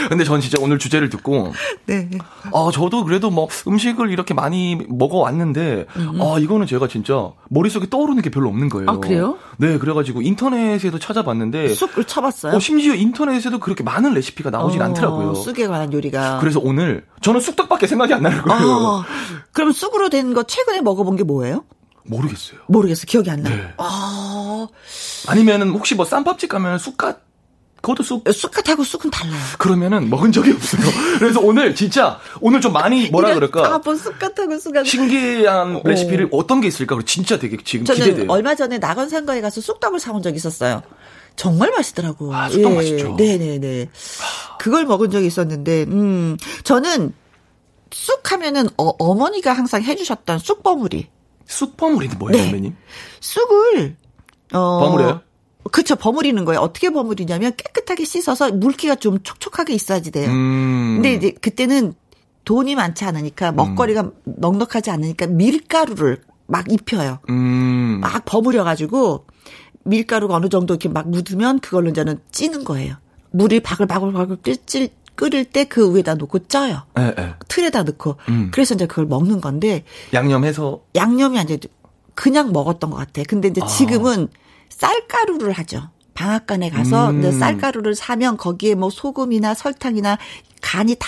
근데 0.08 0.24
전 0.24 0.40
진짜 0.40 0.58
오늘 0.60 0.78
주제를 0.78 1.08
듣고 1.10 1.52
네. 1.86 2.08
아 2.52 2.70
저도 2.72 3.04
그래도 3.04 3.30
뭐 3.30 3.48
음식을 3.66 4.10
이렇게 4.10 4.34
많이 4.34 4.76
먹어 4.88 5.18
왔는데 5.18 5.86
음. 5.96 6.20
아 6.22 6.38
이거는 6.38 6.66
제가 6.66 6.88
진짜 6.88 7.30
머릿속에 7.50 7.88
떠오르는 7.90 8.22
게 8.22 8.30
별로 8.30 8.48
없는 8.48 8.68
거예요. 8.68 8.90
아 8.90 8.98
그래요? 8.98 9.36
네, 9.58 9.76
그래 9.78 9.92
가지고 9.92 10.22
인터넷에도 10.22 10.98
찾아봤는데 10.98 11.74
쑥을 11.74 12.04
쳐봤어요. 12.04 12.54
어, 12.54 12.58
심지어 12.60 12.94
인터넷에도 12.94 13.58
그렇게 13.58 13.82
많은 13.82 14.14
레시피가 14.14 14.50
나오진 14.50 14.80
어, 14.80 14.84
않더라고요. 14.84 15.34
쑥에 15.34 15.66
관한 15.66 15.92
요리가. 15.92 16.38
그래서 16.40 16.60
오늘 16.62 17.04
저는 17.20 17.40
쑥떡밖에 17.40 17.86
생각이 17.86 18.14
안 18.14 18.22
나는 18.22 18.42
거예요. 18.42 18.62
아, 18.62 19.04
그럼 19.52 19.72
쑥으로 19.72 20.08
된 20.10 20.28
거 20.34 20.42
최근에 20.42 20.82
먹어본 20.82 21.16
게 21.16 21.24
뭐예요? 21.24 21.64
모르겠어요. 22.04 22.60
모르겠어. 22.68 23.06
기억이 23.06 23.30
안 23.30 23.42
나요. 23.42 23.56
네. 23.56 23.74
아. 23.78 24.66
아니면은 25.28 25.70
혹시 25.70 25.94
뭐 25.94 26.04
쌈밥집 26.04 26.48
가면 26.50 26.78
쑥갓 26.78 27.20
그것도 27.80 28.02
쑥. 28.02 28.24
쑥갓하고 28.30 28.82
쑥은 28.84 29.10
달라요. 29.10 29.40
그러면은 29.58 30.10
먹은 30.10 30.32
적이 30.32 30.52
없어요. 30.52 30.82
그래서 31.18 31.40
오늘 31.40 31.74
진짜 31.74 32.18
오늘 32.40 32.60
좀 32.60 32.72
많이 32.72 33.08
뭐라 33.10 33.34
그럴까. 33.34 33.74
아, 33.74 33.78
뭐 33.78 33.94
쑥갓하고 33.94 34.58
쑥갓. 34.58 34.86
신기한 34.86 35.76
어. 35.76 35.82
레시피를 35.84 36.28
어떤 36.32 36.60
게 36.60 36.68
있을까? 36.68 36.98
진짜 37.06 37.38
되게 37.38 37.56
지금 37.64 37.84
저는 37.86 38.04
기대돼요. 38.04 38.26
얼마 38.30 38.54
전에 38.54 38.78
낙원 38.78 39.08
상가에 39.08 39.40
가서 39.40 39.60
쑥떡을 39.60 40.00
사온 40.00 40.22
적 40.22 40.34
있었어요. 40.34 40.82
정말 41.36 41.70
맛있더라고. 41.70 42.34
아, 42.34 42.48
쑥떡 42.48 42.72
예. 42.72 42.76
맛있죠. 42.76 43.14
네네네. 43.16 43.90
그걸 44.58 44.84
먹은 44.86 45.10
적이 45.12 45.28
있었는데, 45.28 45.84
음, 45.84 46.36
저는 46.64 47.14
쑥 47.92 48.32
하면은 48.32 48.68
어, 48.76 48.88
어머니가 48.98 49.52
항상 49.52 49.82
해주셨던 49.82 50.40
쑥버무리. 50.40 51.08
쑥버무리는 51.46 52.18
뭐예요, 52.18 52.36
네. 52.36 52.42
선배님? 52.42 52.76
쑥을, 53.20 53.96
어. 54.52 54.80
버무려요? 54.80 55.20
그쵸, 55.68 55.96
버무리는 55.96 56.44
거예요. 56.44 56.60
어떻게 56.60 56.90
버무리냐면 56.90 57.52
깨끗하게 57.56 58.04
씻어서 58.04 58.50
물기가 58.52 58.94
좀 58.94 59.22
촉촉하게 59.22 59.74
있어야지 59.74 60.10
돼요. 60.10 60.30
음. 60.30 60.94
근데 60.96 61.14
이제 61.14 61.30
그때는 61.32 61.94
돈이 62.44 62.74
많지 62.74 63.04
않으니까 63.04 63.52
먹거리가 63.52 64.02
음. 64.02 64.12
넉넉하지 64.24 64.90
않으니까 64.90 65.26
밀가루를 65.26 66.22
막 66.46 66.70
입혀요. 66.72 67.18
음. 67.28 67.98
막 68.00 68.24
버무려 68.24 68.64
가지고 68.64 69.26
밀가루가 69.84 70.34
어느 70.34 70.48
정도 70.48 70.74
이렇게 70.74 70.88
막 70.88 71.08
묻으면 71.08 71.60
그걸로 71.60 71.90
이제는 71.90 72.20
찌는 72.30 72.64
거예요. 72.64 72.96
물이 73.30 73.60
바글바글바글 73.60 74.38
찔, 74.66 74.88
끓을 75.14 75.44
때그 75.44 75.94
위에다 75.94 76.14
놓고 76.14 76.46
쪄요. 76.46 76.82
네, 76.94 77.14
네. 77.14 77.34
틀에다 77.48 77.82
넣고. 77.82 78.16
음. 78.28 78.50
그래서 78.52 78.74
이제 78.74 78.86
그걸 78.86 79.06
먹는 79.06 79.40
건데. 79.40 79.84
양념해서? 80.14 80.82
양념이 80.94 81.38
아니라 81.38 81.58
그냥 82.14 82.52
먹었던 82.52 82.90
것 82.90 82.96
같아. 82.96 83.22
근데 83.28 83.48
이제 83.48 83.60
아. 83.62 83.66
지금은 83.66 84.28
쌀가루를 84.70 85.52
하죠. 85.52 85.90
방앗간에 86.14 86.70
가서 86.70 87.10
음. 87.10 87.38
쌀가루를 87.38 87.94
사면 87.94 88.36
거기에 88.36 88.74
뭐 88.74 88.90
소금이나 88.90 89.54
설탕이나 89.54 90.18
간이 90.60 90.96
다 90.96 91.06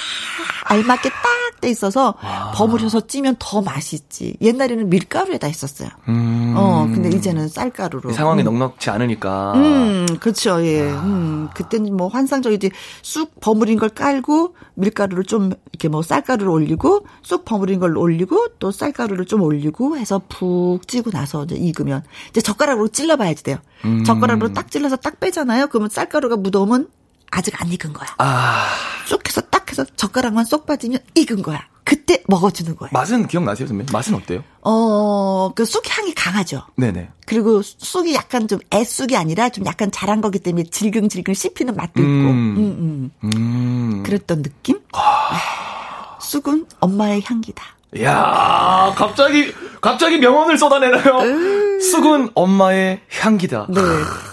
알맞게 0.66 1.08
딱 1.08 1.18
돼 1.60 1.68
있어서 1.70 2.14
와. 2.22 2.52
버무려서 2.54 3.06
찌면 3.06 3.36
더 3.38 3.60
맛있지. 3.62 4.36
옛날에는 4.40 4.88
밀가루에다 4.88 5.46
했었어요. 5.46 5.88
음. 6.08 6.54
어, 6.56 6.88
근데 6.92 7.08
이제는 7.10 7.48
쌀가루로. 7.48 8.12
상황이 8.12 8.42
음. 8.42 8.44
넉넉지 8.44 8.90
않으니까. 8.90 9.52
음, 9.54 10.06
그렇죠. 10.20 10.64
예. 10.64 10.90
아. 10.90 11.02
음, 11.02 11.48
그때는 11.54 11.96
뭐 11.96 12.08
환상적이지. 12.08 12.70
쑥 13.02 13.38
버무린 13.40 13.78
걸 13.78 13.90
깔고 13.90 14.54
밀가루를 14.74 15.24
좀 15.24 15.52
이렇게 15.72 15.88
뭐 15.88 16.02
쌀가루를 16.02 16.50
올리고 16.50 17.06
쑥 17.22 17.44
버무린 17.44 17.78
걸 17.80 17.96
올리고 17.96 18.48
또 18.58 18.70
쌀가루를 18.70 19.26
좀 19.26 19.42
올리고 19.42 19.96
해서 19.96 20.20
푹 20.28 20.86
찌고 20.88 21.10
나서 21.10 21.44
이제 21.44 21.56
익으면 21.56 22.02
이제 22.30 22.40
젓가락으로 22.40 22.88
찔러봐야지 22.88 23.42
돼요. 23.42 23.58
음. 23.84 24.04
젓가락으로 24.04 24.52
딱 24.52 24.70
찔러서 24.70 24.96
딱 24.96 25.20
빼잖아요. 25.20 25.68
그러면 25.68 25.88
쌀가루가 25.90 26.36
묻어오면 26.36 26.88
아직 27.30 27.60
안 27.60 27.68
익은 27.72 27.92
거야. 27.92 28.08
아. 28.18 28.66
쏙 29.06 29.26
해서 29.28 29.40
딱 29.42 29.68
해서 29.70 29.84
젓가락만 29.96 30.44
쏙 30.44 30.66
빠지면 30.66 30.98
익은 31.14 31.42
거야. 31.42 31.60
그때 31.84 32.22
먹어주는 32.28 32.76
거예요. 32.76 32.90
맛은 32.92 33.26
기억나세요, 33.26 33.66
선배? 33.66 33.84
맛은 33.92 34.14
어때요? 34.14 34.44
어, 34.62 35.52
그 35.54 35.64
쑥 35.64 35.82
향이 35.88 36.14
강하죠. 36.14 36.62
네네. 36.76 37.08
그리고 37.26 37.62
쑥이 37.62 38.14
약간 38.14 38.46
좀 38.46 38.60
애쑥이 38.72 39.16
아니라 39.16 39.48
좀 39.48 39.66
약간 39.66 39.90
자란 39.90 40.20
거기 40.20 40.38
때문에 40.38 40.64
질근질근 40.70 41.34
씹히는 41.34 41.74
맛도 41.74 42.00
있고. 42.00 42.08
음, 42.08 42.56
음, 42.56 43.10
음. 43.24 43.30
음. 43.34 44.02
그랬던 44.04 44.42
느낌? 44.42 44.78
아. 44.92 46.18
쑥은 46.20 46.66
엄마의 46.80 47.22
향기다. 47.24 47.64
야 48.02 48.92
갑자기, 48.96 49.52
갑자기 49.80 50.18
명언을 50.18 50.58
쏟아내나요? 50.58 51.18
음. 51.22 51.80
쑥은 51.80 52.30
엄마의 52.34 53.00
향기다. 53.20 53.66
네. 53.68 53.80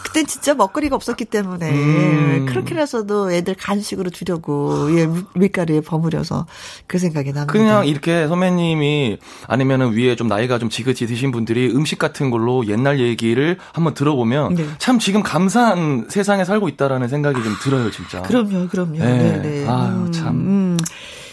그땐 0.08 0.26
진짜 0.26 0.54
먹거리가 0.54 0.96
없었기 0.96 1.26
때문에 1.26 1.70
음. 1.70 2.46
그렇게라서도 2.48 3.32
애들 3.32 3.56
간식으로 3.56 4.10
주려고 4.10 4.98
예 4.98 5.08
밀가루에 5.36 5.82
버무려서 5.82 6.48
그 6.88 6.98
생각이 6.98 7.34
납니다. 7.34 7.52
그냥 7.52 7.86
이렇게 7.86 8.28
선배님이 8.28 9.18
아니면은 9.48 9.94
위에 9.94 10.16
좀 10.16 10.28
나이가 10.28 10.60
좀 10.60 10.70
지긋이 10.70 10.96
드신 10.96 11.32
분들이 11.32 11.70
음식 11.70 12.00
같은 12.00 12.30
걸로 12.30 12.66
옛날 12.68 13.00
얘기를 13.00 13.58
한번 13.74 13.94
들어보면 13.94 14.56
네. 14.56 14.66
참 14.78 15.00
지금 15.00 15.22
감사한 15.24 16.08
세상에 16.10 16.46
살고 16.46 16.70
있다라는 16.70 17.08
생각이 17.08 17.44
좀 17.44 17.56
들어요, 17.62 17.92
진짜. 17.92 18.22
그럼요, 18.22 18.68
그럼요. 18.70 18.98
네, 19.00 19.42
네. 19.42 19.68
아유, 19.68 19.90
음, 19.90 20.12
참. 20.12 20.28
음. 20.36 20.78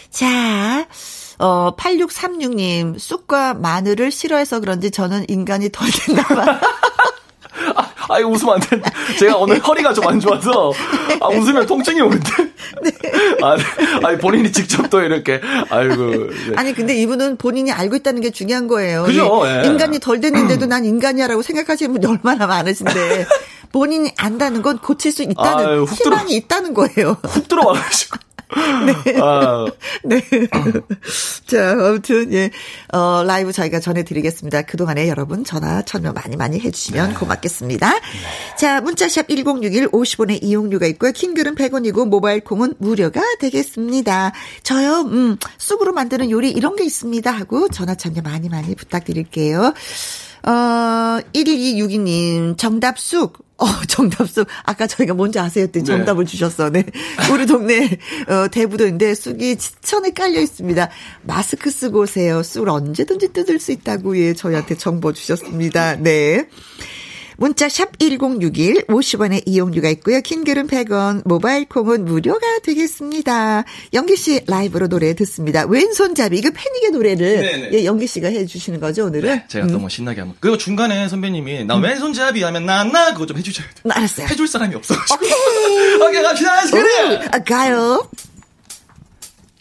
자, 0.09 0.85
어, 1.39 1.75
8636님, 1.75 2.97
쑥과 2.97 3.55
마늘을 3.55 4.11
싫어해서 4.11 4.59
그런지 4.59 4.91
저는 4.91 5.25
인간이 5.27 5.69
덜 5.71 5.87
됐나 5.91 6.23
봐. 6.23 6.59
아, 8.09 8.19
이거 8.19 8.29
웃으면 8.29 8.55
안 8.55 8.59
되는데. 8.59 8.91
제가 9.19 9.37
오늘 9.37 9.59
허리가 9.59 9.93
좀 9.93 10.05
안 10.05 10.19
좋아서, 10.19 10.71
아, 11.19 11.27
웃으면 11.29 11.65
통증이 11.65 11.99
오는데. 12.01 12.31
네. 12.83 12.91
아, 13.41 13.55
아니, 14.07 14.17
본인이 14.19 14.51
직접 14.51 14.87
또 14.89 15.01
이렇게, 15.01 15.41
아이고. 15.69 15.95
네. 15.95 16.53
아니, 16.55 16.73
근데 16.73 16.95
이분은 16.95 17.37
본인이 17.37 17.71
알고 17.71 17.95
있다는 17.97 18.21
게 18.21 18.29
중요한 18.29 18.67
거예요. 18.67 19.03
그죠? 19.03 19.41
예. 19.45 19.67
인간이 19.67 19.99
덜 19.99 20.21
됐는데도 20.21 20.67
난 20.67 20.85
인간이야라고 20.85 21.41
생각하시는 21.41 21.91
분이 21.93 22.05
얼마나 22.05 22.45
많으신데. 22.47 23.25
본인이 23.71 24.11
안다는 24.17 24.61
건 24.61 24.77
고칠 24.77 25.11
수 25.11 25.23
있다는, 25.23 25.65
아유, 25.65 25.83
희망이 25.83 26.27
들어, 26.27 26.37
있다는 26.37 26.73
거예요. 26.73 27.17
훅 27.23 27.47
들어와가지고. 27.47 28.17
네. 28.85 29.19
아. 29.21 29.65
네. 30.03 30.21
자, 31.47 31.71
아무튼, 31.71 32.31
예, 32.33 32.51
어, 32.93 33.23
라이브 33.23 33.51
저희가 33.51 33.79
전해드리겠습니다. 33.79 34.63
그동안에 34.63 35.09
여러분 35.09 35.43
전화 35.43 35.81
참여 35.81 36.13
많이 36.13 36.35
많이 36.35 36.59
해주시면 36.59 37.09
네. 37.09 37.15
고맙겠습니다. 37.15 37.93
네. 37.93 37.99
자, 38.57 38.81
문자샵 38.81 39.27
1061 39.27 39.89
50원의 39.89 40.43
이용료가 40.43 40.85
있고요. 40.87 41.11
킹글은 41.11 41.55
100원이고 41.55 42.07
모바일 42.07 42.41
콩은 42.41 42.75
무료가 42.77 43.21
되겠습니다. 43.39 44.33
저요, 44.63 45.01
음, 45.01 45.37
쑥으로 45.57 45.93
만드는 45.93 46.29
요리 46.31 46.51
이런 46.51 46.75
게 46.75 46.83
있습니다 46.83 47.29
하고 47.31 47.67
전화 47.69 47.95
참여 47.95 48.21
많이 48.21 48.49
많이 48.49 48.75
부탁드릴게요. 48.75 49.73
어, 50.45 51.19
11262님, 51.33 52.57
정답 52.57 52.99
쑥. 52.99 53.43
어, 53.57 53.65
정답 53.87 54.29
쑥. 54.29 54.47
아까 54.63 54.85
저희가 54.85 55.13
뭔지 55.13 55.39
아세요? 55.39 55.63
했더니 55.63 55.83
네. 55.83 55.91
정답을 55.91 56.25
네. 56.25 56.31
주셨어. 56.31 56.69
네. 56.69 56.85
우리 57.33 57.45
동네, 57.45 57.97
어, 58.27 58.47
대부도인데 58.49 59.15
쑥이 59.15 59.55
지천에 59.55 60.11
깔려 60.11 60.39
있습니다. 60.41 60.89
마스크 61.23 61.71
쓰고 61.71 62.01
오세요. 62.01 62.43
쑥을 62.43 62.69
언제든지 62.69 63.33
뜯을 63.33 63.59
수 63.59 63.71
있다고, 63.71 64.17
예, 64.19 64.33
저희한테 64.33 64.75
정보 64.77 65.13
주셨습니다. 65.13 65.95
네. 65.95 66.47
문자 67.37 67.67
샵 67.69 67.97
1061, 67.99 68.85
50원의 68.87 69.43
이용료가 69.45 69.89
있고요. 69.89 70.21
킹글은 70.21 70.67
100원, 70.67 71.21
모바일 71.25 71.65
콩은 71.65 72.05
무료가 72.05 72.39
되겠습니다. 72.63 73.65
영기 73.93 74.15
씨 74.15 74.41
라이브로 74.47 74.87
노래 74.87 75.13
듣습니다. 75.15 75.65
왼손잡이, 75.65 76.37
이거 76.37 76.49
패닉의 76.51 76.91
노래를 76.91 77.41
네네. 77.41 77.69
예, 77.73 77.85
영기 77.85 78.07
씨가 78.07 78.27
해주시는 78.29 78.79
거죠, 78.79 79.05
오늘은? 79.05 79.29
네, 79.29 79.45
제가 79.47 79.65
음. 79.65 79.71
너무 79.71 79.89
신나게 79.89 80.21
한번. 80.21 80.37
그리고 80.39 80.57
중간에 80.57 81.07
선배님이 81.07 81.65
나 81.65 81.75
음. 81.75 81.83
왼손잡이 81.83 82.43
하면 82.43 82.65
나, 82.65 82.83
나, 82.83 83.13
그거 83.13 83.25
좀 83.25 83.37
해주셔야 83.37 83.67
돼. 83.67 83.89
알았어요. 83.89 84.27
해줄 84.27 84.47
사람이 84.47 84.75
없어가지고. 84.75 85.15
오케이. 85.15 85.95
오케이, 86.01 86.23
갑시다. 86.23 86.61
그래. 86.71 87.27
아, 87.31 87.39
가요. 87.39 88.07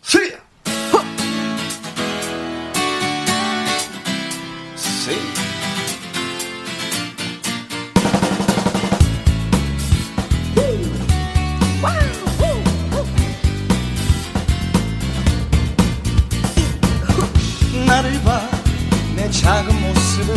시나 0.02 0.43
작은 19.40 19.80
모습을 19.80 20.34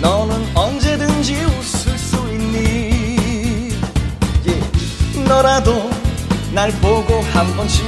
너는 0.00 0.56
언제든지 0.56 1.34
웃을 1.44 1.98
수 1.98 2.16
있니 2.30 3.74
yeah. 4.46 5.24
너라도 5.26 5.90
날 6.52 6.70
보고 6.80 7.20
한 7.32 7.54
번쯤 7.56 7.84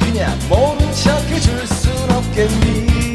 그냥 0.00 0.36
모른 0.48 0.92
척 0.94 1.22
해줄 1.28 1.66
순 1.66 1.92
없겠니 2.10 3.12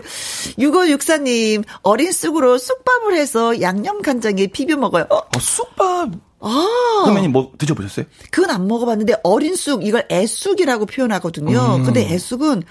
6564님, 0.57 1.65
어린 1.81 2.11
쑥으로 2.13 2.57
쑥밥을 2.57 3.15
해서 3.15 3.59
양념 3.59 4.01
간장에 4.01 4.47
비벼 4.47 4.77
먹어요. 4.77 5.05
어, 5.09 5.17
어 5.17 5.39
쑥밥. 5.39 6.26
아. 6.39 7.03
선배님 7.05 7.31
뭐 7.31 7.51
드셔보셨어요? 7.57 8.05
그건 8.31 8.51
안 8.51 8.67
먹어봤는데 8.67 9.15
어린 9.23 9.55
쑥 9.55 9.85
이걸 9.85 10.07
애쑥이라고 10.11 10.85
표현하거든요. 10.85 11.77
음. 11.77 11.83
근데 11.83 12.01
애쑥은 12.01 12.63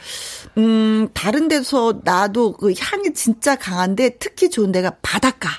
음 0.59 1.09
다른 1.15 1.49
데서 1.49 2.01
나도 2.05 2.53
그 2.53 2.73
향이 2.79 3.15
진짜 3.15 3.57
강한데 3.57 4.19
특히 4.19 4.51
좋은 4.51 4.73
데가 4.73 4.93
바닷가. 5.03 5.51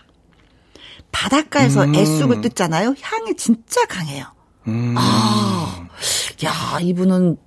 바닷가에서 1.12 1.84
음. 1.86 1.95
애쑥을 1.95 2.41
뜯잖아요. 2.41 2.95
향이 3.01 3.36
진짜 3.36 3.86
강해요. 3.86 4.26
음. 4.68 4.93
아, 4.97 5.88
야, 6.43 6.80
이분은 6.82 7.38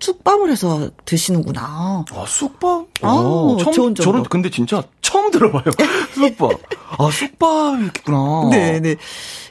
쑥밥을 0.00 0.50
해서 0.50 0.90
드시는구나. 1.04 2.04
아, 2.10 2.24
쑥밥? 2.26 2.86
아, 3.02 3.08
어, 3.08 3.56
처음, 3.56 3.72
좋은 3.72 3.94
저는 3.94 4.22
근데 4.24 4.48
진짜 4.50 4.82
처음 5.08 5.30
들어봐요. 5.30 5.64
쑥밥. 6.14 6.50
아, 6.98 7.10
쑥밥이 7.10 7.86
있구나. 7.86 8.48
네 8.50 8.80
네. 8.80 8.96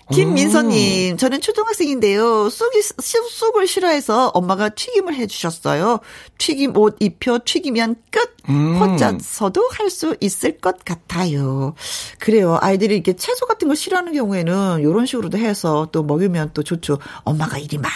김민서님, 0.10 1.18
저는 1.18 1.41
초등학생인데요. 1.41 2.49
쑥이, 2.49 2.82
쑥을 3.30 3.68
싫어해서 3.68 4.30
엄마가 4.30 4.70
튀김을 4.70 5.14
해주셨어요. 5.16 5.99
튀김 6.38 6.78
옷 6.78 6.95
입혀 7.01 7.39
튀기면 7.43 7.95
끝! 8.10 8.38
음. 8.47 8.78
혼자서도 8.80 9.68
할 9.74 9.89
수 9.89 10.16
있을 10.22 10.60
것 10.60 10.86
같아요. 10.86 11.74
그래요. 12.20 12.58
아이들이 12.62 12.95
이렇게 12.95 13.14
채소 13.18 13.45
같은 13.47 13.68
거 13.68 13.76
싫어하는 13.76 14.14
경우에는 14.14 14.80
이런 14.80 15.05
식으로도 15.05 15.38
해서 15.38 15.89
또 15.91 16.03
먹으면 16.03 16.51
또 16.53 16.64
좋죠. 16.64 16.99
엄마가 17.24 17.58
일이 17.58 17.78
많아. 17.78 17.93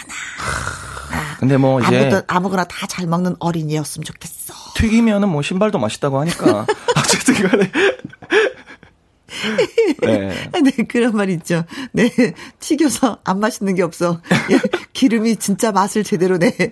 아, 1.41 1.41
근데 1.41 1.57
뭐 1.57 1.81
이제 1.81 1.97
아무도 1.97 2.21
아무거나 2.27 2.63
다 2.65 2.85
잘 2.87 3.07
먹는 3.07 3.35
어린이였으면 3.39 4.03
좋겠어. 4.03 4.53
튀기면은 4.75 5.29
뭐 5.29 5.41
신발도 5.41 5.79
맛있다고 5.79 6.19
하니까 6.19 6.65
어쨌든 6.97 7.33
간에 7.47 7.71
네. 10.01 10.51
네, 10.61 10.71
그런 10.87 11.15
말 11.15 11.29
있죠. 11.31 11.63
네. 11.93 12.11
튀겨서 12.59 13.19
안 13.23 13.39
맛있는 13.39 13.75
게 13.75 13.81
없어. 13.81 14.19
예, 14.51 14.59
기름이 14.93 15.37
진짜 15.37 15.71
맛을 15.71 16.03
제대로 16.03 16.37
내. 16.37 16.51
네. 16.51 16.69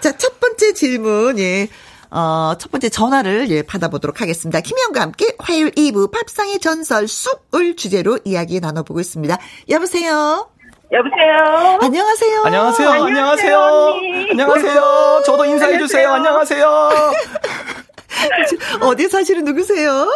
자, 0.00 0.16
첫 0.16 0.38
번째 0.40 0.72
질문, 0.72 1.38
예. 1.40 1.68
어, 2.10 2.54
첫 2.60 2.70
번째 2.70 2.88
전화를 2.90 3.50
예, 3.50 3.62
받아보도록 3.62 4.20
하겠습니다. 4.20 4.60
김혜영과 4.60 5.00
함께 5.00 5.34
화요일 5.40 5.72
2부 5.72 6.12
팝상의 6.12 6.60
전설 6.60 7.08
쑥을 7.08 7.74
주제로 7.74 8.20
이야기 8.24 8.60
나눠보고 8.60 9.00
있습니다. 9.00 9.36
여보세요? 9.70 10.48
여보세요? 10.94 11.78
안녕하세요? 11.82 12.42
안녕하세요? 12.44 12.88
안녕하세요? 12.88 13.58
안녕하세요? 13.58 14.28
안녕하세요? 14.30 15.22
저도 15.26 15.44
인사해 15.44 15.76
주세요. 15.78 16.12
안녕하세요? 16.12 16.80
어디 18.80 19.08
사시는 19.08 19.44
누구세요? 19.44 20.06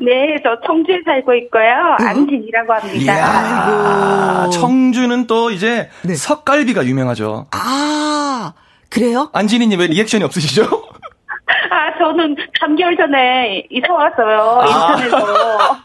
네, 0.00 0.36
저 0.44 0.50
청주에 0.66 1.00
살고 1.06 1.32
있고요. 1.34 1.62
어? 1.98 2.04
안진이라고 2.04 2.72
합니다. 2.74 2.94
이야, 3.14 4.50
청주는 4.52 5.26
또 5.26 5.50
이제 5.50 5.88
네. 6.02 6.14
석갈비가 6.14 6.84
유명하죠. 6.84 7.46
아, 7.52 8.52
그래요? 8.90 9.30
안진이님 9.32 9.80
왜 9.80 9.86
리액션이 9.86 10.24
없으시죠? 10.24 10.62
아, 11.70 11.98
저는 11.98 12.36
3개월 12.60 12.98
전에 12.98 13.64
이사 13.70 13.92
왔어요. 13.94 14.60
아. 14.62 14.92
인천에서. 14.92 15.16
아 15.58 15.84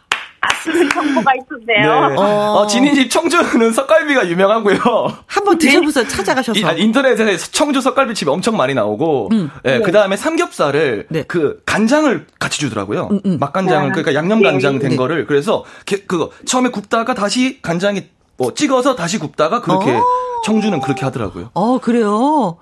시는 0.63 0.89
정보가 0.89 1.31
있었네요. 1.35 2.09
네. 2.09 2.15
어, 2.15 2.53
어 2.53 2.67
진희 2.67 2.93
집 2.95 3.09
청주는 3.09 3.71
석갈비가 3.71 4.27
유명하고요. 4.27 4.77
한번 5.25 5.57
드셔보세요. 5.57 6.05
네. 6.05 6.09
찾아가셔서. 6.09 6.59
이, 6.59 6.63
아, 6.63 6.71
인터넷에 6.71 7.37
청주 7.37 7.81
석갈비 7.81 8.13
집이 8.13 8.29
엄청 8.29 8.57
많이 8.57 8.73
나오고, 8.73 9.29
음. 9.31 9.51
네, 9.63 9.79
그 9.81 9.91
다음에 9.91 10.15
삼겹살을 10.15 11.07
네. 11.09 11.23
그 11.27 11.61
간장을 11.65 12.27
같이 12.39 12.59
주더라고요. 12.59 13.09
음, 13.11 13.21
음. 13.25 13.37
맛간장을 13.39 13.91
그러니까 13.91 14.13
양념 14.13 14.41
간장 14.41 14.79
된 14.79 14.91
네. 14.91 14.95
거를 14.95 15.25
그래서 15.25 15.63
그거 16.07 16.31
처음에 16.45 16.69
굽다가 16.69 17.13
다시 17.13 17.61
간장이 17.61 18.05
뭐 18.37 18.53
찍어서 18.53 18.95
다시 18.95 19.19
굽다가 19.19 19.61
그렇게 19.61 19.91
어. 19.91 20.03
청주는 20.45 20.79
그렇게 20.81 21.05
하더라고요. 21.05 21.51
어 21.53 21.79
그래요. 21.79 22.57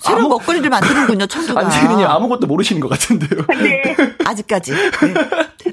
새로운 0.00 0.26
아무, 0.26 0.28
먹거리를 0.30 0.68
만드는군요, 0.68 1.26
청주가. 1.28 1.60
안지은이 1.60 2.04
아무것도 2.04 2.46
모르시는 2.46 2.80
것 2.80 2.88
같은데요. 2.88 3.44
네. 3.48 3.96
아직까지. 4.24 4.72
네. 4.72 5.14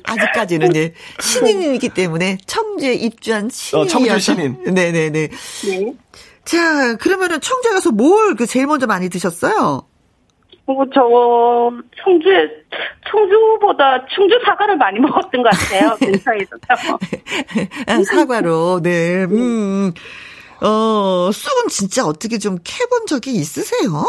아직까지는 0.03 0.75
예. 0.75 0.93
신인이기 1.19 1.89
때문에 1.89 2.37
청주에 2.45 2.93
입주한 2.93 3.49
신인. 3.51 3.83
어, 3.83 3.87
청주 3.87 4.19
신인. 4.19 4.63
네네 4.63 5.09
네. 5.09 5.29
네. 5.65 5.93
자, 6.45 6.95
그러면은 6.97 7.41
청주에 7.41 7.71
가서 7.73 7.91
뭘 7.91 8.35
그 8.35 8.45
제일 8.45 8.67
먼저 8.67 8.87
많이 8.87 9.09
드셨어요? 9.09 9.83
어, 10.69 10.73
저, 10.93 11.71
청주에, 12.03 12.35
청주보다 13.09 14.05
충주 14.13 14.37
사과를 14.45 14.75
많이 14.77 14.99
먹었던 14.99 15.41
것 15.41 15.49
같아요. 15.49 15.95
근처에서. 15.99 16.57
아, 17.87 18.03
사과로, 18.03 18.81
네. 18.81 19.23
음. 19.25 19.93
어, 20.61 21.29
쑥은 21.31 21.69
진짜 21.69 22.05
어떻게 22.05 22.37
좀 22.37 22.57
캐본 22.63 23.05
적이 23.07 23.31
있으세요? 23.35 24.03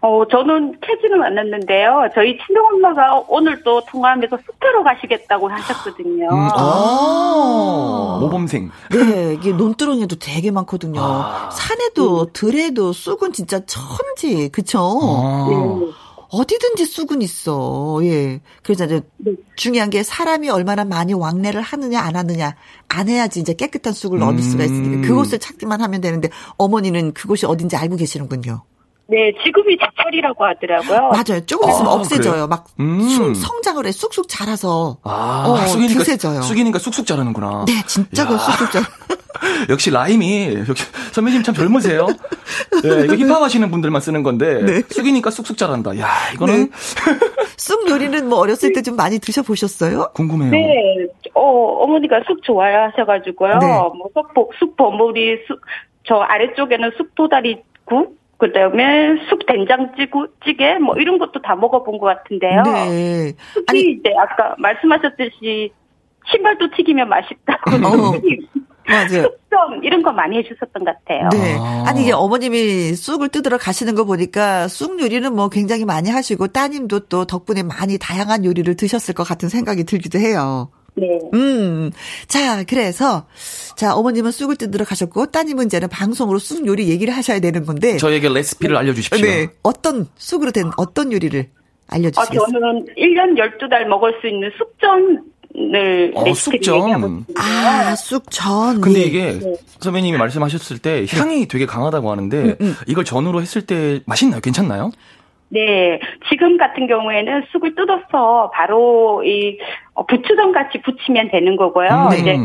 어, 0.00 0.26
저는 0.30 0.78
캐지는 0.80 1.22
않았는데요. 1.22 2.10
저희 2.14 2.38
친정엄마가 2.38 3.24
오늘 3.28 3.62
또 3.62 3.82
통화하면서 3.86 4.38
숲으로 4.38 4.82
가시겠다고 4.84 5.48
하셨거든요. 5.48 6.28
음, 6.30 6.48
아, 6.52 8.18
모범생. 8.20 8.70
네, 8.90 9.34
이게 9.34 9.52
논두렁에도 9.52 10.16
되게 10.16 10.50
많거든요. 10.50 11.00
아. 11.00 11.50
산에도, 11.50 12.22
음. 12.22 12.26
들에도 12.32 12.92
쑥은 12.92 13.32
진짜 13.32 13.60
천지, 13.66 14.48
그쵸? 14.50 14.98
아. 15.02 15.46
네. 15.50 16.06
어디든지 16.28 16.86
쑥은 16.86 17.22
있어. 17.22 18.00
예. 18.02 18.40
그래서 18.62 18.84
이제 18.84 19.00
네. 19.18 19.32
중요한 19.54 19.90
게 19.90 20.02
사람이 20.02 20.50
얼마나 20.50 20.84
많이 20.84 21.12
왕래를 21.12 21.62
하느냐 21.62 22.00
안 22.00 22.16
하느냐 22.16 22.56
안 22.88 23.08
해야지 23.08 23.40
이제 23.40 23.54
깨끗한 23.54 23.92
쑥을 23.92 24.18
음. 24.18 24.28
얻을 24.28 24.42
수가 24.42 24.64
있으니까 24.64 25.06
그곳을 25.06 25.38
찾기만 25.38 25.80
하면 25.80 26.00
되는데 26.00 26.28
어머니는 26.56 27.12
그곳이 27.12 27.46
어딘지 27.46 27.76
알고 27.76 27.96
계시는군요. 27.96 28.62
네, 29.08 29.32
지금이 29.44 29.76
제철이라고 29.78 30.44
하더라고요. 30.44 31.10
맞아요. 31.10 31.46
조금 31.46 31.68
있으면 31.70 31.86
아, 31.88 31.92
없애져요. 31.94 32.32
그래요? 32.32 32.46
막 32.48 32.66
음. 32.80 33.34
성장을 33.34 33.86
해 33.86 33.92
쑥쑥 33.92 34.28
자라서 34.28 34.96
아, 35.04 35.44
어, 35.46 35.56
쑥이니까 35.68 36.00
드세져요. 36.00 36.42
쑥이니까 36.42 36.78
쑥쑥 36.80 37.06
자라는구나. 37.06 37.66
네, 37.68 37.72
진짜 37.86 38.26
그 38.26 38.36
쑥쑥 38.36 38.72
자라. 38.72 38.86
역시 39.68 39.90
라임이 39.90 40.64
역시 40.68 40.84
선배님 41.12 41.42
참 41.42 41.54
젊으세요. 41.54 42.06
네, 42.82 43.04
이거 43.04 43.14
힙합 43.14 43.42
하시는 43.42 43.70
분들만 43.70 44.00
쓰는 44.00 44.22
건데 44.22 44.62
네. 44.64 44.82
쑥이니까 44.88 45.30
쑥쑥 45.30 45.56
자란다. 45.56 45.98
야, 46.00 46.08
이거는 46.34 46.70
네. 46.70 46.70
쑥 47.56 47.88
요리는 47.88 48.28
뭐 48.28 48.38
어렸을 48.40 48.72
때 48.72 48.82
좀 48.82 48.96
많이 48.96 49.18
드셔 49.18 49.42
보셨어요? 49.42 50.10
궁금해요. 50.14 50.50
네, 50.50 51.06
어 51.34 51.40
어머니가 51.84 52.20
쑥 52.26 52.42
좋아하셔 52.42 53.04
가지고요. 53.06 53.58
네. 53.58 53.66
뭐 53.66 54.08
쑥, 54.14 54.50
쑥 54.58 54.76
버무리, 54.76 55.36
쑥, 55.46 55.60
저 56.08 56.16
아래쪽에는 56.16 56.92
쑥 56.96 57.14
도다리 57.14 57.62
국, 57.84 58.15
그다음에 58.38 59.16
쑥 59.30 59.46
된장찌개 59.46 60.78
뭐 60.78 60.94
이런 60.96 61.18
것도 61.18 61.40
다 61.42 61.56
먹어본 61.56 61.98
것 61.98 62.06
같은데요. 62.06 62.62
네. 62.64 63.32
아니 63.68 63.80
이제 63.80 64.12
아까 64.18 64.54
말씀하셨듯이 64.58 65.72
신발도 66.30 66.70
튀기면 66.76 67.08
맛있다고. 67.08 67.70
어. 67.86 68.12
맞아요. 68.88 69.22
숙점 69.22 69.82
이런 69.82 70.02
거 70.02 70.12
많이 70.12 70.38
해주셨던 70.38 70.84
것 70.84 70.96
같아요. 71.04 71.28
네. 71.32 71.56
아. 71.58 71.92
니 71.92 72.02
이게 72.02 72.12
어머님이 72.12 72.94
쑥을 72.94 73.28
뜯으러 73.30 73.58
가시는 73.58 73.94
거 73.94 74.04
보니까 74.04 74.68
쑥 74.68 75.00
요리는 75.00 75.34
뭐 75.34 75.48
굉장히 75.48 75.84
많이 75.84 76.10
하시고 76.10 76.48
따님도 76.48 77.08
또 77.08 77.24
덕분에 77.24 77.62
많이 77.62 77.98
다양한 77.98 78.44
요리를 78.44 78.76
드셨을 78.76 79.14
것 79.14 79.24
같은 79.24 79.48
생각이 79.48 79.84
들기도 79.84 80.18
해요. 80.18 80.70
네. 80.96 81.20
음. 81.34 81.90
자, 82.26 82.64
그래서, 82.64 83.26
자, 83.76 83.94
어머님은 83.94 84.30
쑥을 84.30 84.56
뜯으러 84.56 84.84
가셨고, 84.84 85.26
따님은 85.26 85.66
이제는 85.66 85.88
방송으로 85.88 86.38
쑥 86.38 86.66
요리 86.66 86.88
얘기를 86.88 87.14
하셔야 87.14 87.38
되는 87.38 87.64
건데. 87.66 87.98
저에게 87.98 88.28
레시피를 88.28 88.76
알려 88.76 88.94
주십시오. 88.94 89.24
네. 89.24 89.48
어떤, 89.62 90.06
쑥으로 90.16 90.52
된 90.52 90.70
어떤 90.76 91.12
요리를 91.12 91.48
알려 91.88 92.10
주시겠어요? 92.10 92.42
아, 92.42 92.50
저는 92.50 92.86
1년 92.96 93.38
12달 93.38 93.84
먹을 93.86 94.14
수 94.20 94.26
있는 94.26 94.50
쑥전 94.58 95.24
을 95.58 96.12
어, 96.14 96.34
쑥전. 96.34 97.24
아, 97.36 97.96
쑥전. 97.96 98.82
근데 98.82 99.00
예. 99.00 99.04
이게 99.04 99.38
네. 99.38 99.54
선배님이 99.80 100.18
말씀하셨을 100.18 100.78
때 100.78 101.06
향이 101.08 101.48
되게 101.48 101.64
강하다고 101.64 102.10
하는데 102.10 102.36
음, 102.36 102.56
음. 102.60 102.74
이걸 102.86 103.04
전으로 103.04 103.40
했을 103.40 103.62
때 103.62 104.00
맛있나요? 104.04 104.40
괜찮나요? 104.42 104.90
네, 105.48 106.00
지금 106.28 106.56
같은 106.56 106.86
경우에는 106.86 107.44
쑥을 107.52 107.74
뜯어서 107.74 108.50
바로 108.52 109.22
이 109.24 109.58
어, 109.94 110.04
부추전 110.06 110.52
같이 110.52 110.80
부치면 110.82 111.30
되는 111.30 111.56
거고요. 111.56 111.88
음, 111.88 112.10
네. 112.10 112.18
이제 112.18 112.36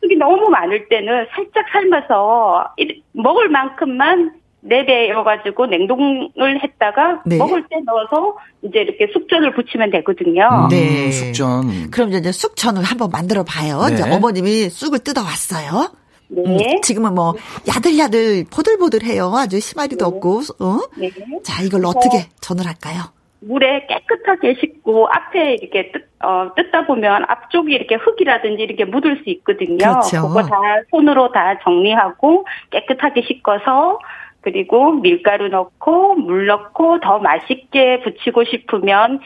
쑥이 0.00 0.16
너무 0.16 0.48
많을 0.48 0.88
때는 0.88 1.26
살짝 1.34 1.66
삶아서 1.72 2.74
먹을 3.12 3.48
만큼만 3.48 4.40
네배여가지고 4.62 5.66
냉동을 5.66 6.62
했다가 6.62 7.22
네. 7.24 7.38
먹을 7.38 7.62
때 7.68 7.76
넣어서 7.84 8.36
이제 8.62 8.80
이렇게 8.80 9.06
숙전을 9.12 9.54
붙이면 9.54 9.90
되거든요. 9.90 10.68
네. 10.70 11.06
음, 11.06 11.10
숙전. 11.10 11.90
그럼 11.90 12.10
이제 12.10 12.30
숙전을 12.30 12.82
한번 12.82 13.10
만들어 13.10 13.42
봐요. 13.42 13.86
네. 13.88 13.94
이제 13.94 14.02
어머님이 14.02 14.68
쑥을 14.68 14.98
뜯어 14.98 15.22
왔어요. 15.22 15.92
네. 16.30 16.42
음, 16.74 16.80
지금은 16.82 17.14
뭐 17.14 17.34
야들야들 17.68 18.46
보들보들해요. 18.52 19.32
아주 19.34 19.60
심하리도 19.60 20.04
네. 20.04 20.04
없고. 20.04 20.40
어? 20.60 20.78
네. 20.96 21.10
자, 21.42 21.62
이걸 21.62 21.84
어떻게 21.84 22.28
전을 22.40 22.66
할까요? 22.66 23.12
물에 23.40 23.86
깨끗하게 23.86 24.54
씻고 24.60 25.08
앞에 25.08 25.54
이렇게 25.54 25.90
뜯, 25.92 26.08
어, 26.22 26.52
뜯다 26.54 26.86
보면 26.86 27.24
앞쪽이 27.26 27.72
이렇게 27.72 27.94
흙이라든지 27.94 28.62
이렇게 28.62 28.84
묻을 28.84 29.22
수 29.24 29.30
있거든요. 29.30 29.78
그렇죠. 29.78 30.28
그거 30.28 30.42
다 30.42 30.56
손으로 30.90 31.32
다 31.32 31.58
정리하고 31.64 32.44
깨끗하게 32.70 33.22
씻어서 33.22 33.98
그리고 34.42 34.92
밀가루 34.92 35.48
넣고 35.48 36.16
물 36.16 36.46
넣고 36.46 37.00
더 37.00 37.18
맛있게 37.18 38.00
부치고 38.02 38.44
싶으면 38.44 39.20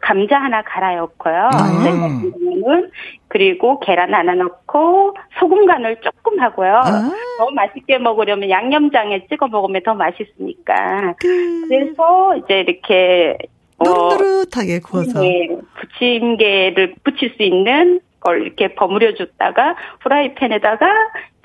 감자 0.00 0.38
하나 0.38 0.62
갈아 0.62 0.96
넣고요. 0.96 1.50
음. 1.54 2.90
그리고 3.28 3.80
계란 3.80 4.14
하나 4.14 4.34
넣고 4.34 5.14
소금 5.38 5.66
간을 5.66 5.96
조금 6.00 6.40
하고요. 6.40 6.74
아. 6.76 7.10
더 7.38 7.50
맛있게 7.50 7.98
먹으려면 7.98 8.48
양념장에 8.50 9.26
찍어 9.28 9.48
먹으면 9.48 9.82
더 9.84 9.94
맛있으니까. 9.94 11.14
그. 11.18 11.68
그래서 11.68 12.36
이제 12.36 12.60
이렇게 12.60 13.36
노릇노릇하게 13.78 14.80
구워서 14.80 15.20
네, 15.20 15.48
부침개를 15.80 16.94
부칠 17.04 17.34
수 17.36 17.42
있는 17.42 18.00
걸 18.20 18.42
이렇게 18.42 18.74
버무려 18.74 19.14
줬다가 19.14 19.76
프라이팬에다가 20.00 20.86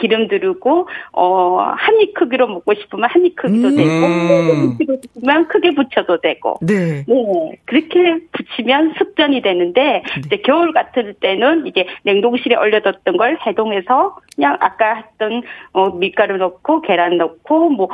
기름 0.01 0.27
두르고 0.27 0.87
어 1.13 1.57
한입 1.77 2.15
크기로 2.15 2.47
먹고 2.47 2.73
싶으면 2.73 3.07
한입 3.09 3.35
크기도 3.35 3.67
음. 3.67 3.75
되고 3.75 4.71
크기로 4.71 4.97
싶으면 5.01 5.47
크게 5.47 5.75
부쳐도 5.75 6.21
되고 6.21 6.57
네. 6.61 7.05
네 7.07 7.51
그렇게 7.65 8.17
부치면 8.31 8.95
숙전이 8.97 9.41
되는데 9.43 9.81
네. 9.81 10.03
이제 10.25 10.37
겨울 10.37 10.73
같을 10.73 11.13
때는 11.13 11.67
이게 11.67 11.85
냉동실에 12.03 12.55
얼려뒀던 12.55 13.17
걸 13.17 13.37
해동해서 13.45 14.17
그냥 14.35 14.57
아까 14.59 14.95
했던 14.95 15.43
어 15.73 15.91
밀가루 15.91 16.37
넣고 16.37 16.81
계란 16.81 17.17
넣고 17.17 17.69
뭐 17.69 17.89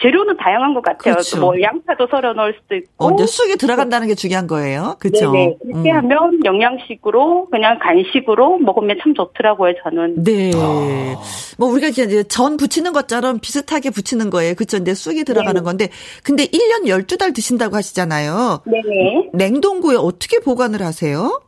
재료는 0.00 0.36
다양한 0.36 0.74
것 0.74 0.82
같아요. 0.82 1.14
그렇죠. 1.14 1.40
뭐 1.40 1.60
양파도 1.60 2.06
썰어 2.06 2.32
넣을 2.34 2.54
수도 2.60 2.76
있고. 2.76 3.06
어, 3.06 3.10
이제 3.14 3.26
쑥이 3.26 3.56
들어간다는 3.56 4.06
게 4.06 4.14
중요한 4.14 4.46
거예요. 4.46 4.96
그렇죠. 5.00 5.32
네 5.32 5.56
그렇게 5.62 5.90
음. 5.90 5.96
하면 5.96 6.44
영양식으로 6.44 7.48
그냥 7.50 7.78
간식으로 7.78 8.58
먹으면 8.58 8.98
참 9.02 9.14
좋더라고요. 9.14 9.74
저는. 9.82 10.22
네. 10.22 10.52
아. 10.54 11.16
뭐 11.58 11.68
우리가 11.68 11.88
이제 11.88 12.24
전 12.24 12.56
부치는 12.56 12.92
것처럼 12.92 13.38
비슷하게 13.40 13.90
부치는 13.90 14.30
거예요. 14.30 14.54
그렇죠. 14.54 14.76
이제 14.76 14.94
쑥이 14.94 15.24
들어가는 15.24 15.54
네. 15.54 15.60
건데 15.60 15.88
근데 16.22 16.46
1년 16.46 16.86
12달 16.86 17.34
드신다고 17.34 17.76
하시잖아요. 17.76 18.62
네. 18.66 19.30
냉동고에 19.32 19.96
어떻게 19.96 20.38
보관을 20.38 20.82
하세요? 20.82 21.40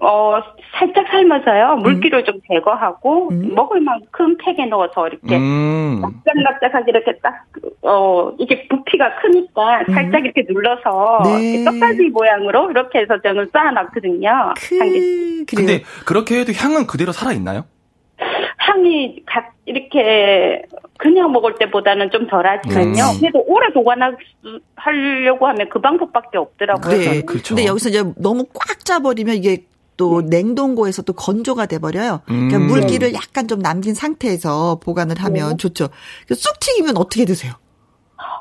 어, 0.00 0.40
살짝 0.78 1.06
삶아서요. 1.08 1.76
물기를 1.76 2.20
음. 2.20 2.24
좀 2.24 2.40
제거하고, 2.48 3.28
음. 3.30 3.54
먹을 3.54 3.80
만큼 3.80 4.36
팩에 4.38 4.66
넣어서 4.66 5.06
이렇게, 5.06 5.36
음. 5.36 6.00
납작납작하게 6.02 6.90
이렇게 6.90 7.18
딱, 7.22 7.46
어, 7.82 8.32
이게 8.38 8.66
부피가 8.68 9.14
크니까 9.22 9.84
음. 9.88 9.94
살짝 9.94 10.24
이렇게 10.24 10.44
눌러서, 10.48 11.22
네. 11.24 11.64
떡갈비 11.64 12.10
모양으로 12.10 12.70
이렇게 12.70 13.00
해서 13.00 13.20
저는 13.22 13.48
쌓아놨거든요. 13.52 14.54
그, 14.56 15.44
근데 15.56 15.82
그렇게 16.04 16.40
해도 16.40 16.52
향은 16.52 16.86
그대로 16.86 17.12
살아있나요? 17.12 17.64
향이 18.58 19.22
각 19.26 19.54
이렇게 19.66 20.62
그냥 20.98 21.32
먹을 21.32 21.54
때보다는 21.56 22.10
좀 22.10 22.26
덜하지만요. 22.26 23.02
음. 23.04 23.20
그래도 23.20 23.44
오래 23.46 23.72
보관하려고 23.72 25.46
하면 25.46 25.68
그 25.70 25.80
방법밖에 25.80 26.38
없더라고요. 26.38 26.96
네, 26.96 27.22
그렇죠. 27.22 27.54
근데 27.54 27.66
여기서 27.66 27.88
이제 27.88 28.04
너무 28.16 28.46
꽉 28.52 28.84
짜버리면 28.84 29.36
이게 29.36 29.64
또 29.96 30.22
네. 30.22 30.38
냉동고에서 30.38 31.02
또 31.02 31.12
건조가 31.12 31.66
돼버려요. 31.66 32.22
그러니까 32.26 32.56
음. 32.58 32.66
물기를 32.66 33.14
약간 33.14 33.46
좀 33.46 33.60
남긴 33.60 33.94
상태에서 33.94 34.80
보관을 34.82 35.16
하면 35.18 35.50
네. 35.50 35.56
좋죠. 35.56 35.88
쑥 36.28 36.60
튀기면 36.60 36.96
어떻게 36.96 37.24
드세요? 37.24 37.52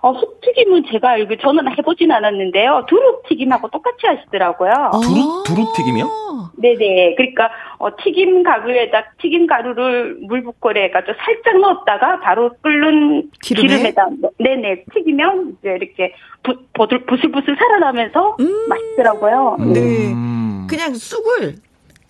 어, 0.02 0.14
쑥튀김은 0.14 0.84
제가 0.92 1.12
알고 1.12 1.38
저는 1.38 1.78
해보진 1.78 2.12
않았는데요. 2.12 2.86
두릅튀김하고 2.88 3.70
똑같이 3.70 4.06
하시더라고요. 4.06 4.72
아. 4.72 4.92
두릅 5.00 5.44
두릅튀김이요? 5.46 6.24
네네. 6.58 7.16
그러니까 7.16 7.50
어, 7.78 7.90
튀김 7.98 8.44
가루에다 8.44 9.14
튀김 9.22 9.48
가루를 9.48 10.18
물 10.28 10.44
붓고래 10.44 10.84
해가지고 10.84 11.14
살짝 11.18 11.60
넣었다가 11.60 12.20
바로 12.20 12.52
끓는 12.62 13.30
기름에? 13.42 13.68
기름에다 13.68 14.08
네네 14.40 14.86
튀기면 14.94 15.58
이제 15.60 15.70
이렇게 15.70 16.14
부, 16.44 16.58
보들, 16.74 17.06
부슬부슬 17.06 17.56
살아나면서 17.56 18.38
음. 18.40 18.68
맛있더라고요. 18.70 19.58
네. 19.74 20.12
음. 20.14 20.68
그냥 20.70 20.94
쑥을 20.94 21.56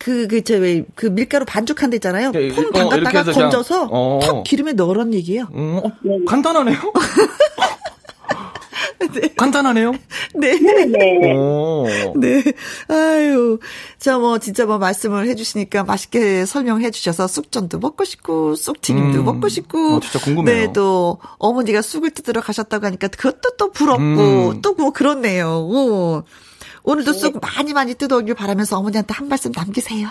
그, 0.04 0.28
그, 0.28 0.44
저, 0.44 0.56
왜, 0.56 0.84
그 0.94 1.06
밀가루 1.06 1.46
반죽한 1.46 1.88
데 1.88 1.96
있잖아요. 1.96 2.30
네, 2.32 2.48
폼 2.48 2.70
담갔다가 2.70 3.20
어, 3.20 3.32
건져서 3.32 3.88
어. 3.90 4.20
턱 4.22 4.44
기름에 4.44 4.74
넣으란 4.74 5.14
얘기예요. 5.14 5.48
음, 5.54 5.80
어, 5.82 5.90
간단하네요? 6.26 6.76
네. 9.14 9.28
간단하네요? 9.34 9.92
네. 10.34 10.58
네. 10.58 11.34
네. 12.16 12.42
아유. 12.88 13.58
자, 13.98 14.18
뭐, 14.18 14.38
진짜 14.38 14.66
뭐, 14.66 14.76
말씀을 14.76 15.26
해주시니까 15.26 15.84
맛있게 15.84 16.44
설명해 16.44 16.90
주셔서 16.90 17.26
쑥전도 17.26 17.78
먹고 17.78 18.04
싶고, 18.04 18.56
쑥튀김도 18.56 19.20
음. 19.20 19.24
먹고 19.24 19.48
싶고. 19.48 19.94
어, 19.94 20.00
진짜 20.00 20.18
궁금해요. 20.18 20.66
네, 20.66 20.72
또, 20.74 21.18
어머니가 21.38 21.80
쑥을 21.80 22.10
뜯으러 22.10 22.42
가셨다고 22.42 22.84
하니까 22.84 23.08
그것도 23.08 23.56
또 23.56 23.70
부럽고, 23.70 24.02
음. 24.02 24.60
또뭐 24.60 24.90
그렇네요. 24.90 25.66
오. 25.66 26.24
오늘도 26.84 27.12
네. 27.12 27.18
쑥 27.18 27.40
많이 27.40 27.72
많이 27.72 27.94
뜯어오길 27.94 28.34
바라면서 28.34 28.78
어머니한테 28.78 29.14
한 29.14 29.28
말씀 29.28 29.50
남기세요. 29.54 30.08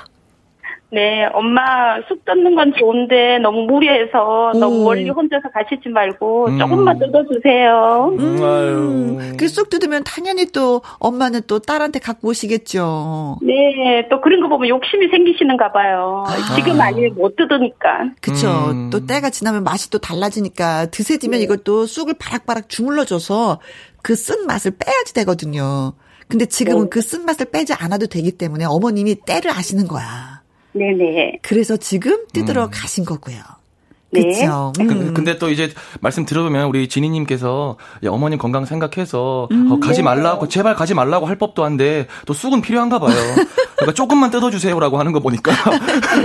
네, 0.92 1.26
엄마 1.34 2.00
쑥 2.08 2.24
뜯는 2.24 2.54
건 2.54 2.72
좋은데 2.78 3.40
너무 3.40 3.64
무리해서 3.66 4.52
오. 4.54 4.60
너무 4.60 4.84
멀리 4.84 5.10
혼자서 5.10 5.50
가시지 5.52 5.90
말고 5.90 6.50
음. 6.50 6.60
조금만 6.60 7.00
뜯어주세요. 7.00 8.16
음. 8.20 9.38
그쑥 9.38 9.72
뜯으면 9.72 10.04
당연히 10.04 10.46
또 10.52 10.84
엄마는 11.00 11.42
또 11.48 11.58
딸한테 11.58 11.98
갖고 11.98 12.28
오시겠죠. 12.28 13.40
네, 13.42 14.08
또 14.12 14.22
그런 14.22 14.40
거 14.42 14.48
보면 14.50 14.70
욕심이 14.70 15.08
생기시는가 15.10 15.72
봐요. 15.72 16.26
아. 16.28 16.56
지금 16.56 16.80
아니면 16.80 17.16
못 17.16 17.36
뜯으니까. 17.38 18.12
그쵸. 18.22 18.48
음. 18.70 18.92
또 18.92 19.08
때가 19.08 19.32
지나면 19.32 19.64
맛이 19.64 19.90
또 19.90 19.98
달라지니까 19.98 20.88
드세지면 20.92 21.40
네. 21.40 21.44
이것도 21.46 21.88
쑥을 21.88 22.14
바락바락 22.20 22.70
주물러줘서 22.70 23.60
그 24.04 24.16
쓴 24.16 24.46
맛을 24.46 24.72
빼야지 24.78 25.14
되거든요. 25.16 25.94
근데 26.28 26.46
지금은 26.46 26.84
네. 26.84 26.90
그 26.90 27.02
쓴맛을 27.02 27.48
빼지 27.52 27.74
않아도 27.74 28.08
되기 28.08 28.32
때문에 28.32 28.66
어머님이 28.66 29.16
때를 29.26 29.52
아시는 29.52 29.88
거야. 29.88 30.42
네네. 30.74 31.40
그래서 31.42 31.78
지금 31.78 32.26
뜯으러 32.34 32.66
음. 32.66 32.70
가신 32.72 33.06
거고요. 33.06 33.38
그렇죠. 34.14 34.74
음. 34.80 35.14
근데 35.14 35.38
또 35.38 35.50
이제 35.50 35.70
말씀 36.02 36.26
들어보면 36.26 36.68
우리 36.68 36.88
진희님께서 36.88 37.78
어머님 38.08 38.38
건강 38.38 38.66
생각해서 38.66 39.48
음. 39.52 39.72
어, 39.72 39.80
가지 39.80 40.04
말라고 40.04 40.48
제발 40.48 40.76
가지 40.76 40.94
말라고 40.94 41.26
할 41.26 41.36
법도 41.36 41.64
한데 41.64 42.08
또 42.26 42.34
쑥은 42.34 42.62
필요한가 42.62 43.00
봐요. 43.00 43.16
그러니까 43.76 43.94
조금만 43.94 44.32
뜯어주세요라고 44.32 44.98
하는 44.98 45.12
거 45.12 45.20
보니까 45.20 45.52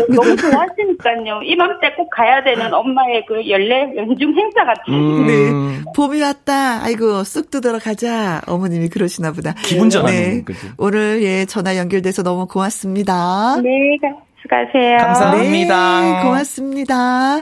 너무 0.09 0.37
좋아하시니까요. 0.37 1.43
이맘때 1.45 1.95
꼭 1.97 2.09
가야 2.11 2.43
되는 2.45 2.73
엄마의 2.73 3.25
그 3.27 3.49
연례 3.49 3.97
연중 3.97 4.35
행사 4.37 4.65
같은. 4.65 4.95
음. 4.95 5.27
네, 5.27 5.91
봄이 5.97 6.21
왔다. 6.21 6.83
아이고 6.83 7.25
쑥 7.25 7.51
뜯으러 7.51 7.79
가자. 7.79 8.43
어머님이 8.47 8.89
그러시나 8.89 9.33
보다. 9.33 9.55
기분 9.65 9.91
전환. 9.91 10.13
네. 10.13 10.45
오늘 10.77 11.23
예 11.23 11.45
전화 11.47 11.77
연결돼서 11.77 12.23
너무 12.23 12.47
고맙습니다. 12.47 13.61
네. 13.63 13.99
수고하세요. 14.43 14.99
감사합니다. 14.99 16.01
네, 16.01 16.23
고맙습니다. 16.23 17.41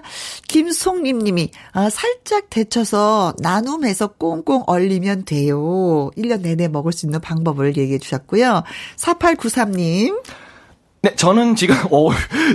김송림 0.49 1.19
님이, 1.19 1.51
아, 1.73 1.91
살짝 1.91 2.49
데쳐서 2.51 3.35
나눔해서 3.39 4.09
꽁꽁 4.19 4.63
얼리면 4.67 5.25
돼요. 5.27 6.11
1년 6.17 6.41
내내 6.41 6.69
먹을 6.69 6.93
수 6.93 7.07
있는 7.07 7.21
방법을 7.21 7.77
얘기해 7.77 7.99
주셨고요. 7.99 8.63
4893 8.97 9.71
님. 9.73 10.19
네, 11.03 11.15
저는 11.15 11.55
지금, 11.55 11.77
어, 11.93 12.09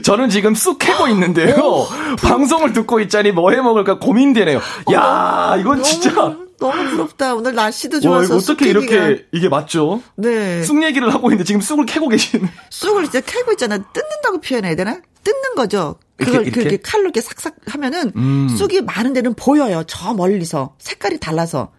저는 0.04 0.30
지금 0.30 0.56
쑥 0.56 0.80
캐고 0.80 1.08
있는데요. 1.08 1.56
어, 1.64 1.88
방송을 2.22 2.74
듣고 2.74 3.00
있자니 3.02 3.32
뭐 3.32 3.52
해 3.52 3.62
먹을까 3.62 4.00
고민되네요. 4.00 4.60
야, 4.94 5.56
이건 5.60 5.84
진짜. 5.84 6.36
너무 6.62 6.90
부럽다. 6.92 7.34
오늘 7.34 7.56
날씨도 7.56 8.00
좋아서. 8.00 8.34
와, 8.34 8.38
어떻게 8.38 8.70
이렇게 8.70 9.26
이게 9.32 9.50
맞죠? 9.50 10.02
네. 10.16 10.64
쑥 10.64 10.82
얘기를 10.84 11.12
하고 11.12 11.28
있는데 11.28 11.44
지금 11.44 11.60
쑥을 11.60 11.86
캐고 11.86 12.08
계신. 12.08 12.48
쑥을 12.70 13.06
이제 13.06 13.20
캐고 13.20 13.52
있잖아. 13.52 13.78
뜯는다고 13.78 14.40
표현해야 14.40 14.76
되나? 14.76 15.02
뜯는 15.24 15.56
거죠. 15.56 15.96
그걸 16.18 16.44
이렇게, 16.46 16.62
이렇게? 16.62 16.78
칼로 16.78 17.04
이렇게 17.06 17.20
삭삭 17.20 17.56
하면은 17.66 18.12
음. 18.16 18.48
쑥이 18.50 18.82
많은 18.82 19.14
데는 19.14 19.34
보여요. 19.34 19.84
저 19.88 20.14
멀리서 20.14 20.76
색깔이 20.78 21.20
달라서. 21.20 21.72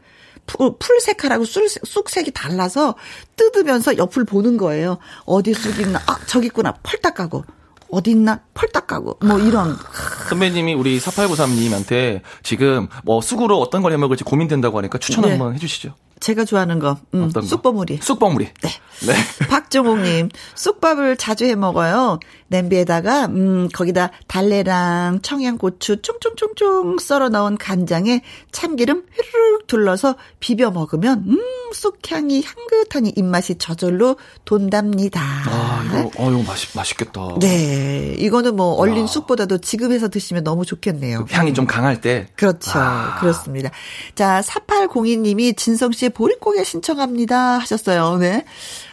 풀 0.47 1.01
색깔하고 1.01 1.45
쑥 1.45 2.11
색이 2.11 2.33
달라서 2.33 2.97
뜯으면서 3.37 3.97
옆을 3.97 4.25
보는 4.25 4.57
거예요. 4.57 4.99
어디 5.25 5.55
쑥이 5.55 5.83
있나? 5.83 6.01
아, 6.07 6.19
저기 6.27 6.47
있구나. 6.47 6.73
펄딱 6.83 7.15
가고. 7.15 7.45
어딨나 7.93 8.41
펄딱 8.55 8.87
가고 8.87 9.19
뭐 9.23 9.39
이런 9.39 9.77
선배님이 10.29 10.75
우리 10.75 10.99
4893님한테 10.99 12.23
지금 12.43 12.89
뭐 13.05 13.21
쑥으로 13.21 13.61
어떤 13.61 13.83
걸 13.83 13.93
해먹을지 13.93 14.25
고민된다고 14.25 14.79
하니까 14.79 14.99
추천 14.99 15.23
네. 15.25 15.31
한번 15.31 15.55
해주시죠. 15.55 15.95
제가 16.19 16.45
좋아하는 16.45 16.79
거, 16.79 16.99
음, 17.15 17.25
어떤 17.25 17.45
쑥버무리. 17.45 17.99
쑥버무리. 18.01 18.47
네. 18.63 18.71
네. 19.07 19.15
박종옥님, 19.49 20.31
쑥밥을 20.55 21.17
자주 21.17 21.45
해 21.45 21.55
먹어요. 21.55 22.21
냄비에다가, 22.49 23.27
음, 23.27 23.69
거기다 23.73 24.11
달래랑 24.29 25.21
청양고추 25.23 26.03
쫑쫑쫑쫑 26.03 26.99
썰어 26.99 27.31
넣은 27.31 27.57
간장에 27.57 28.23
참기름 28.53 29.05
휘르륵 29.11 29.67
둘러서 29.67 30.17
비벼 30.39 30.71
먹으면, 30.71 31.25
음, 31.27 31.39
쑥향이 31.73 32.43
향긋하니 32.43 33.15
입맛이 33.17 33.57
저절로 33.57 34.17
돈답니다. 34.45 35.21
아, 35.21 35.83
이거, 35.87 36.11
어, 36.17 36.31
이거 36.31 36.43
맛있, 36.43 36.77
맛있겠다. 36.77 37.39
네. 37.41 38.15
이거는 38.19 38.57
뭐, 38.57 38.75
얼린 38.75 39.03
와. 39.03 39.07
쑥보다도 39.07 39.59
지금 39.59 39.93
해서 39.93 40.09
드시면 40.09 40.45
너무 40.45 40.67
좋겠네요. 40.67 41.25
그 41.25 41.35
향이 41.35 41.55
좀 41.55 41.67
강할 41.67 42.01
때. 42.01 42.29
그렇죠. 42.37 42.73
아. 42.75 43.19
그렇습니다. 43.21 43.71
자, 44.15 44.43
4802님이 44.47 45.57
진성씨 45.57 46.11
보릿고개 46.11 46.63
신청합니다 46.65 47.59
하셨어요. 47.59 48.17
네. 48.17 48.45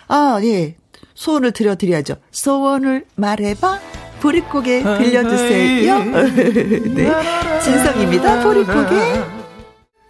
아, 0.09 0.39
예. 0.43 0.75
소원을 1.13 1.51
드려드려야죠. 1.53 2.15
소원을 2.31 3.05
말해봐. 3.15 3.79
보릿고개 4.21 4.83
들려주세요. 4.83 6.03
네. 6.93 7.59
진성입니다. 7.63 8.43
보릿고개. 8.43 9.38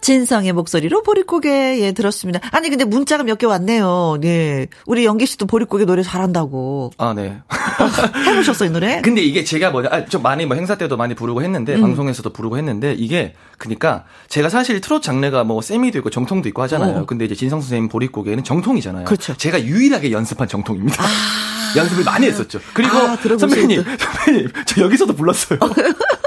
진성의 0.00 0.52
목소리로 0.52 1.02
보릿고개 1.02 1.80
예 1.80 1.92
들었습니다. 1.92 2.40
아니 2.52 2.70
근데 2.70 2.84
문자가 2.84 3.22
몇 3.24 3.38
개 3.40 3.46
왔네요. 3.46 4.18
네. 4.20 4.66
우리 4.86 5.04
영기 5.04 5.24
씨도 5.26 5.46
보릿고개 5.46 5.84
노래 5.84 6.02
잘한다고. 6.02 6.90
아 6.98 7.14
네. 7.14 7.38
해보셨어요 8.26 8.68
이 8.68 8.72
노래? 8.72 9.00
근데 9.02 9.22
이게 9.22 9.44
제가 9.44 9.70
뭐냐 9.70 9.88
아, 9.90 10.04
좀 10.06 10.22
많이 10.22 10.44
뭐 10.46 10.56
행사 10.56 10.76
때도 10.76 10.96
많이 10.96 11.14
부르고 11.14 11.42
했는데 11.42 11.74
음. 11.74 11.80
방송에서도 11.82 12.30
부르고 12.32 12.56
했는데 12.58 12.94
이게 12.98 13.34
그니까 13.58 14.04
제가 14.28 14.48
사실 14.48 14.80
트롯 14.80 15.02
장르가 15.02 15.44
뭐 15.44 15.60
세미도 15.62 15.98
있고 15.98 16.10
정통도 16.10 16.48
있고 16.48 16.62
하잖아요. 16.62 16.98
어. 17.00 17.06
근데 17.06 17.24
이제 17.24 17.34
진성 17.34 17.60
선생님 17.60 17.88
보릿고개는 17.88 18.44
정통이잖아요. 18.44 19.04
그렇죠. 19.04 19.36
제가 19.36 19.62
유일하게 19.62 20.12
연습한 20.12 20.48
정통입니다. 20.48 21.02
아. 21.02 21.06
연습을 21.76 22.02
많이 22.04 22.26
했었죠. 22.26 22.58
그리고 22.74 22.96
아, 22.98 23.16
선배님, 23.16 23.84
선배님, 23.96 24.48
저 24.66 24.80
여기서도 24.82 25.14
불렀어요. 25.14 25.58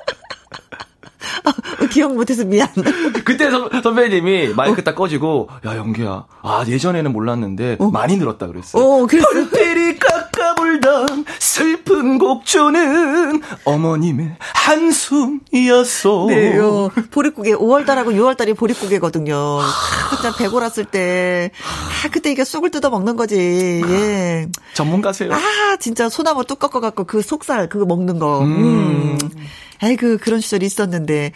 기억 1.94 2.16
못해서 2.16 2.44
미안. 2.44 2.68
그때 3.24 3.52
선, 3.52 3.70
선배님이 3.82 4.50
마이크 4.56 4.82
어? 4.82 4.84
딱 4.84 4.96
꺼지고 4.96 5.50
야 5.66 5.78
영기야 5.78 6.26
아 6.42 6.66
예전에는 6.68 7.14
몰랐는데 7.14 7.78
어? 7.80 7.90
많이 7.92 8.18
늘었다 8.18 8.48
그랬어요. 8.48 8.84
어, 8.84 9.06
그랬어. 9.06 9.28
펄필이 9.30 10.00
깎아 10.00 10.56
불던 10.56 11.26
슬픈 11.40 12.18
곡조는 12.18 13.42
어머님의 13.64 14.36
한숨이었어. 14.40 16.26
네, 16.30 16.58
요 16.58 16.90
보릿고개 17.12 17.54
5월달하고 17.54 18.08
6월달이 18.16 18.58
보릿고개거든요. 18.58 19.60
한참 20.10 20.34
배고랐을 20.38 20.86
때, 20.86 21.52
아 21.64 22.10
그때 22.10 22.32
이게 22.32 22.44
쑥을 22.44 22.72
뜯어 22.72 22.90
먹는 22.90 23.16
거지. 23.16 23.82
예. 23.88 24.48
전문가세요. 24.74 25.32
아 25.34 25.78
진짜 25.80 26.10
소나무 26.10 26.44
뚝 26.46 26.58
꺾어갖고 26.60 27.04
그 27.04 27.22
속살 27.22 27.70
그거 27.70 27.86
먹는 27.86 28.18
거. 28.20 28.42
음. 28.42 28.64
음. 28.64 29.18
아이고 29.84 30.18
그런 30.22 30.40
시절이 30.40 30.66
있었는데 30.66 31.34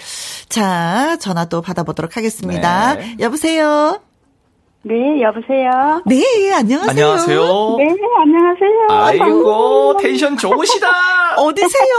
자 0.47 1.17
전화 1.19 1.45
또 1.45 1.61
받아보도록 1.61 2.15
하겠습니다. 2.15 2.95
네. 2.95 3.17
여보세요. 3.19 3.99
네, 4.83 5.21
여보세요. 5.21 6.01
네, 6.05 6.53
안녕하세요. 6.53 6.89
안녕하세요. 6.89 7.75
네, 7.77 7.95
안녕하세요. 8.21 8.87
아이고, 8.89 9.97
텐션 9.97 10.37
좋으시다. 10.37 10.87
어디세요? 11.35 11.91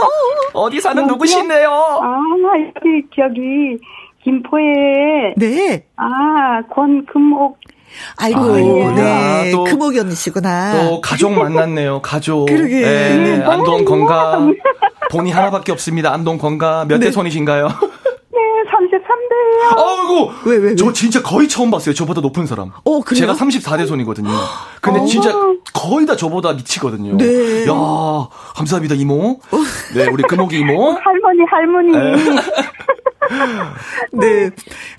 어디 0.53 0.81
사는 0.81 1.05
누구시네요? 1.05 1.69
아, 1.69 2.19
여기, 2.65 3.05
저기, 3.15 3.77
김포에. 4.23 5.35
네. 5.37 5.85
아, 5.97 6.63
권금옥 6.73 7.59
아이고, 8.17 8.53
아이고 8.53 8.91
네. 8.95 9.51
또, 9.51 9.63
금옥이 9.63 9.99
언니시구나. 9.99 10.87
또 10.89 11.01
가족 11.01 11.31
만났네요, 11.33 12.01
가족. 12.01 12.45
그러게. 12.45 12.81
네, 12.81 13.37
네. 13.37 13.43
안동 13.43 13.85
건강. 13.85 14.55
돈이 15.09 15.31
하나밖에 15.31 15.71
없습니다. 15.71 16.13
안동 16.13 16.37
건강. 16.37 16.87
몇대 16.87 17.07
네. 17.07 17.11
손이신가요? 17.11 17.67
네, 18.63 18.69
33대예요. 18.69 19.77
아이고. 19.77 20.31
왜, 20.45 20.57
왜, 20.57 20.69
왜? 20.69 20.75
저 20.75 20.91
진짜 20.91 21.21
거의 21.21 21.47
처음 21.47 21.71
봤어요. 21.71 21.93
저보다 21.93 22.21
높은 22.21 22.45
사람. 22.45 22.71
어, 22.83 23.01
그래요? 23.01 23.19
제가 23.19 23.33
34대 23.33 23.87
손이거든요. 23.87 24.29
근데 24.81 24.99
어. 24.99 25.05
진짜 25.05 25.31
거의 25.73 26.05
다 26.05 26.15
저보다 26.15 26.53
미치거든요. 26.53 27.17
네. 27.17 27.65
야, 27.67 27.73
감사합니다, 28.55 28.95
이모. 28.95 29.39
네, 29.95 30.07
우리 30.11 30.23
금옥이 30.23 30.59
이모. 30.59 30.91
할머니, 31.01 31.43
할머니. 31.49 31.91
네. 31.91 32.15
네. 34.11 34.49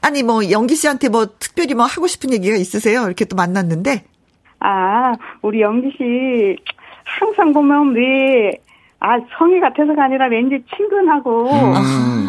아니, 0.03 0.23
뭐, 0.23 0.51
영기 0.51 0.77
씨한테 0.77 1.09
뭐, 1.09 1.27
특별히 1.39 1.75
뭐, 1.75 1.85
하고 1.85 2.07
싶은 2.07 2.33
얘기가 2.33 2.57
있으세요? 2.57 3.05
이렇게 3.05 3.25
또 3.25 3.37
만났는데. 3.37 4.05
아, 4.61 5.13
우리 5.43 5.63
영기 5.63 5.91
씨, 5.97 6.57
항상 7.05 7.53
보면 7.53 7.95
왜, 7.95 8.53
아, 9.01 9.19
성이 9.39 9.59
같아서가 9.61 10.05
아니라 10.05 10.29
왠지 10.29 10.63
친근하고, 10.77 11.51
음. 11.51 12.27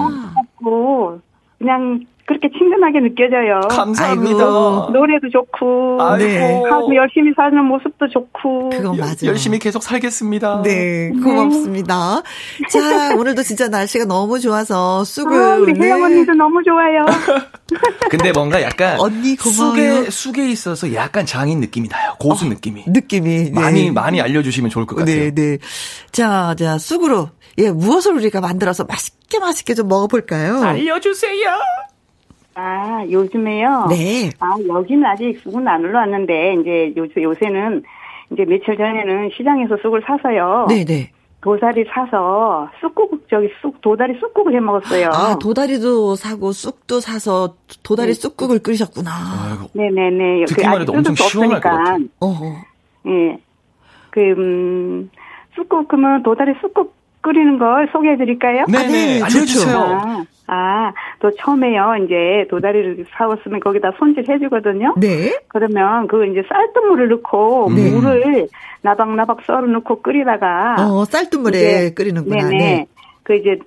고 0.64 1.20
그냥 1.58 2.06
그렇게 2.32 2.50
친근하게 2.58 3.02
느껴져요. 3.02 3.60
감사합니다. 3.70 4.44
아이고. 4.44 4.90
노래도 4.94 5.30
좋고, 5.30 5.98
네. 6.18 6.64
하고 6.64 6.96
열심히 6.96 7.34
사는 7.36 7.64
모습도 7.66 8.08
좋고. 8.08 8.70
그건 8.70 8.98
맞아요. 8.98 9.16
열심히 9.26 9.60
계속 9.60 9.84
살겠습니다. 9.84 10.62
네, 10.64 11.12
고맙습니다. 11.22 12.22
네. 12.62 12.68
자, 12.70 13.16
오늘도 13.20 13.44
진짜 13.44 13.68
날씨가 13.68 14.06
너무 14.06 14.40
좋아서 14.40 15.04
쑥을. 15.04 15.42
아, 15.42 15.56
우리 15.58 15.74
혜영 15.78 16.00
네. 16.00 16.06
언니도 16.06 16.34
너무 16.34 16.62
좋아요. 16.64 17.06
근데 18.10 18.32
뭔가 18.32 18.62
약간 18.62 19.00
언니 19.00 19.36
고마워요. 19.36 20.06
쑥에, 20.06 20.10
쑥에 20.10 20.52
있어서 20.52 20.94
약간 20.94 21.26
장인 21.26 21.60
느낌이 21.60 21.90
나요. 21.90 22.16
고수 22.20 22.46
어, 22.46 22.50
느낌이. 22.50 22.86
느낌이. 22.88 23.52
네. 23.52 23.52
많이 23.52 23.92
많이 23.92 24.22
알려주시면 24.22 24.70
좋을 24.70 24.86
것 24.86 24.96
같아요. 24.96 25.16
네, 25.16 25.32
네. 25.32 25.58
자, 26.12 26.56
자 26.58 26.78
쑥으로 26.78 27.30
예 27.58 27.72
무엇을 27.72 28.14
우리가 28.16 28.42
만들어서 28.42 28.86
맛있게 28.86 29.40
맛있게 29.40 29.74
좀 29.74 29.88
먹어볼까요? 29.88 30.62
알려주세요. 30.64 31.50
아 32.56 33.04
요즘에요. 33.10 33.88
네. 33.90 34.30
아 34.40 34.56
여기는 34.68 35.06
아직 35.06 35.40
쑥은 35.44 35.68
안 35.68 35.84
올라왔는데 35.84 36.56
이제 36.62 36.94
요 36.98 37.06
요새는 37.16 37.84
이제 38.32 38.46
며칠 38.46 38.78
전에는 38.78 39.30
시장에서 39.36 39.78
쑥을 39.82 40.02
사서요. 40.06 40.68
네, 40.70 40.86
네. 40.86 41.12
도다리 41.42 41.84
사서 41.92 42.70
쑥국 42.80 43.28
저기 43.30 43.50
쑥 43.62 43.82
도다리 43.82 44.18
쑥국을 44.20 44.54
해 44.54 44.60
먹었어요. 44.60 45.10
아 45.12 45.38
도다리도 45.40 46.16
사고 46.16 46.52
쑥도 46.52 47.00
사서 47.00 47.56
도다리 47.84 48.10
네. 48.10 48.14
쑥국을 48.14 48.60
끓이셨구나. 48.60 49.12
아이고. 49.12 49.70
네네네. 49.74 50.46
듣기만 50.46 50.76
그 50.76 50.82
해도 50.82 50.94
엄청 50.94 51.16
시원할 51.16 51.60
것 51.60 51.70
같아. 51.70 51.98
어허. 52.20 52.46
예. 53.08 53.40
그 54.12 54.22
음, 54.22 55.10
쑥국 55.56 55.88
그러면 55.88 56.22
도다리 56.22 56.54
쑥국 56.62 56.94
끓이는 57.22 57.58
걸 57.58 57.90
소개해 57.92 58.18
드릴까요? 58.18 58.66
네네, 58.68 58.84
아, 58.84 58.88
네. 58.88 59.22
알려주세요. 59.22 59.78
아, 59.78 60.26
아, 60.48 60.94
또 61.20 61.32
처음에요, 61.32 61.96
이제 62.04 62.46
도다리를 62.50 63.06
사왔으면 63.16 63.60
거기다 63.60 63.92
손질 63.98 64.30
해 64.30 64.40
주거든요. 64.40 64.96
네. 64.98 65.40
그러면 65.48 66.08
그 66.08 66.26
이제 66.28 66.44
쌀뜨물을 66.48 67.10
넣고 67.10 67.72
네. 67.76 67.92
물을 67.92 68.48
나박나박 68.82 69.42
썰어 69.46 69.62
넣고 69.62 70.02
끓이다가. 70.02 70.76
어, 70.80 71.06
쌀뜨물에 71.06 71.94
끓이는구나. 71.94 72.50
네네. 72.50 72.58
네. 72.58 72.86
그 73.24 73.36
이제 73.36 73.60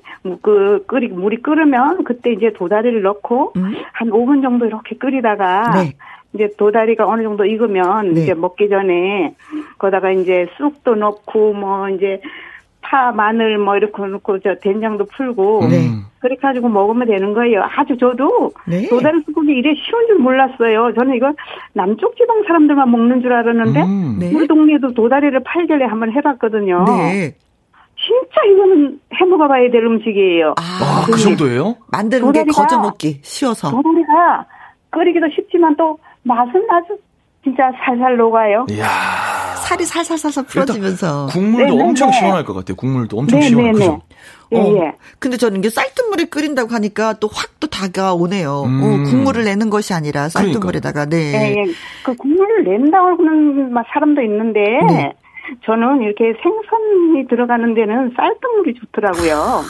그 0.43 0.85
끓이 0.87 1.09
물이 1.09 1.43
끓으면 1.43 2.05
그때 2.05 2.33
이제 2.33 2.53
도다리를 2.53 3.01
넣고 3.03 3.53
음? 3.57 3.75
한 3.93 4.11
5분 4.11 4.43
정도 4.43 4.67
이렇게 4.67 4.97
끓이다가 4.97 5.71
네. 5.77 5.93
이제 6.33 6.51
도다리가 6.59 7.07
어느 7.07 7.23
정도 7.23 7.45
익으면 7.45 8.15
네. 8.15 8.23
이제 8.23 8.35
먹기 8.35 8.69
전에 8.69 9.35
거다가 9.79 10.11
이제 10.11 10.49
쑥도 10.59 10.97
넣고 10.97 11.53
뭐 11.55 11.89
이제 11.89 12.21
파, 12.85 13.13
마늘 13.13 13.59
뭐 13.59 13.77
이렇게 13.77 14.07
넣고 14.07 14.39
저 14.41 14.55
된장도 14.57 15.07
풀고 15.07 15.67
네. 15.69 15.89
그렇게 16.21 16.41
가지고 16.41 16.69
먹으면 16.69 17.07
되는 17.09 17.33
거예요. 17.35 17.63
아주 17.63 17.97
저도 17.97 18.51
네. 18.67 18.89
도다리 18.89 19.23
쑥국이 19.27 19.53
이래 19.53 19.75
쉬운 19.75 20.07
줄 20.07 20.19
몰랐어요. 20.19 20.93
저는 20.95 21.17
이거 21.17 21.33
남쪽 21.73 22.17
지방 22.17 22.43
사람들만 22.47 22.91
먹는 22.91 23.23
줄 23.23 23.33
알았는데 23.33 23.83
음. 23.83 24.17
네. 24.21 24.33
우리 24.35 24.47
동네에도 24.47 24.93
도다리를 24.95 25.39
팔길래 25.43 25.87
한번 25.87 26.13
해봤거든요. 26.13 26.85
네. 26.87 27.35
진짜 27.97 28.45
이거는 28.53 29.01
해 29.15 29.25
먹어 29.25 29.49
봐야 29.49 29.71
될 29.71 29.85
음식이에요. 29.85 30.55
아, 30.59 31.07
그 31.07 31.17
정도예요? 31.17 31.77
만드는 31.91 32.33
게 32.33 32.45
거저 32.45 32.79
먹기 32.79 33.21
쉬워서. 33.23 33.71
도다리가 33.71 34.45
끓이기도 34.91 35.27
쉽지만 35.35 35.75
또 35.77 35.99
맛은 36.23 36.67
아주 36.71 36.97
진짜 37.45 37.71
살살 37.85 38.17
녹아요. 38.17 38.67
이야. 38.71 38.87
살이 39.67 39.85
살살살살 39.85 40.45
풀어지면서. 40.47 41.27
국물도 41.31 41.71
네네네. 41.75 41.89
엄청 41.89 42.11
시원할 42.13 42.45
것 42.45 42.55
같아요. 42.55 42.75
국물도 42.77 43.17
엄청 43.19 43.41
시원할 43.41 43.73
거죠. 43.73 44.03
예, 44.53 44.59
어. 44.59 44.75
예. 44.77 44.93
근데 45.19 45.37
저는 45.37 45.59
이게 45.59 45.71
쌀뜨물에 45.71 46.25
끓인다고 46.27 46.71
하니까 46.75 47.15
또 47.15 47.29
확 47.29 47.55
또 47.65 47.69
다가오네요. 47.69 48.65
음. 48.67 48.83
어, 48.83 49.11
국물을 49.11 49.45
내는 49.45 49.71
것이 49.71 49.95
아니라 49.95 50.29
쌀뜨물에다가, 50.29 51.07
네. 51.07 51.17
예, 51.17 51.61
예. 51.63 51.65
그 52.05 52.15
국물을 52.15 52.65
낸다고는 52.65 53.73
사람도 53.93 54.21
있는데, 54.21 54.61
네. 54.87 55.13
저는 55.65 56.03
이렇게 56.03 56.35
생선이 56.43 57.27
들어가는 57.29 57.75
데는 57.75 58.13
쌀뜨물이 58.17 58.75
좋더라고요. 58.75 59.63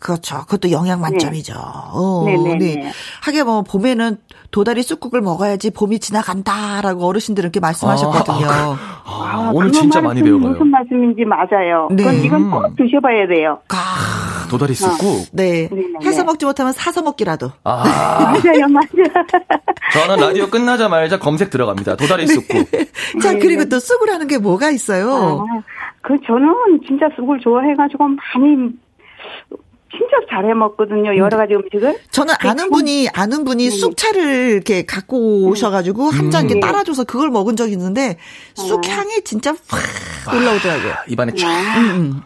그렇죠. 0.00 0.40
그것도 0.40 0.70
영양 0.70 1.00
만점이죠. 1.00 1.52
네. 1.52 1.58
어, 1.60 2.24
네네네. 2.26 2.74
네. 2.76 2.92
하게 3.22 3.42
뭐 3.42 3.62
봄에는 3.62 4.16
도다리 4.50 4.82
쑥국을 4.82 5.20
먹어야지 5.20 5.70
봄이 5.70 5.98
지나간다라고 5.98 7.06
어르신들은 7.06 7.48
이렇게 7.48 7.60
말씀하셨거든요. 7.60 8.46
아, 8.46 8.76
아, 9.04 9.04
아 9.04 9.50
오늘 9.52 9.72
진짜 9.72 10.00
많이 10.00 10.22
배워가요. 10.22 10.52
무슨 10.52 10.70
말씀인지 10.70 11.24
맞아요. 11.24 11.88
네. 11.90 12.04
그건 12.04 12.24
이건 12.24 12.50
꼭 12.50 12.76
드셔봐야 12.76 13.26
돼요. 13.26 13.58
아, 13.70 14.46
도다리 14.48 14.74
쑥국. 14.74 15.06
어. 15.06 15.24
네. 15.32 15.68
해서 16.02 16.24
먹지 16.24 16.46
못하면 16.46 16.72
사서 16.72 17.02
먹기라도. 17.02 17.50
아. 17.64 18.32
맞아요, 18.32 18.68
맞아요. 18.68 19.26
저는 19.92 20.24
라디오 20.24 20.48
끝나자마자 20.48 21.18
검색 21.18 21.50
들어갑니다. 21.50 21.96
도다리 21.96 22.26
쑥국. 22.28 22.70
네. 22.70 22.86
자, 23.20 23.32
그리고 23.38 23.64
또 23.64 23.80
쑥을 23.80 24.10
하는 24.10 24.28
게 24.28 24.38
뭐가 24.38 24.70
있어요? 24.70 25.44
아, 25.48 25.62
그 26.00 26.16
저는 26.26 26.80
진짜 26.86 27.08
쑥을 27.16 27.40
좋아해가지고 27.40 28.04
많이 28.04 28.72
진짜 29.96 30.16
잘해 30.30 30.54
먹거든요. 30.54 31.10
음. 31.10 31.16
여러 31.16 31.36
가지 31.36 31.54
음식을. 31.54 31.96
저는 32.10 32.34
아는 32.40 32.70
분이 32.70 33.08
아는 33.14 33.44
분이 33.44 33.64
네. 33.64 33.70
쑥차를 33.70 34.50
이렇게 34.52 34.84
갖고 34.84 35.16
네. 35.16 35.46
오셔가지고 35.48 36.04
한잔 36.10 36.44
이렇게 36.44 36.54
네. 36.54 36.60
따라줘서 36.60 37.04
그걸 37.04 37.30
먹은 37.30 37.56
적이 37.56 37.72
있는데 37.72 38.16
쑥 38.54 38.86
향이 38.86 39.22
진짜 39.24 39.54
확 39.68 40.34
올라오더라고요. 40.34 40.92
아, 40.92 41.04
입안에 41.08 41.32
쫙. 41.34 41.48
음, 41.78 42.00
음. 42.00 42.20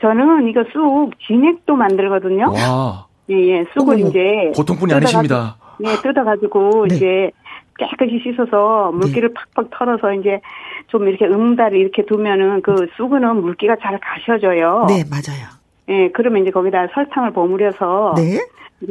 저는 0.00 0.48
이거 0.48 0.64
쑥 0.72 1.10
진액도 1.26 1.74
만들거든요. 1.74 2.52
와. 2.52 3.06
예, 3.30 3.34
예. 3.34 3.64
쑥을 3.74 3.94
어머, 3.94 4.08
이제 4.08 4.52
보통 4.54 4.76
분이 4.76 4.92
아니십니다. 4.92 5.56
네, 5.78 5.96
뜯어가지고 6.02 6.86
네. 6.88 6.96
이제 6.96 7.30
깨끗이 7.78 8.20
씻어서 8.22 8.92
물기를 8.92 9.30
네. 9.30 9.34
팍팍 9.54 9.70
털어서 9.70 10.12
이제 10.12 10.40
좀 10.88 11.08
이렇게 11.08 11.24
음다리 11.24 11.78
이렇게 11.78 12.04
두면은 12.04 12.62
그 12.62 12.86
쑥은 12.96 13.24
물기가 13.40 13.76
잘 13.82 13.98
가셔져요. 13.98 14.86
네, 14.88 15.04
맞아요. 15.10 15.63
예, 15.88 16.10
그러면 16.10 16.42
이제 16.42 16.50
거기다 16.50 16.88
설탕을 16.94 17.32
버무려서 17.32 18.14
네. 18.16 18.40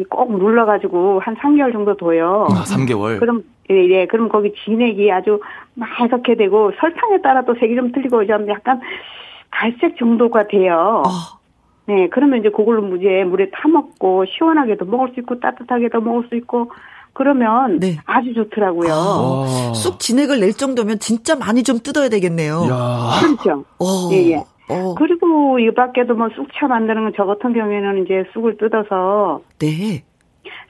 꼭 0.09 0.37
눌러 0.37 0.65
가지고 0.65 1.19
한 1.19 1.35
3개월 1.35 1.71
정도 1.71 1.95
둬요. 1.95 2.47
아, 2.49 2.63
3개월. 2.63 3.19
그럼 3.19 3.43
예, 3.69 3.75
예, 3.89 4.05
그럼 4.05 4.29
거기 4.29 4.53
진액이 4.63 5.11
아주 5.11 5.39
맑게 5.75 6.35
되고 6.35 6.71
설탕에 6.79 7.21
따라 7.21 7.43
또 7.45 7.55
색이 7.59 7.75
좀 7.75 7.91
틀리고 7.91 8.25
좀 8.25 8.47
약간 8.49 8.79
갈색 9.51 9.97
정도가 9.97 10.47
돼요. 10.47 11.03
어. 11.05 11.09
네, 11.85 12.07
그러면 12.09 12.39
이제 12.39 12.49
그걸로 12.49 12.81
무제 12.81 13.23
물에 13.25 13.49
타 13.51 13.67
먹고 13.67 14.25
시원하게도 14.25 14.85
먹을 14.85 15.09
수 15.13 15.19
있고 15.19 15.39
따뜻하게도 15.39 16.01
먹을 16.01 16.27
수 16.29 16.35
있고 16.35 16.71
그러면 17.13 17.79
네. 17.79 17.97
아주 18.05 18.33
좋더라고요. 18.33 18.91
아. 18.91 19.73
쑥 19.75 19.99
진액을 19.99 20.39
낼 20.39 20.53
정도면 20.53 20.99
진짜 20.99 21.35
많이 21.35 21.61
좀 21.63 21.79
뜯어야 21.79 22.09
되겠네요. 22.09 22.67
야. 22.69 23.19
그렇죠. 23.21 23.65
예, 24.13 24.31
예. 24.31 24.43
어. 24.69 24.95
그리고 24.95 25.59
이 25.59 25.71
밖에도 25.71 26.15
뭐 26.15 26.29
쑥차 26.35 26.67
만드는 26.67 27.03
건저 27.03 27.25
같은 27.25 27.53
경우에는 27.53 28.03
이제 28.03 28.25
쑥을 28.33 28.57
뜯어서 28.57 29.41
네. 29.59 30.03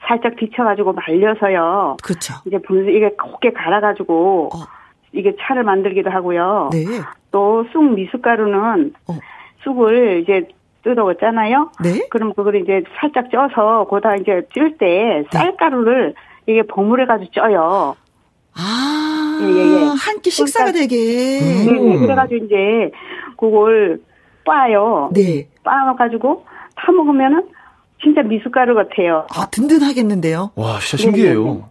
살짝 0.06 0.36
데쳐가지고 0.36 0.92
말려서요. 0.92 1.96
그렇죠. 2.02 2.34
이제 2.46 2.58
분수 2.58 2.90
이게 2.90 3.10
곱게 3.10 3.52
갈아가지고 3.52 4.50
어. 4.52 4.58
이게 5.12 5.34
차를 5.40 5.62
만들기도 5.64 6.10
하고요. 6.10 6.70
네. 6.72 6.84
또 7.30 7.64
쑥 7.72 7.82
미숫가루는 7.94 8.94
어. 9.08 9.12
쑥을 9.64 10.20
이제 10.22 10.48
뜯어왔잖아요. 10.82 11.70
네. 11.82 12.06
그럼 12.10 12.34
그걸 12.34 12.56
이제 12.56 12.84
살짝 13.00 13.30
쪄서 13.30 13.86
거기다 13.88 14.16
이제 14.16 14.42
찔때 14.52 14.86
네. 14.86 15.24
쌀가루를 15.30 16.14
이게 16.46 16.62
버무려가지고 16.62 17.30
쪄요. 17.32 17.96
아, 18.56 19.38
예, 19.42 19.46
예, 19.46 19.80
예. 19.80 19.84
한 19.98 20.20
끼 20.22 20.30
식사가 20.30 20.72
그러니까, 20.72 20.88
되게. 20.88 21.40
음. 21.40 21.66
네, 21.66 21.72
네, 21.72 21.98
그래가지고 21.98 22.44
이제 22.46 22.54
그걸 23.36 24.00
빻아요. 24.44 25.10
네. 25.12 25.48
빻아가지고 25.64 26.44
타 26.76 26.92
먹으면은 26.92 27.46
진짜 28.02 28.22
미숫가루 28.22 28.74
같아요. 28.74 29.26
아, 29.30 29.46
든든하겠는데요? 29.50 30.52
와, 30.54 30.78
진짜 30.80 31.02
신기해요. 31.02 31.68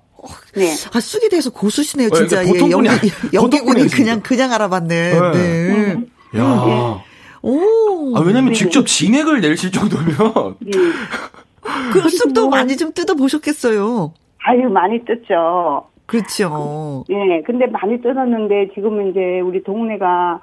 네. 0.55 0.71
아, 0.93 0.99
쑥에 0.99 1.29
대해서 1.29 1.49
고수시네요, 1.51 2.07
어, 2.11 2.15
진짜. 2.15 2.43
예, 2.45 2.49
연기, 2.71 2.89
연기군이 3.33 3.87
그냥, 3.87 4.21
그냥 4.21 4.51
알아봤네. 4.53 5.11
네. 5.13 5.31
네. 5.31 5.93
음. 5.93 6.07
야. 6.35 6.65
네. 6.65 7.03
오. 7.41 8.17
아, 8.17 8.21
왜냐면 8.21 8.53
네. 8.53 8.53
직접 8.53 8.85
진액을 8.87 9.41
내실 9.41 9.71
정도면. 9.71 10.55
네. 10.61 10.71
그 11.91 12.09
쑥도 12.09 12.49
많이 12.49 12.75
좀 12.77 12.93
뜯어보셨겠어요. 12.93 14.13
아유, 14.45 14.69
많이 14.69 14.99
뜯죠. 15.05 15.85
그렇죠. 16.05 17.05
예, 17.09 17.41
근데 17.45 17.65
많이 17.67 18.01
떠났는데 18.01 18.69
지금은 18.75 19.11
이제 19.11 19.39
우리 19.39 19.63
동네가 19.63 20.39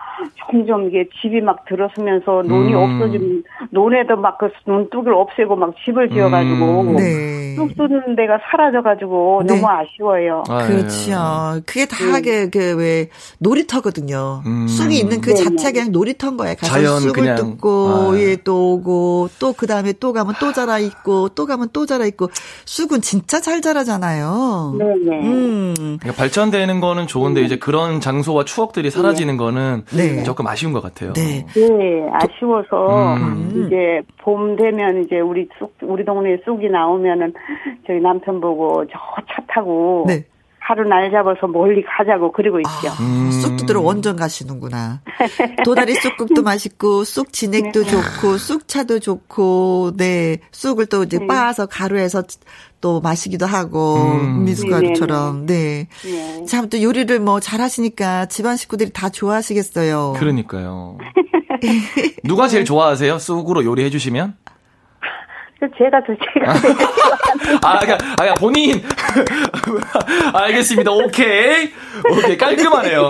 점점 0.50 0.88
이게 0.88 1.08
집이 1.20 1.40
막 1.42 1.64
들어서면서 1.66 2.42
논이 2.46 2.72
음. 2.74 2.78
없어지면 2.78 3.42
논에도 3.70 4.16
막 4.16 4.38
그 4.40 4.48
논둑을 4.64 5.12
없애고 5.12 5.54
막 5.56 5.74
집을 5.84 6.08
지어가지고 6.10 6.80
음. 6.80 6.96
네. 6.96 7.54
쑥 7.56 7.68
쓰는 7.76 8.16
데가 8.16 8.38
사라져가지고 8.50 9.42
네. 9.46 9.54
너무 9.54 9.68
아쉬워요. 9.68 10.42
아, 10.48 10.66
그렇죠. 10.66 11.60
그게 11.66 11.84
다게 11.86 12.48
네. 12.48 12.50
그왜 12.50 13.08
놀이터거든요. 13.38 14.42
음. 14.46 14.66
쑥이 14.66 14.98
있는 14.98 15.20
그 15.20 15.30
네, 15.34 15.44
자체가 15.44 15.72
그냥 15.72 15.92
놀이터인 15.92 16.36
거예요. 16.38 16.54
가서 16.58 16.72
자연 16.72 17.00
쑥을 17.00 17.12
그냥. 17.12 17.36
뜯고 17.36 18.12
아. 18.14 18.16
예 18.18 18.36
또 18.44 18.72
오고 18.74 19.28
또 19.38 19.52
그 19.52 19.66
다음에 19.66 19.92
또 20.00 20.14
가면 20.14 20.36
또 20.40 20.52
자라 20.52 20.78
있고 20.78 21.28
또 21.30 21.44
가면 21.44 21.68
또 21.74 21.84
자라 21.84 22.06
있고 22.06 22.28
쑥은 22.64 23.02
진짜 23.02 23.40
잘 23.40 23.60
자라잖아요. 23.60 24.76
네 24.78 24.84
네. 25.04 25.20
음. 25.50 25.98
그러니까 26.00 26.12
발전되는 26.12 26.80
거는 26.80 27.06
좋은데 27.06 27.42
이제 27.42 27.58
그런 27.58 28.00
장소와 28.00 28.44
추억들이 28.44 28.90
사라지는 28.90 29.36
거는 29.36 29.82
네. 29.94 30.22
조금 30.22 30.46
아쉬운 30.46 30.72
것 30.72 30.82
같아요. 30.82 31.12
네, 31.12 31.44
네 31.54 32.08
아쉬워서 32.12 33.16
음. 33.16 33.66
이제 33.66 34.02
봄 34.22 34.56
되면 34.56 35.04
이제 35.04 35.20
우리 35.20 35.48
쑥 35.58 35.74
우리 35.82 36.04
동네에 36.04 36.38
쑥이 36.44 36.68
나오면은 36.68 37.32
저희 37.86 38.00
남편 38.00 38.40
보고 38.40 38.84
저 38.86 38.98
차 39.30 39.42
타고 39.48 40.04
네. 40.06 40.24
하루 40.58 40.86
날 40.88 41.10
잡아서 41.10 41.46
멀리 41.48 41.82
가자고 41.82 42.30
그리고 42.30 42.60
있죠. 42.60 42.70
아, 42.88 43.02
음. 43.02 43.30
쑥도 43.32 43.66
들어 43.66 43.80
원전 43.80 44.14
가시는구나. 44.16 45.00
도다리 45.64 45.94
쑥국도 45.94 46.42
맛있고 46.42 47.02
쑥 47.04 47.32
진액도 47.32 47.82
네. 47.82 47.90
좋고 47.90 48.36
쑥차도 48.36 49.00
좋고 49.00 49.92
네 49.96 50.38
쑥을 50.52 50.86
또 50.86 51.02
이제 51.02 51.18
네. 51.18 51.26
빻아서 51.26 51.66
가루해서 51.66 52.22
또 52.80 53.00
마시기도 53.00 53.46
하고 53.46 53.96
음. 53.96 54.44
미숫가루처럼 54.44 55.46
네. 55.46 55.88
네. 56.04 56.44
참 56.46 56.70
또 56.70 56.80
요리를 56.82 57.18
뭐 57.20 57.40
잘하시니까 57.40 58.26
집안 58.26 58.56
식구들이 58.56 58.90
다 58.92 59.08
좋아하시겠어요. 59.08 60.14
그러니까요. 60.18 60.98
누가 62.24 62.46
제일 62.48 62.64
좋아하세요? 62.64 63.18
쑥으로 63.18 63.64
요리해 63.64 63.90
주시면? 63.90 64.36
제가 65.76 66.00
더 66.06 66.14
제가 66.14 66.52
아, 67.62 67.78
그러니까, 67.80 68.06
아, 68.12 68.16
그러니까 68.16 68.34
본인 68.36 68.82
알겠습니다. 70.32 70.90
오케이, 70.90 71.70
오케이 72.10 72.38
깔끔하네요. 72.38 73.08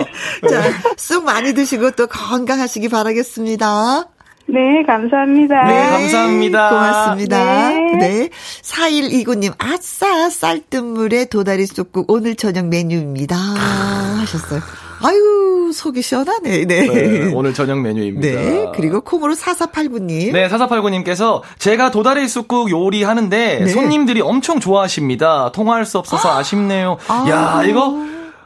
자, 0.49 0.61
쑥 0.97 1.23
많이 1.23 1.53
드시고 1.53 1.91
또 1.91 2.07
건강하시기 2.07 2.89
바라겠습니다. 2.89 4.05
네, 4.51 4.83
감사합니다. 4.85 5.63
네, 5.63 5.89
감사합니다. 5.89 6.69
고맙습니다. 6.69 7.69
네. 7.69 7.97
네. 7.99 8.29
4129님, 8.61 9.53
아싸, 9.57 10.29
쌀뜨물에 10.29 11.25
도다리 11.25 11.65
쑥국 11.65 12.11
오늘 12.11 12.35
저녁 12.35 12.67
메뉴입니다. 12.67 13.35
하셨어요. 13.35 14.59
아유, 15.03 15.71
속이 15.73 16.01
시원하네. 16.01 16.65
네. 16.65 16.87
네. 16.87 17.31
오늘 17.33 17.53
저녁 17.53 17.81
메뉴입니다. 17.81 18.27
네. 18.27 18.71
그리고 18.75 19.01
콩으로 19.01 19.33
4489님. 19.33 20.33
네, 20.33 20.47
4489님께서 20.49 21.41
제가 21.57 21.89
도다리 21.89 22.27
쑥국 22.27 22.69
요리하는데 22.69 23.59
네. 23.63 23.67
손님들이 23.67 24.21
엄청 24.21 24.59
좋아하십니다. 24.59 25.51
통화할 25.53 25.85
수 25.85 25.97
없어서 25.97 26.37
아. 26.37 26.43
쉽네요 26.43 26.97
아. 27.07 27.25
야, 27.29 27.63
이거 27.65 27.97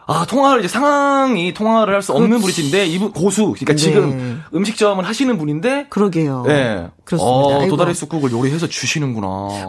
아, 0.07 0.25
통화를 0.25 0.59
이제 0.59 0.67
상황이 0.67 1.53
통화를 1.53 1.93
할 1.93 2.01
수 2.01 2.13
없는 2.13 2.39
분이신데 2.39 2.85
이분 2.87 3.11
고수. 3.11 3.45
그러니까 3.53 3.73
네. 3.73 3.75
지금 3.75 4.43
음식점을 4.53 5.03
하시는 5.07 5.37
분인데 5.37 5.87
그러게요. 5.89 6.43
네. 6.45 6.87
그렇습니다. 7.03 7.25
어, 7.57 7.67
도다리 7.67 7.93
쑥국을 7.95 8.31
요리해서 8.31 8.67
주시는구나. 8.67 9.27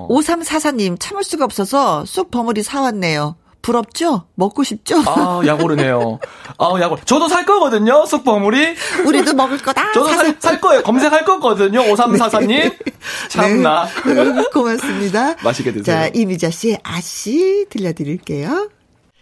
5344님 0.09 0.97
참을 1.01 1.25
수가 1.25 1.45
없어서 1.45 2.05
쑥 2.05 2.31
버무리 2.31 2.63
사 2.63 2.81
왔네요. 2.83 3.37
부럽죠? 3.63 4.27
먹고 4.37 4.63
싶죠? 4.63 5.03
아, 5.07 5.41
약오르네요. 5.45 6.21
아, 6.59 6.71
약오 6.81 6.99
저도 7.05 7.27
살 7.27 7.45
거거든요, 7.45 8.07
쑥버무리. 8.07 8.77
우리도 9.05 9.35
먹을 9.35 9.59
거다. 9.59 9.91
저도 9.93 10.07
살, 10.11 10.37
살 10.39 10.61
거예요. 10.61 10.83
검색할 10.85 11.25
거거든요, 11.25 11.81
5344님. 11.83 12.49
네. 12.49 12.79
참나. 13.29 13.89
네. 14.07 14.45
고맙습니다. 14.53 15.35
맛있게 15.43 15.73
드세요. 15.73 15.85
자, 15.85 16.09
이미자 16.15 16.51
씨의 16.51 16.79
아씨 16.85 17.67
들려드릴게요. 17.71 18.69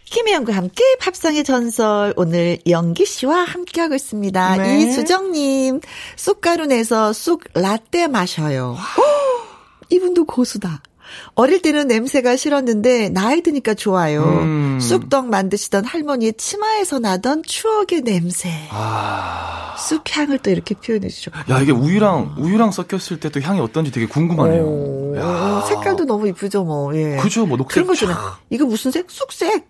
김혜영과 0.04 0.54
함께 0.54 0.82
팝상의 1.00 1.44
전설 1.44 2.12
오늘 2.16 2.58
영기 2.68 3.06
씨와 3.06 3.44
함께하고 3.44 3.94
있습니다. 3.94 4.56
네. 4.56 4.80
이수정님 4.80 5.80
쑥가루 6.16 6.66
내서 6.66 7.12
쑥 7.12 7.44
라떼 7.54 8.06
마셔요. 8.08 8.76
이분도 9.90 10.24
고수다. 10.24 10.82
어릴 11.34 11.60
때는 11.62 11.88
냄새가 11.88 12.36
싫었는데 12.36 13.10
나이 13.10 13.42
드니까 13.42 13.74
좋아요. 13.74 14.22
음. 14.24 14.78
쑥떡 14.80 15.28
만드시던 15.28 15.84
할머니의 15.84 16.34
치마에서 16.34 16.98
나던 16.98 17.42
추억의 17.44 18.02
냄새. 18.02 18.50
아. 18.70 19.74
쑥향을 19.78 20.38
또 20.38 20.50
이렇게 20.50 20.74
표현해 20.74 21.08
주죠. 21.08 21.30
야 21.50 21.60
이게 21.60 21.72
우유랑 21.72 22.36
우유랑 22.38 22.70
섞였을 22.70 23.18
때 23.20 23.28
또 23.34 23.40
향이 23.40 23.58
어떤지 23.60 23.90
되게 23.90 24.06
궁금하네요. 24.06 25.64
색깔도 25.68 26.04
너무 26.04 26.28
이쁘죠 26.28 26.62
뭐. 26.64 26.94
예. 26.96 27.16
그죠 27.16 27.44
뭐 27.46 27.56
녹색. 27.56 27.74
그런 27.74 27.86
거잖아요. 27.88 28.36
이거 28.50 28.64
무슨 28.64 28.90
색? 28.92 29.06
쑥색. 29.10 29.68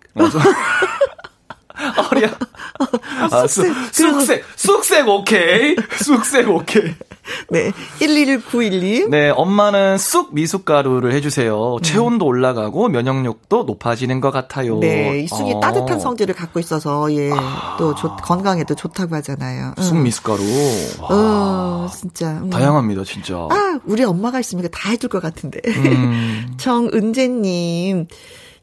어리야. 2.11 2.29
아, 3.31 3.47
쑥색. 3.47 3.73
쑥색. 3.91 4.45
쑥색 4.55 5.07
오케이. 5.07 5.75
쑥색 6.01 6.49
오케이. 6.49 6.93
네. 7.49 7.71
11912. 7.99 9.07
네, 9.09 9.29
엄마는 9.29 9.97
쑥 9.97 10.33
미숫가루를 10.33 11.13
해주세요. 11.13 11.75
음. 11.75 11.81
체온도 11.81 12.25
올라가고 12.25 12.89
면역력도 12.89 13.63
높아지는 13.63 14.21
것 14.21 14.31
같아요. 14.31 14.79
네, 14.79 15.21
이 15.21 15.27
쑥이 15.27 15.53
어. 15.53 15.59
따뜻한 15.59 15.99
성질을 15.99 16.35
갖고 16.35 16.59
있어서, 16.59 17.11
예, 17.13 17.31
아. 17.33 17.75
또 17.77 17.95
좋, 17.95 18.15
건강에도 18.17 18.75
좋다고 18.75 19.15
하잖아요. 19.15 19.73
쑥 19.79 19.97
미숫가루. 19.97 20.41
어, 21.01 21.87
진짜. 21.91 22.31
음. 22.31 22.49
다양합니다, 22.49 23.03
진짜. 23.03 23.35
아, 23.49 23.79
우리 23.85 24.03
엄마가 24.03 24.39
있으면 24.39 24.67
다 24.71 24.89
해줄 24.89 25.09
것 25.09 25.21
같은데. 25.21 25.59
음. 25.67 26.53
정은재님. 26.57 28.07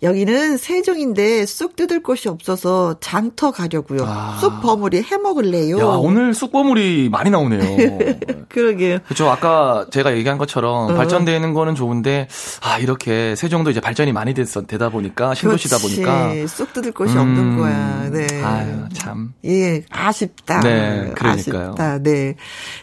여기는 0.03 0.57
세종인데 0.57 1.47
쑥 1.47 1.77
뜯을 1.77 2.03
곳이 2.03 2.29
없어서 2.29 2.97
장터 3.01 3.53
가려고요. 3.53 4.01
아. 4.05 4.39
쑥 4.41 4.61
버무리 4.61 5.01
해 5.03 5.17
먹을래요. 5.17 5.79
야, 5.79 5.85
오늘 5.85 6.35
쑥 6.35 6.51
버무리 6.51 7.09
많이 7.09 7.31
나오네요. 7.31 7.99
그러게요. 8.49 8.99
그렇죠. 9.05 9.31
아까 9.31 9.87
제가 9.93 10.17
얘기한 10.17 10.39
것처럼 10.39 10.91
어. 10.91 10.95
발전되는 10.95 11.55
거는 11.55 11.77
좋은데 11.77 12.27
아, 12.63 12.79
이렇게 12.79 13.37
세종도 13.37 13.71
이제 13.71 13.81
발전이 13.81 14.13
많이 14.13 14.35
됐어, 14.35 14.63
되다 14.63 14.89
보니까 14.89 15.35
신도시다 15.35 15.79
보니까 15.79 16.47
쑥 16.49 16.73
뜯을 16.73 16.91
곳이 16.93 17.15
음. 17.15 17.21
없는 17.21 17.57
거야. 17.59 18.11
네. 18.11 18.43
아유, 18.43 18.89
참. 18.93 19.33
예, 19.45 19.85
아쉽다. 19.89 20.61
네, 20.61 21.13
그러니까요. 21.15 21.69
아쉽다. 21.71 21.99
네. 22.03 22.35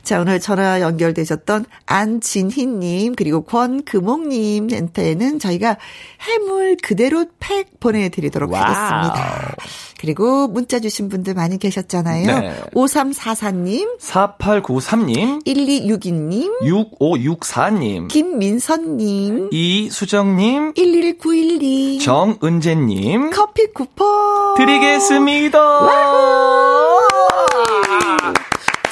자, 0.04 0.22
오늘 0.22 0.40
전화 0.40 0.80
연결되셨던 0.80 1.66
안진희 1.86 2.66
님 2.66 3.16
그리고 3.16 3.42
권금옥 3.42 4.28
님한테는 4.28 5.40
저희가 5.40 5.76
해물 6.22 6.78
그대 6.82 7.09
로 7.10 7.20
그대로 7.20 7.26
팩 7.40 7.80
보내드리도록 7.80 8.52
와우. 8.52 8.62
하겠습니다. 8.64 9.56
그리고 10.00 10.48
문자 10.48 10.80
주신 10.80 11.10
분들 11.10 11.34
많이 11.34 11.58
계셨잖아요. 11.58 12.26
네. 12.40 12.64
5344님, 12.74 14.00
4893님, 14.00 15.44
1262님, 15.46 16.62
6564님, 16.62 18.08
김민선님, 18.10 19.50
이수정님, 19.52 20.74
11912, 20.76 22.00
정은재님, 22.00 23.32
커피 23.32 23.68
쿠폰 23.74 24.56
드리겠습니다. 24.56 25.60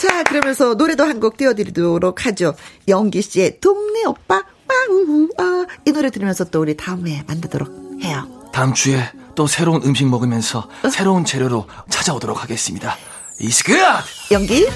자, 0.02 0.24
그러면서 0.24 0.74
노래도 0.76 1.04
한 1.04 1.20
곡 1.20 1.38
띄워드리도록 1.38 2.26
하죠. 2.28 2.54
영기 2.88 3.22
씨의 3.22 3.60
동네 3.60 4.04
오빠, 4.06 4.44
와우, 4.70 5.28
아, 5.40 5.66
이 5.86 5.92
노래 5.92 6.10
들으면서 6.12 6.44
또 6.46 6.62
우리 6.62 6.76
다음에 6.78 7.24
만나도록 7.28 7.87
해요. 8.04 8.28
다음 8.52 8.74
주에 8.74 9.12
또 9.36 9.48
새로운 9.48 9.84
음식 9.84 10.08
먹으면서 10.08 10.68
어? 10.84 10.90
새로운 10.90 11.26
재료로 11.26 11.68
찾아오도록 11.90 12.42
하겠습니다. 12.42 12.96
이스크! 13.40 13.74
영기, 14.32 14.68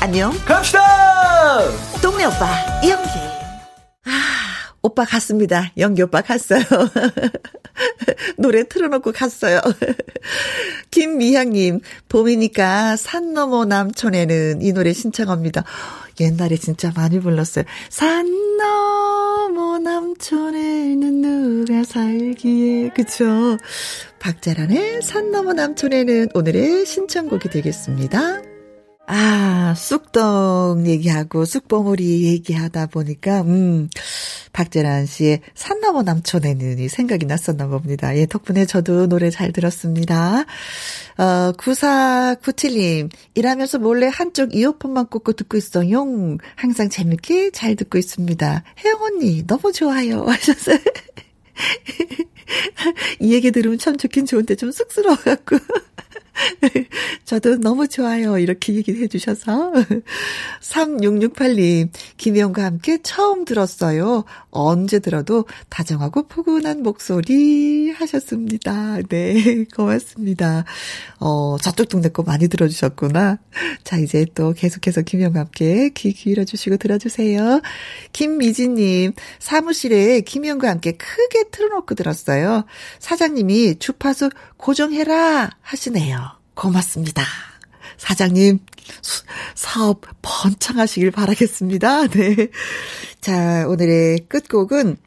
안녕. 0.00 0.32
갑시다! 0.44 0.80
동네 2.02 2.24
오빠, 2.24 2.48
영기. 2.84 3.10
아, 4.06 4.10
오빠 4.82 5.04
갔습니다. 5.04 5.70
영기 5.78 6.02
오빠 6.02 6.20
갔어요. 6.22 6.62
노래 8.36 8.64
틀어놓고 8.66 9.12
갔어요. 9.12 9.60
김미향님, 10.90 11.80
봄이니까 12.08 12.96
산 12.96 13.32
너머 13.32 13.64
남촌에는 13.64 14.62
이 14.62 14.72
노래 14.72 14.92
신청합니다. 14.92 15.64
옛날에 16.18 16.56
진짜 16.56 16.90
많이 16.96 17.20
불렀어요. 17.20 17.64
산 17.88 18.26
너머 18.56 19.19
남촌에는 19.78 21.20
누가 21.20 21.84
살기에. 21.84 22.90
그쵸? 22.90 23.56
박자란의 24.18 25.02
산 25.02 25.30
너머 25.30 25.52
남촌에는 25.52 26.28
오늘의 26.34 26.86
신청곡이 26.86 27.48
되겠습니다. 27.48 28.49
아, 29.12 29.74
쑥떡 29.76 30.86
얘기하고 30.86 31.44
쑥봉오리 31.44 32.26
얘기하다 32.26 32.86
보니까, 32.86 33.40
음, 33.40 33.88
박재란 34.52 35.06
씨의 35.06 35.40
산 35.52 35.80
넘어 35.80 36.04
남촌에는 36.04 36.78
이 36.78 36.88
생각이 36.88 37.26
났었나 37.26 37.66
봅니다. 37.66 38.16
예, 38.16 38.26
덕분에 38.26 38.66
저도 38.66 39.08
노래 39.08 39.30
잘 39.30 39.50
들었습니다. 39.50 40.44
어, 41.18 41.52
9497님, 41.58 43.10
일하면서 43.34 43.80
몰래 43.80 44.08
한쪽 44.12 44.54
이어폰만 44.54 45.08
꽂고 45.08 45.32
듣고 45.32 45.56
있어요. 45.56 46.06
항상 46.54 46.88
재밌게 46.88 47.50
잘 47.50 47.74
듣고 47.74 47.98
있습니다. 47.98 48.62
혜영 48.84 49.02
언니, 49.02 49.44
너무 49.44 49.72
좋아요. 49.72 50.22
하셨어요. 50.30 50.78
이 53.18 53.34
얘기 53.34 53.50
들으면 53.50 53.76
참 53.76 53.96
좋긴 53.96 54.26
좋은데 54.26 54.54
좀 54.54 54.70
쑥스러워갖고. 54.70 55.58
저도 57.24 57.56
너무 57.56 57.88
좋아요. 57.88 58.38
이렇게 58.38 58.74
얘기해 58.74 59.08
주셔서. 59.08 59.72
3668님, 60.60 61.90
김혜영과 62.16 62.64
함께 62.64 62.98
처음 63.02 63.44
들었어요. 63.44 64.24
언제 64.50 64.98
들어도 64.98 65.46
다정하고 65.68 66.28
포근한 66.28 66.82
목소리 66.82 67.90
하셨습니다. 67.90 68.98
네, 69.08 69.64
고맙습니다. 69.74 70.64
어, 71.18 71.56
저쪽 71.58 71.88
동네 71.88 72.08
거 72.08 72.22
많이 72.22 72.48
들어주셨구나. 72.48 73.38
자, 73.84 73.96
이제 73.98 74.26
또 74.34 74.52
계속해서 74.52 75.02
김혜영과 75.02 75.40
함께 75.40 75.90
귀 75.94 76.12
기울여 76.12 76.44
주시고 76.44 76.76
들어주세요. 76.76 77.60
김미진님, 78.12 79.12
사무실에 79.38 80.20
김혜영과 80.22 80.68
함께 80.68 80.92
크게 80.92 81.50
틀어놓고 81.50 81.94
들었어요. 81.94 82.64
사장님이 82.98 83.78
주파수 83.78 84.30
고정해라 84.56 85.50
하시네요. 85.60 86.29
고맙습니다. 86.60 87.24
사장님, 87.96 88.58
사업 89.54 90.02
번창하시길 90.20 91.10
바라겠습니다. 91.10 92.08
네. 92.12 92.48
자, 93.22 93.66
오늘의 93.66 94.26
끝곡은 94.28 94.98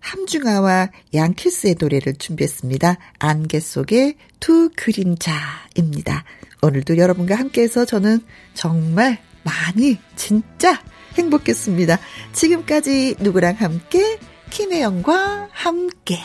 함중아와 0.00 0.90
양키스의 1.14 1.76
노래를 1.78 2.16
준비했습니다. 2.16 2.96
안개 3.18 3.60
속의 3.60 4.16
두 4.40 4.70
그림자입니다. 4.76 6.24
오늘도 6.62 6.98
여러분과 6.98 7.34
함께해서 7.34 7.86
저는 7.86 8.20
정말 8.52 9.18
많이 9.42 9.98
진짜 10.16 10.82
행복했습니다. 11.14 11.98
지금까지 12.32 13.16
누구랑 13.20 13.56
함께 13.58 14.18
김혜영과 14.50 15.48
함께. 15.50 16.18